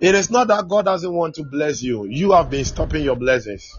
It 0.00 0.14
is 0.14 0.30
not 0.30 0.48
that 0.48 0.68
God 0.68 0.84
doesn't 0.86 1.12
want 1.12 1.36
to 1.36 1.44
bless 1.44 1.82
you, 1.82 2.06
you 2.06 2.32
have 2.32 2.50
been 2.50 2.64
stopping 2.64 3.04
your 3.04 3.16
blessings. 3.16 3.78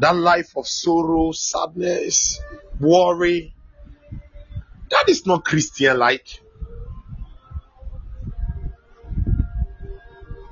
That 0.00 0.14
life 0.14 0.52
of 0.56 0.66
sorrow, 0.66 1.32
sadness, 1.32 2.38
worry, 2.78 3.54
that 4.90 5.08
is 5.08 5.26
not 5.26 5.44
Christian 5.44 5.98
like. 5.98 6.26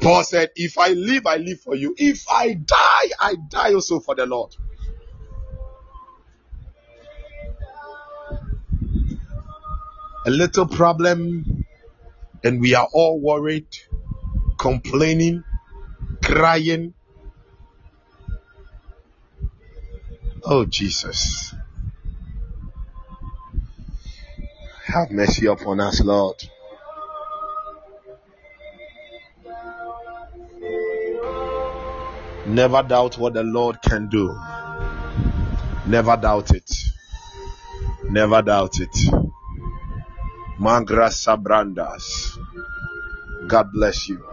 Paul 0.00 0.22
said, 0.24 0.50
If 0.56 0.78
I 0.78 0.88
live, 0.88 1.26
I 1.26 1.36
live 1.36 1.60
for 1.60 1.74
you. 1.74 1.94
If 1.96 2.24
I 2.30 2.54
die, 2.54 3.10
I 3.20 3.36
die 3.48 3.74
also 3.74 4.00
for 4.00 4.14
the 4.14 4.26
Lord. 4.26 4.54
A 10.26 10.30
little 10.30 10.66
problem 10.66 11.64
and 12.42 12.60
we 12.60 12.74
are 12.74 12.88
all 12.92 13.20
worried, 13.20 13.66
complaining, 14.58 15.44
crying. 16.22 16.94
Oh, 20.44 20.64
Jesus. 20.64 21.54
Have 24.84 25.10
mercy 25.10 25.46
upon 25.46 25.80
us, 25.80 26.00
Lord. 26.02 26.36
Never 32.46 32.82
doubt 32.82 33.16
what 33.18 33.32
the 33.32 33.42
Lord 33.42 33.80
can 33.82 34.08
do. 34.10 34.38
Never 35.86 36.16
doubt 36.16 36.50
it. 36.50 36.70
Never 38.10 38.42
doubt 38.42 38.80
it. 38.80 39.33
Mangrasa 40.58 41.36
Brandas. 41.36 42.38
God 43.48 43.72
bless 43.72 44.08
you. 44.08 44.24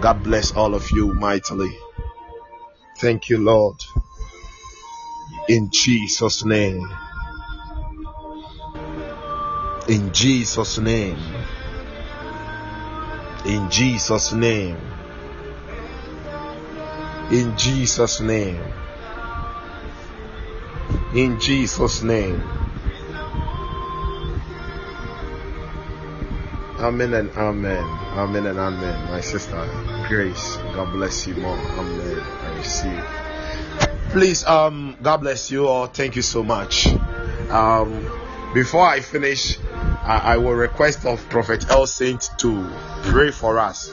God 0.00 0.22
bless 0.22 0.52
all 0.52 0.74
of 0.74 0.90
you 0.90 1.14
mightily. 1.14 1.74
Thank 2.98 3.28
you, 3.30 3.38
Lord. 3.38 3.76
In 5.48 5.70
Jesus' 5.70 6.44
name. 6.44 6.86
In 9.88 10.12
Jesus' 10.12 10.78
name. 10.78 11.18
In 13.46 13.70
Jesus' 13.70 14.32
name. 14.32 14.76
In 17.30 17.56
Jesus' 17.56 18.20
name. 18.20 18.62
In 21.14 21.40
Jesus' 21.40 22.02
name. 22.02 22.55
Amen 26.78 27.14
and 27.14 27.30
amen. 27.30 27.82
Amen 27.82 28.46
and 28.46 28.58
amen. 28.58 29.10
My 29.10 29.20
sister, 29.22 29.56
Grace, 30.08 30.56
God 30.74 30.92
bless 30.92 31.26
you 31.26 31.34
more. 31.36 31.56
Amen. 31.56 32.20
I 32.20 32.56
receive. 32.58 33.04
Please, 34.10 34.44
um, 34.44 34.94
God 35.00 35.18
bless 35.18 35.50
you 35.50 35.66
all. 35.68 35.86
Thank 35.86 36.16
you 36.16 36.22
so 36.22 36.42
much. 36.42 36.86
Um, 37.48 38.06
before 38.52 38.86
I 38.86 39.00
finish, 39.00 39.58
I, 39.62 40.34
I 40.34 40.36
will 40.36 40.52
request 40.52 41.06
of 41.06 41.26
Prophet 41.30 41.64
El 41.70 41.86
Saint 41.86 42.28
to 42.38 42.70
pray 43.04 43.30
for 43.30 43.58
us. 43.58 43.90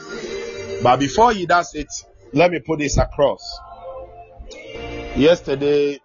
But 0.82 1.00
before 1.00 1.32
he 1.32 1.46
does 1.46 1.74
it, 1.74 1.88
let 2.34 2.50
me 2.50 2.60
put 2.60 2.80
this 2.80 2.98
across. 2.98 3.40
Yesterday, 5.16 6.00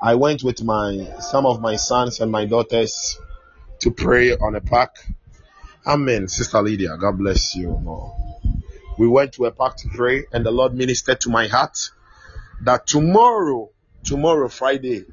I 0.00 0.14
went 0.14 0.44
with 0.44 0.62
my 0.62 1.08
some 1.18 1.44
of 1.44 1.60
my 1.60 1.74
sons 1.74 2.20
and 2.20 2.30
my 2.30 2.46
daughters 2.46 3.18
to 3.80 3.90
pray 3.90 4.32
on 4.36 4.54
a 4.54 4.60
park. 4.60 4.96
Amen, 5.86 6.28
Sister 6.28 6.60
Lydia. 6.62 6.96
God 6.98 7.18
bless 7.18 7.56
you. 7.56 8.12
We 8.98 9.08
went 9.08 9.32
to 9.34 9.46
a 9.46 9.50
park 9.50 9.76
to 9.78 9.88
pray, 9.88 10.26
and 10.32 10.44
the 10.44 10.50
Lord 10.50 10.74
ministered 10.74 11.20
to 11.22 11.30
my 11.30 11.46
heart 11.48 11.78
that 12.62 12.86
tomorrow, 12.86 13.70
tomorrow, 14.04 14.48
Friday, 14.48 15.06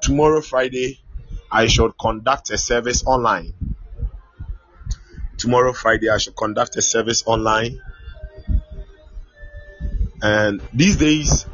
tomorrow, 0.00 0.40
Friday, 0.40 1.00
I 1.50 1.68
should 1.68 1.96
conduct 1.98 2.50
a 2.50 2.58
service 2.58 3.04
online. 3.06 3.52
Tomorrow, 5.36 5.72
Friday, 5.72 6.08
I 6.08 6.18
should 6.18 6.34
conduct 6.34 6.76
a 6.76 6.82
service 6.82 7.22
online. 7.26 7.80
And 10.20 10.60
these 10.72 10.96
days, 10.96 11.46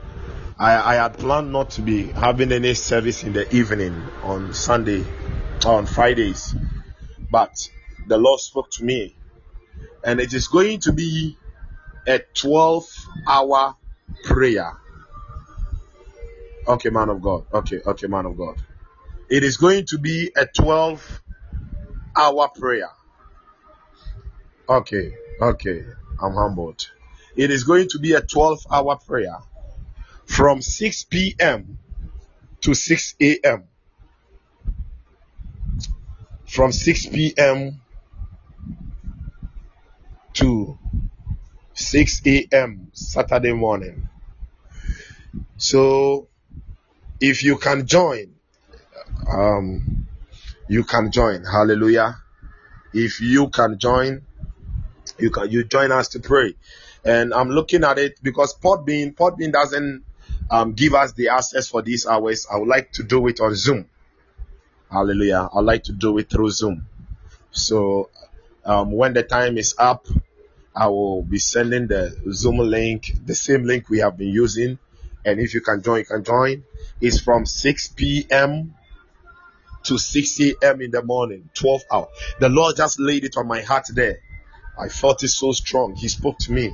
I, 0.58 0.94
I 0.94 0.94
had 0.94 1.18
planned 1.18 1.52
not 1.52 1.70
to 1.70 1.82
be 1.82 2.04
having 2.04 2.52
any 2.52 2.74
service 2.74 3.22
in 3.22 3.32
the 3.32 3.54
evening 3.54 3.94
on 4.22 4.54
Sunday 4.54 5.04
on 5.66 5.86
Fridays. 5.86 6.54
But 7.30 7.70
the 8.06 8.18
Lord 8.18 8.40
spoke 8.40 8.70
to 8.72 8.84
me, 8.84 9.14
and 10.04 10.20
it 10.20 10.32
is 10.32 10.48
going 10.48 10.80
to 10.80 10.92
be 10.92 11.36
a 12.06 12.20
12 12.34 12.86
hour 13.26 13.76
prayer. 14.24 14.72
Okay, 16.66 16.90
man 16.90 17.08
of 17.08 17.22
God. 17.22 17.46
Okay, 17.52 17.80
okay, 17.86 18.06
man 18.06 18.26
of 18.26 18.36
God. 18.36 18.56
It 19.30 19.44
is 19.44 19.56
going 19.56 19.86
to 19.86 19.98
be 19.98 20.32
a 20.36 20.46
12 20.46 21.22
hour 22.16 22.48
prayer. 22.48 22.90
Okay, 24.68 25.14
okay, 25.40 25.84
I'm 26.20 26.34
humbled. 26.34 26.90
It 27.36 27.50
is 27.50 27.64
going 27.64 27.88
to 27.90 27.98
be 27.98 28.14
a 28.14 28.20
12 28.20 28.66
hour 28.70 28.96
prayer 28.96 29.38
from 30.26 30.60
6 30.60 31.04
p.m. 31.04 31.78
to 32.62 32.74
6 32.74 33.14
a.m. 33.20 33.67
from 36.48 36.72
6 36.72 37.06
p.m. 37.06 37.80
to 40.34 40.78
6 41.74 42.22
a.m. 42.26 42.88
Saturday 42.92 43.52
morning. 43.52 44.08
So 45.58 46.28
if 47.20 47.42
you 47.42 47.58
can 47.58 47.86
join, 47.86 48.34
um, 49.30 50.06
you 50.68 50.84
can 50.84 51.12
join. 51.12 51.44
Hallelujah. 51.44 52.16
If 52.94 53.20
you 53.20 53.48
can 53.50 53.78
join, 53.78 54.22
you 55.18 55.30
can 55.30 55.50
you 55.50 55.64
join 55.64 55.92
us 55.92 56.08
to 56.08 56.20
pray. 56.20 56.54
And 57.04 57.34
I'm 57.34 57.50
looking 57.50 57.84
at 57.84 57.98
it 57.98 58.18
because 58.22 58.54
Podbean 58.58 59.14
Podbean 59.14 59.52
doesn't 59.52 60.04
um, 60.50 60.72
give 60.72 60.94
us 60.94 61.12
the 61.12 61.28
access 61.28 61.68
for 61.68 61.82
these 61.82 62.06
hours. 62.06 62.46
I 62.50 62.56
would 62.56 62.68
like 62.68 62.92
to 62.92 63.02
do 63.02 63.26
it 63.28 63.40
on 63.40 63.54
Zoom. 63.54 63.88
Hallelujah. 64.90 65.48
I'd 65.54 65.64
like 65.64 65.84
to 65.84 65.92
do 65.92 66.16
it 66.18 66.30
through 66.30 66.50
Zoom. 66.50 66.86
So 67.50 68.10
um, 68.64 68.92
when 68.92 69.12
the 69.12 69.22
time 69.22 69.58
is 69.58 69.74
up, 69.78 70.06
I 70.74 70.86
will 70.88 71.22
be 71.22 71.38
sending 71.38 71.88
the 71.88 72.16
Zoom 72.32 72.58
link, 72.58 73.12
the 73.24 73.34
same 73.34 73.64
link 73.64 73.88
we 73.90 73.98
have 73.98 74.16
been 74.16 74.28
using. 74.28 74.78
And 75.24 75.40
if 75.40 75.52
you 75.52 75.60
can 75.60 75.82
join, 75.82 75.98
you 75.98 76.04
can 76.04 76.24
join. 76.24 76.64
It's 77.00 77.20
from 77.20 77.44
6 77.44 77.88
p.m. 77.88 78.74
to 79.84 79.98
6 79.98 80.40
a.m. 80.40 80.80
in 80.80 80.90
the 80.90 81.02
morning, 81.02 81.50
12 81.54 81.82
hours. 81.90 82.08
The 82.40 82.48
Lord 82.48 82.76
just 82.76 82.98
laid 82.98 83.24
it 83.24 83.36
on 83.36 83.46
my 83.46 83.60
heart 83.60 83.86
there. 83.92 84.20
I 84.78 84.88
felt 84.88 85.22
it 85.22 85.28
so 85.28 85.52
strong. 85.52 85.96
He 85.96 86.08
spoke 86.08 86.38
to 86.40 86.52
me. 86.52 86.72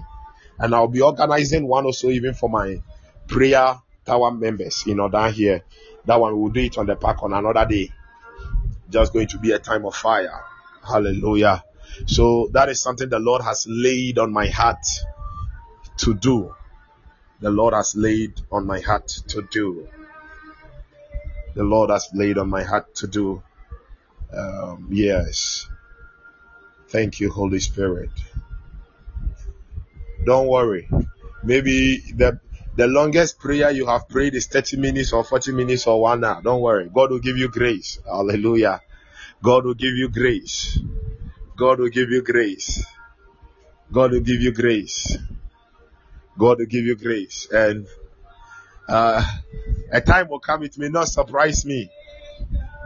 And 0.59 0.75
I'll 0.75 0.87
be 0.89 1.01
organizing 1.01 1.67
one 1.67 1.85
also 1.85 2.11
even 2.11 2.35
for 2.35 2.49
my 2.49 2.81
prayer 3.27 3.77
tower 4.05 4.31
members, 4.31 4.85
you 4.87 4.95
know, 4.95 5.09
down 5.09 5.33
here. 5.33 5.63
That 6.05 6.21
one 6.21 6.39
we'll 6.39 6.53
do 6.53 6.61
it 6.61 6.79
on 6.79 6.87
the 6.87 6.95
park 6.97 7.23
on 7.23 7.33
another 7.33 7.67
day. 7.67 7.91
Just 8.91 9.13
going 9.13 9.29
to 9.29 9.39
be 9.39 9.53
a 9.53 9.59
time 9.59 9.85
of 9.87 9.95
fire. 9.95 10.43
Hallelujah. 10.87 11.65
So 12.07 12.49
that 12.53 12.69
is 12.69 12.83
something 12.83 13.09
the 13.09 13.19
Lord 13.19 13.43
has 13.43 13.67
laid 13.69 14.19
on 14.19 14.33
my 14.33 14.49
heart 14.49 14.87
to 15.99 16.15
do. 16.15 16.55
The 17.41 17.51
Lord 17.51 17.75
has 17.75 17.95
laid 17.97 18.41
on 18.51 18.67
my 18.67 18.81
heart 18.81 19.09
to 19.29 19.43
do. 19.43 19.89
The 21.55 21.65
Lord 21.65 21.91
has 21.91 22.09
laid 22.13 22.39
on 22.39 22.49
my 22.51 22.63
heart 22.63 22.95
to 22.97 23.07
do. 23.07 23.43
Um, 24.33 24.89
yes. 24.91 25.69
Thank 26.89 27.21
you, 27.21 27.31
Holy 27.31 27.61
Spirit. 27.61 28.11
Don't 30.25 30.49
worry. 30.49 30.89
Maybe 31.43 31.99
the 31.99 32.41
the 32.77 32.87
longest 32.87 33.39
prayer 33.39 33.71
you 33.71 33.87
have 33.87 34.09
prayed 34.09 34.35
is 34.35 34.47
30 34.47 34.79
minutes 34.79 35.13
or 35.13 35.23
40 35.23 35.53
minutes 35.53 35.87
or 35.87 36.01
one 36.01 36.25
hour. 36.25 36.43
Don't 36.43 36.61
worry. 36.61 36.91
God 36.93 37.11
will 37.11 37.21
give 37.21 37.37
you 37.37 37.49
grace. 37.49 37.99
Hallelujah. 38.05 38.81
God 39.43 39.65
will 39.65 39.75
give 39.75 39.95
you 39.95 40.09
grace. 40.09 40.79
God 41.57 41.79
will 41.79 41.89
give 41.89 42.11
you 42.11 42.23
grace. 42.23 42.85
God 43.93 44.11
will 44.11 44.21
give 44.21 44.41
you 44.41 44.53
grace. 44.53 45.17
God 46.37 46.59
will 46.59 46.67
give 46.67 46.85
you 46.85 46.97
grace. 46.97 47.47
And 47.53 47.87
uh, 48.89 49.25
a 49.93 50.01
time 50.01 50.29
will 50.29 50.41
come, 50.41 50.65
it 50.65 50.77
may 50.77 50.89
not 50.89 51.09
surprise 51.09 51.65
me 51.65 51.91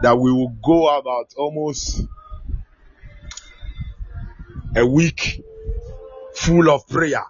that 0.01 0.17
we 0.17 0.31
will 0.31 0.55
go 0.63 0.97
about 0.97 1.33
almost 1.35 2.03
a 4.75 4.85
week 4.85 5.41
full 6.35 6.69
of 6.69 6.87
prayer. 6.87 7.23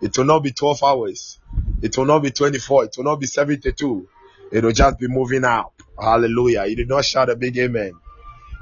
It 0.00 0.16
will 0.16 0.24
not 0.24 0.40
be 0.42 0.52
12 0.52 0.82
hours. 0.82 1.38
It 1.82 1.96
will 1.96 2.06
not 2.06 2.22
be 2.22 2.30
24. 2.30 2.84
It 2.84 2.94
will 2.96 3.04
not 3.04 3.20
be 3.20 3.26
72. 3.26 4.08
It 4.52 4.64
will 4.64 4.72
just 4.72 4.98
be 4.98 5.08
moving 5.08 5.44
up. 5.44 5.72
Hallelujah. 5.98 6.66
You 6.66 6.76
did 6.76 6.88
not 6.88 7.04
shout 7.04 7.30
a 7.30 7.36
big 7.36 7.56
amen. 7.58 7.92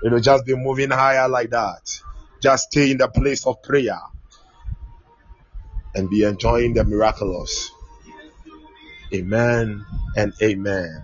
It 0.02 0.12
will 0.12 0.20
just 0.20 0.44
be 0.44 0.54
moving 0.56 0.90
higher 0.90 1.28
like 1.28 1.50
that. 1.50 2.00
Just 2.42 2.70
stay 2.70 2.90
in 2.90 2.98
the 2.98 3.08
place 3.08 3.46
of 3.46 3.62
prayer 3.62 3.98
and 5.94 6.10
be 6.10 6.24
enjoying 6.24 6.74
the 6.74 6.84
miraculous. 6.84 7.70
Amen 9.14 9.84
and 10.16 10.32
amen. 10.42 11.02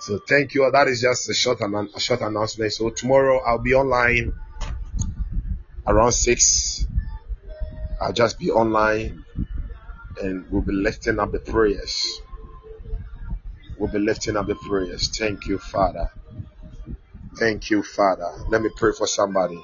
So 0.00 0.18
thank 0.28 0.54
you. 0.54 0.70
That 0.70 0.88
is 0.88 1.00
just 1.00 1.28
a 1.28 1.34
short, 1.34 1.60
a 1.60 2.00
short 2.00 2.20
announcement. 2.20 2.72
So 2.72 2.90
tomorrow 2.90 3.40
I'll 3.44 3.58
be 3.58 3.74
online 3.74 4.32
around 5.86 6.12
six. 6.12 6.86
I'll 8.00 8.12
just 8.12 8.38
be 8.38 8.50
online 8.50 9.24
and 10.22 10.50
we'll 10.50 10.62
be 10.62 10.72
lifting 10.72 11.18
up 11.18 11.32
the 11.32 11.40
prayers. 11.40 12.20
We'll 13.78 13.90
be 13.90 13.98
lifting 13.98 14.36
up 14.36 14.46
the 14.46 14.54
prayers. 14.54 15.08
Thank 15.16 15.46
you, 15.46 15.58
Father. 15.58 16.10
Thank 17.36 17.70
you, 17.70 17.82
Father. 17.82 18.30
Let 18.48 18.62
me 18.62 18.70
pray 18.76 18.92
for 18.96 19.06
somebody. 19.06 19.62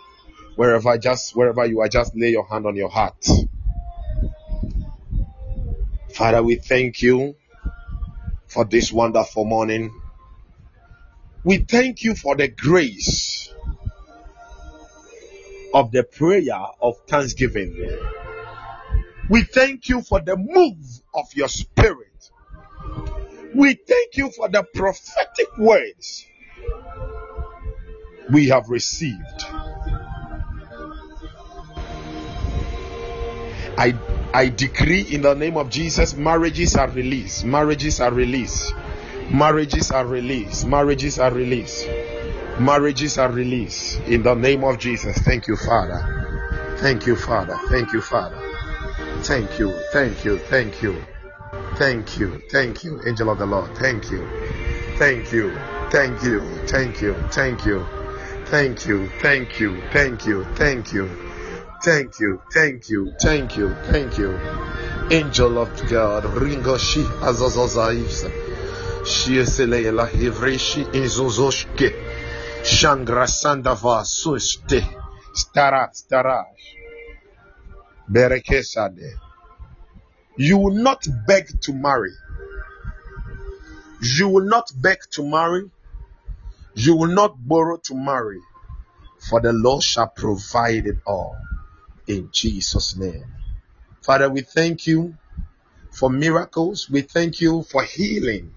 Wherever 0.56 0.97
just 0.98 1.35
wherever 1.35 1.65
you 1.66 1.81
are, 1.81 1.89
just 1.89 2.15
lay 2.15 2.31
your 2.31 2.47
hand 2.47 2.66
on 2.66 2.77
your 2.77 2.89
heart. 2.89 3.16
Father, 6.15 6.43
we 6.43 6.56
thank 6.56 7.02
you 7.02 7.35
for 8.47 8.65
this 8.65 8.93
wonderful 8.93 9.44
morning. 9.44 9.93
We 11.43 11.59
thank 11.59 12.05
you 12.05 12.15
for 12.15 12.36
the 12.36 12.48
grace 12.48 13.52
of 15.74 15.90
the 15.90 16.05
prayer 16.05 16.55
of 16.81 16.97
thanksgiving. 17.09 17.74
We 19.28 19.42
thank 19.42 19.88
you 19.88 20.02
for 20.02 20.20
the 20.20 20.36
move 20.36 21.02
of 21.14 21.26
your 21.34 21.48
spirit. 21.48 22.30
We 23.55 23.74
thank 23.74 24.16
you 24.16 24.30
for 24.30 24.48
the 24.48 24.64
prophetic 24.74 25.56
words 25.56 26.26
we 28.32 28.48
have 28.48 28.68
received. 28.68 29.44
I 33.76 33.94
I 34.32 34.48
decree 34.48 35.02
in 35.02 35.22
the 35.22 35.34
name 35.34 35.56
of 35.56 35.70
Jesus 35.70 36.14
marriages 36.14 36.76
are 36.76 36.90
released. 36.90 37.44
Marriages 37.44 38.01
are 38.01 38.12
released. 38.12 38.72
Marriages 39.30 39.90
are 39.90 40.06
released. 40.06 40.66
Marriages 40.66 41.18
are 41.18 41.32
released. 41.32 41.88
Marriages 42.59 43.18
are 43.18 43.30
released 43.30 44.01
in 44.01 44.22
the 44.22 44.34
name 44.34 44.64
of 44.64 44.78
Jesus. 44.78 45.16
Thank 45.18 45.48
you, 45.48 45.56
Father. 45.56 46.76
Thank 46.78 47.06
you, 47.06 47.16
Father. 47.16 47.59
Thank 47.68 47.92
you, 47.92 48.01
Father. 48.01 48.53
Thank 49.24 49.59
you. 49.59 49.72
Thank 49.92 50.24
you. 50.24 50.38
Thank 50.51 50.82
you. 50.82 51.02
Thank 51.76 52.18
you. 52.18 52.40
Thank 52.51 52.84
you, 52.84 53.01
angel 53.06 53.30
of 53.30 53.38
the 53.38 53.46
Lord. 53.46 53.74
Thank 53.78 54.10
you. 54.10 54.28
Thank 54.98 55.32
you. 55.32 55.51
Thank 55.90 56.22
you. 56.22 56.40
Thank 56.66 57.01
you. 57.01 57.14
Thank 57.32 57.64
you. 57.66 57.86
Thank 58.46 58.86
you. 58.86 59.09
Thank 59.20 59.59
you. 59.59 59.74
Thank 59.94 60.24
you. 60.26 60.44
Thank 60.55 60.92
you. 60.92 61.09
Thank 61.82 62.20
you. 62.20 62.40
Thank 62.52 62.88
you. 62.90 63.12
Thank 63.20 63.56
you. 63.56 63.74
Thank 63.90 64.18
you. 64.18 64.38
Angel 65.10 65.59
of 65.59 65.70
God. 65.90 66.24
Ringo 66.40 66.76
shi 66.78 67.02
azazazais. 67.22 68.26
Shi 69.05 69.38
esele 69.38 69.90
la 69.90 70.06
hivreshi 70.06 70.86
izozoshke. 70.92 71.90
Shangra 72.62 73.26
sandava 73.26 74.05
suste. 74.05 74.84
Stara 75.34 75.90
starash. 75.92 76.84
You 80.36 80.59
will 80.59 80.74
not 80.74 81.06
beg 81.26 81.48
to 81.62 81.72
marry. 81.72 82.12
You 84.02 84.28
will 84.28 84.44
not 84.44 84.70
beg 84.82 84.98
to 85.12 85.24
marry. 85.24 85.70
You 86.74 86.97
will 86.97 87.09
not 87.14 87.36
borrow 87.47 87.78
to 87.85 87.94
marry. 87.94 88.40
For 89.28 89.40
the 89.40 89.52
Lord 89.52 89.82
shall 89.82 90.09
provide 90.09 90.86
it 90.86 90.98
all. 91.06 91.39
In 92.06 92.31
Jesus' 92.32 92.97
name. 92.97 93.24
Father, 94.02 94.28
we 94.28 94.43
thank 94.43 94.86
you 94.86 95.14
for 95.93 96.10
miracles. 96.10 96.90
We 96.90 97.02
thank 97.02 97.40
you 97.40 97.62
for 97.62 97.82
healing. 97.82 98.52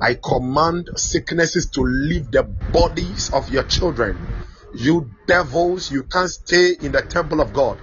I 0.00 0.14
command 0.14 0.90
sicknesses 0.96 1.66
to 1.70 1.82
leave 1.82 2.32
the 2.32 2.42
bodies 2.42 3.30
of 3.32 3.48
your 3.50 3.62
children. 3.64 4.18
You 4.74 5.10
devils, 5.26 5.90
you 5.90 6.04
can't 6.04 6.30
stay 6.30 6.74
in 6.80 6.92
the 6.92 7.02
temple 7.02 7.40
of 7.40 7.52
God. 7.52 7.78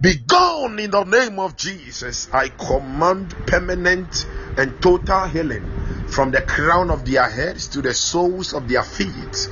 Be 0.00 0.14
gone 0.16 0.78
in 0.78 0.90
the 0.90 1.04
name 1.04 1.38
of 1.38 1.56
Jesus. 1.56 2.28
I 2.32 2.48
command 2.48 3.34
permanent 3.46 4.26
and 4.56 4.80
total 4.80 5.26
healing 5.26 5.64
from 6.08 6.30
the 6.30 6.40
crown 6.40 6.90
of 6.90 7.04
their 7.04 7.28
heads 7.28 7.68
to 7.68 7.82
the 7.82 7.94
soles 7.94 8.52
of 8.52 8.68
their 8.68 8.82
feet. 8.82 9.48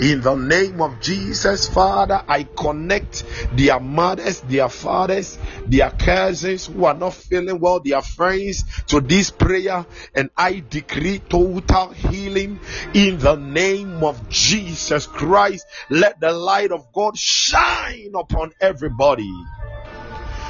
In 0.00 0.20
the 0.20 0.34
name 0.34 0.82
of 0.82 1.00
Jesus, 1.00 1.68
Father, 1.68 2.22
I 2.28 2.42
connect 2.42 3.24
their 3.52 3.80
mothers, 3.80 4.40
their 4.42 4.68
fathers, 4.68 5.38
their 5.66 5.90
cousins 5.90 6.66
who 6.66 6.84
are 6.84 6.94
not 6.94 7.14
feeling 7.14 7.60
well, 7.60 7.80
their 7.80 8.02
friends 8.02 8.64
to 8.88 9.00
this 9.00 9.30
prayer, 9.30 9.86
and 10.14 10.28
I 10.36 10.62
decree 10.68 11.20
total 11.20 11.90
healing 11.90 12.60
in 12.92 13.18
the 13.18 13.36
name 13.36 14.04
of 14.04 14.28
Jesus 14.28 15.06
Christ. 15.06 15.66
Let 15.88 16.20
the 16.20 16.32
light 16.32 16.72
of 16.72 16.92
God 16.92 17.16
shine 17.16 18.12
upon 18.14 18.52
everybody. 18.60 19.32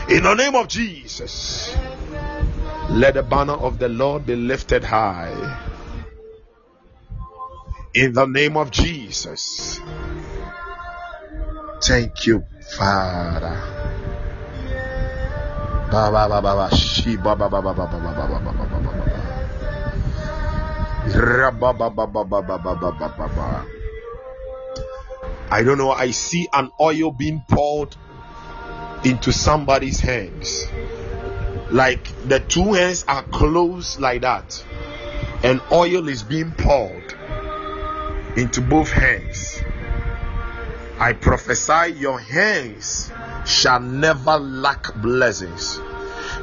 In 0.09 0.25
the 0.25 0.35
name 0.35 0.57
of 0.57 0.67
Jesus, 0.67 1.77
let 2.91 3.15
the 3.15 3.23
banner 3.23 3.55
of 3.55 3.79
the 3.79 3.89
Lord 3.89 4.27
be 4.27 4.35
lifted 4.35 4.83
high 4.83 5.76
In 7.97 8.13
the 8.13 8.27
name 8.27 8.59
of 8.59 8.71
Jesus. 8.71 9.81
Thank 11.83 12.27
you, 12.27 12.45
Father. 12.77 13.59
I 25.51 25.63
don't 25.65 25.79
know. 25.79 25.91
I 25.91 26.11
see 26.11 26.49
an 26.53 26.71
oil 26.79 27.11
being 27.13 27.43
poured 27.49 27.97
into 29.05 29.33
somebody's 29.33 30.01
hands. 30.01 30.67
Like 31.71 32.07
the 32.29 32.41
two 32.41 32.75
hands 32.75 33.07
are 33.09 33.23
closed 33.23 33.99
like 34.01 34.21
that, 34.21 34.63
and 35.43 35.63
oil 35.73 36.09
is 36.09 36.23
being 36.23 36.53
poured 36.53 37.06
into 38.37 38.61
both 38.61 38.91
hands. 38.91 39.61
I 40.99 41.13
prophesy 41.13 41.95
your 41.99 42.19
hands 42.19 43.11
shall 43.47 43.81
never 43.81 44.39
lack 44.39 44.95
blessings. 44.97 45.81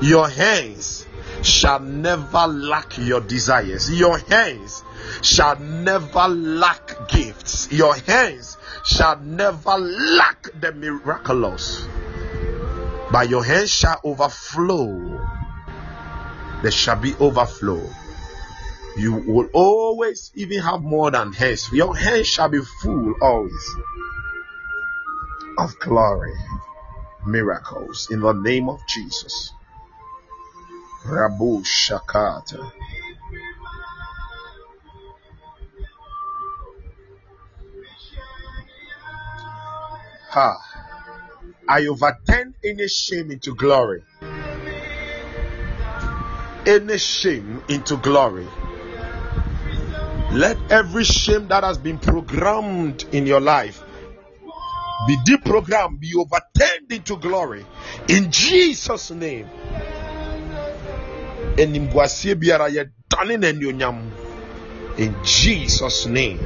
Your 0.01 0.27
hands 0.27 1.05
shall 1.41 1.79
never 1.79 2.47
lack 2.47 2.97
your 2.97 3.21
desires. 3.21 3.91
Your 3.91 4.17
hands 4.17 4.83
shall 5.21 5.57
never 5.59 6.27
lack 6.27 7.09
gifts. 7.09 7.71
Your 7.71 7.95
hands 7.95 8.57
shall 8.85 9.19
never 9.19 9.77
lack 9.77 10.49
the 10.59 10.71
miraculous. 10.71 11.85
But 13.11 13.29
your 13.29 13.43
hands 13.43 13.69
shall 13.69 13.99
overflow. 14.03 15.19
There 16.61 16.71
shall 16.71 16.95
be 16.95 17.13
overflow. 17.19 17.87
You 18.97 19.13
will 19.13 19.49
always 19.53 20.31
even 20.35 20.59
have 20.59 20.81
more 20.81 21.09
than 21.09 21.33
hands. 21.33 21.71
Your 21.71 21.95
hands 21.95 22.27
shall 22.27 22.49
be 22.49 22.61
full 22.81 23.15
always 23.21 23.75
of 25.57 25.77
glory, 25.79 26.33
miracles 27.25 28.07
in 28.11 28.19
the 28.19 28.33
name 28.33 28.69
of 28.69 28.79
Jesus. 28.87 29.51
Rabu 31.05 31.63
Shakata. 31.65 32.71
Ha. 40.29 40.57
I 41.67 41.85
overturn 41.87 42.53
any 42.63 42.87
shame 42.87 43.31
into 43.31 43.55
glory. 43.55 44.03
Any 46.65 46.97
shame 46.97 47.63
into 47.67 47.97
glory. 47.97 48.47
Let 50.33 50.57
every 50.71 51.03
shame 51.03 51.47
that 51.49 51.63
has 51.63 51.77
been 51.77 51.99
programmed 51.99 53.05
in 53.11 53.27
your 53.27 53.39
life 53.39 53.83
be 55.05 55.15
deprogrammed, 55.17 55.99
be 55.99 56.13
overturned 56.17 56.91
into 56.91 57.17
glory. 57.17 57.63
In 58.07 58.31
Jesus' 58.31 59.11
name. 59.11 59.47
In 64.97 65.15
Jesus' 65.23 66.05
name. 66.07 66.39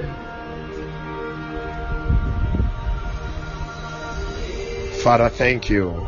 Father, 5.01 5.29
thank 5.29 5.69
you. 5.69 6.07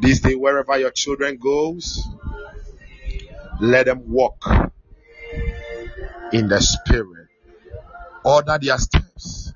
This 0.00 0.18
day, 0.18 0.34
wherever 0.34 0.76
your 0.78 0.90
children 0.90 1.36
goes, 1.36 2.08
let 3.60 3.86
them 3.86 4.02
walk 4.10 4.42
in 6.32 6.48
the 6.48 6.60
spirit. 6.60 7.28
Order 8.24 8.58
their 8.60 8.78
steps. 8.78 9.52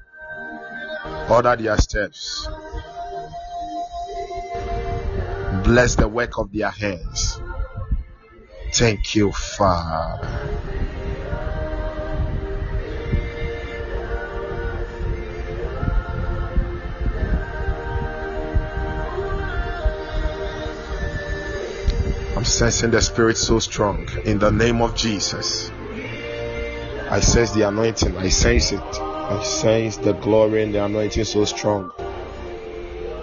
Order 1.30 1.56
their 1.56 1.78
steps. 1.78 2.48
Bless 5.62 5.94
the 5.94 6.08
work 6.08 6.38
of 6.38 6.52
their 6.52 6.70
hands. 6.70 7.40
Thank 8.72 9.14
you, 9.14 9.30
Father. 9.32 10.28
I'm 22.36 22.44
sensing 22.44 22.90
the 22.90 23.00
spirit 23.00 23.36
so 23.36 23.60
strong 23.60 24.08
in 24.24 24.38
the 24.38 24.50
name 24.50 24.82
of 24.82 24.96
Jesus. 24.96 25.70
I 27.10 27.20
sense 27.20 27.52
the 27.52 27.68
anointing. 27.68 28.16
I 28.16 28.28
sense 28.30 28.72
it. 28.72 28.80
I 28.80 29.42
sense 29.42 29.98
the 29.98 30.12
glory 30.14 30.62
and 30.62 30.74
the 30.74 30.84
anointing 30.84 31.24
so 31.24 31.44
strong 31.44 31.92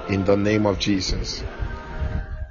in 0.07 0.23
the 0.23 0.37
name 0.37 0.65
of 0.65 0.79
Jesus. 0.79 1.43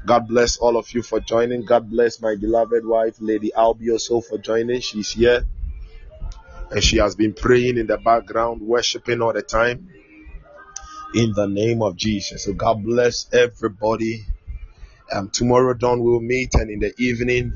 God 0.05 0.27
bless 0.27 0.57
all 0.57 0.77
of 0.77 0.93
you 0.93 1.03
for 1.03 1.21
joining. 1.21 1.65
God 1.65 1.89
bless 1.89 2.21
my 2.21 2.35
beloved 2.35 2.85
wife, 2.85 3.17
Lady 3.21 3.53
Albi, 3.55 3.91
also 3.91 4.21
for 4.21 4.39
joining. 4.39 4.81
She's 4.81 5.11
here 5.13 5.45
and 6.71 6.83
she 6.83 6.99
has 6.99 7.15
been 7.15 7.33
praying 7.33 7.79
in 7.79 7.87
the 7.87 7.99
background, 7.99 8.61
worshiping 8.61 9.23
all 9.23 9.33
the 9.33 9.43
time 9.43 9.89
in 11.15 11.33
the 11.33 11.47
name 11.47 11.83
of 11.83 11.97
Jesus. 11.97 12.45
So 12.45 12.55
God 12.55 12.83
bless 12.85 13.33
everybody. 13.33 14.25
Um, 15.13 15.31
tomorrow 15.31 15.75
dawn 15.75 16.03
we 16.03 16.11
will 16.11 16.21
meet, 16.21 16.55
and 16.55 16.71
in 16.71 16.79
the 16.79 16.93
evening 16.99 17.53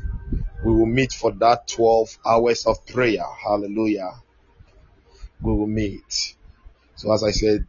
we 0.65 0.73
will 0.73 0.87
meet 0.87 1.13
for 1.13 1.31
that 1.33 1.69
12 1.69 2.19
hours 2.27 2.67
of 2.67 2.87
prayer. 2.87 3.25
Hallelujah. 3.45 4.11
We 5.43 5.53
will 5.53 5.67
meet. 5.67 6.35
So 6.97 7.13
as 7.13 7.23
I 7.23 7.33
said, 7.33 7.67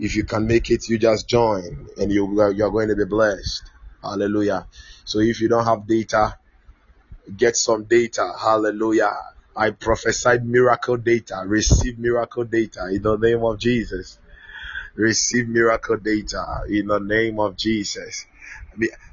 if 0.00 0.16
you 0.16 0.24
can 0.24 0.46
make 0.46 0.70
it, 0.70 0.88
you 0.88 0.98
just 0.98 1.28
join, 1.28 1.88
and 1.96 2.10
you 2.10 2.26
you 2.52 2.64
are 2.64 2.70
going 2.70 2.88
to 2.88 2.96
be 2.96 3.04
blessed. 3.04 3.62
Hallelujah. 4.02 4.66
So 5.04 5.20
if 5.20 5.40
you 5.40 5.48
don't 5.48 5.64
have 5.64 5.86
data, 5.86 6.36
get 7.36 7.56
some 7.56 7.84
data. 7.84 8.32
Hallelujah. 8.38 9.12
I 9.56 9.70
prophesied 9.70 10.44
miracle 10.44 10.96
data. 10.96 11.44
Receive 11.46 12.00
miracle 12.00 12.44
data 12.44 12.88
in 12.88 13.02
the 13.02 13.16
name 13.16 13.44
of 13.44 13.60
Jesus. 13.60 14.18
Receive 14.96 15.48
miracle 15.48 15.98
data 15.98 16.62
in 16.68 16.88
the 16.88 16.98
name 16.98 17.38
of 17.38 17.56
Jesus. 17.56 18.26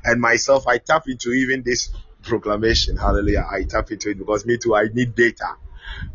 And 0.04 0.20
myself, 0.20 0.68
I 0.68 0.80
tap 0.80 1.08
into 1.08 1.32
even 1.32 1.62
this 1.62 1.92
proclamation. 2.24 2.98
Hallelujah. 2.98 3.48
I 3.50 3.64
tap 3.64 3.92
into 3.92 4.10
it 4.10 4.18
because 4.18 4.46
me 4.46 4.58
too, 4.58 4.76
I 4.76 4.86
need 4.94 5.16
data. 5.16 5.56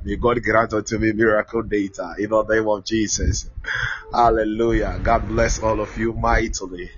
May 0.05 0.17
God 0.17 0.43
grant 0.43 0.73
unto 0.73 0.99
me 0.99 1.13
miracle 1.13 1.63
data 1.63 2.15
in 2.19 2.31
the 2.31 2.43
name 2.45 2.69
of 2.69 2.85
Jesus. 2.85 3.51
Hallelujah. 4.13 4.99
God 5.03 5.29
bless 5.29 5.59
all 5.59 5.81
of 5.81 5.97
you 5.97 6.13
mightily. 6.13 6.91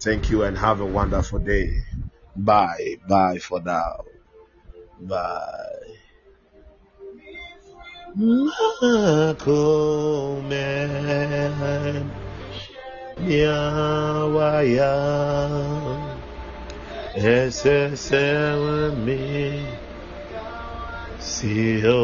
Thank 0.00 0.30
you 0.30 0.42
and 0.44 0.56
have 0.56 0.80
a 0.80 0.86
wonderful 0.86 1.38
day. 1.40 1.70
Bye. 2.36 2.96
Bye 3.08 3.38
for 3.38 3.60
now. 3.60 4.04
Bye. 5.00 5.74
Recebe-me, 17.16 19.14
é 19.14 19.62
Senhora. 21.20 21.94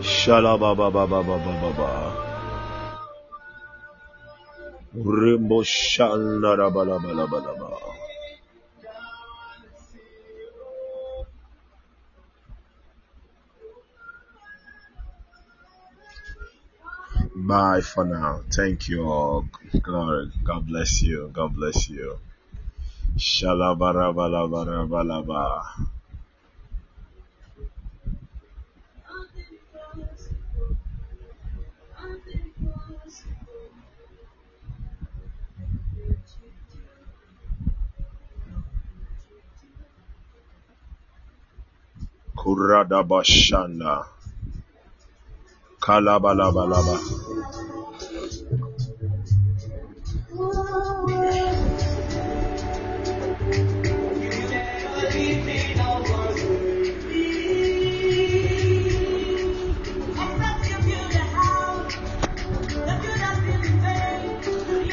Xalabababababababá. 0.00 2.14
Rembo 4.94 5.64
xalabababababá. 5.64 7.93
Bye 17.46 17.82
for 17.82 18.06
now. 18.06 18.40
Thank 18.50 18.88
you 18.88 19.04
all. 19.04 19.44
Glory. 19.82 20.32
God 20.44 20.66
bless 20.66 21.02
you. 21.02 21.28
God 21.30 21.54
bless 21.54 21.90
you. 21.90 22.18
Shalabarabalabalabalaba. 23.18 25.62
Kuradabashanda. 42.34 44.13
Kalabalabalaba. 45.84 46.96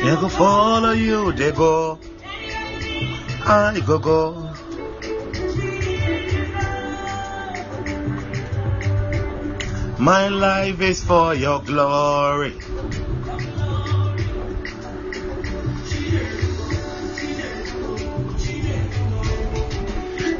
They 0.04 0.16
go 0.20 0.28
follow 0.28 0.92
you, 0.92 1.32
they 1.32 1.54
go. 1.54 2.00
I 3.48 3.80
go 3.88 3.98
go. 3.98 4.41
My 10.02 10.30
life 10.30 10.82
is 10.82 11.04
for 11.04 11.36
your 11.36 11.62
glory. 11.62 12.58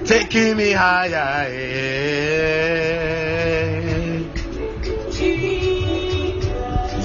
Taking 0.04 0.58
me 0.58 0.72
higher. 0.72 1.46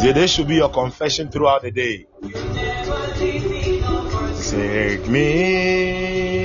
See, 0.01 0.13
this 0.13 0.31
should 0.31 0.49
be 0.49 0.55
your 0.55 0.71
confession 0.71 1.29
throughout 1.29 1.61
the 1.61 1.71
day. 1.71 2.07
Take 4.49 5.07
me. 5.11 6.36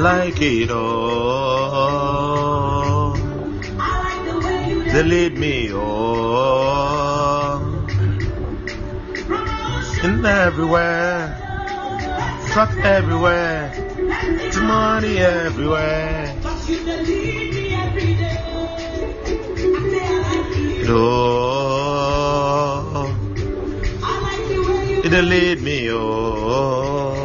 Like 0.00 0.40
it 0.40 0.70
all. 0.70 1.50
They 4.92 5.02
lead 5.02 5.36
me 5.38 5.70
on. 5.72 6.70
And 10.02 10.24
everywhere. 10.24 11.36
Truck 12.52 12.74
everywhere. 12.78 13.72
To 14.52 14.60
money 14.62 15.18
everywhere. 15.18 16.34
All. 20.88 21.60
It 25.04 25.12
lead 25.12 25.60
me 25.62 25.90
on. 25.92 27.19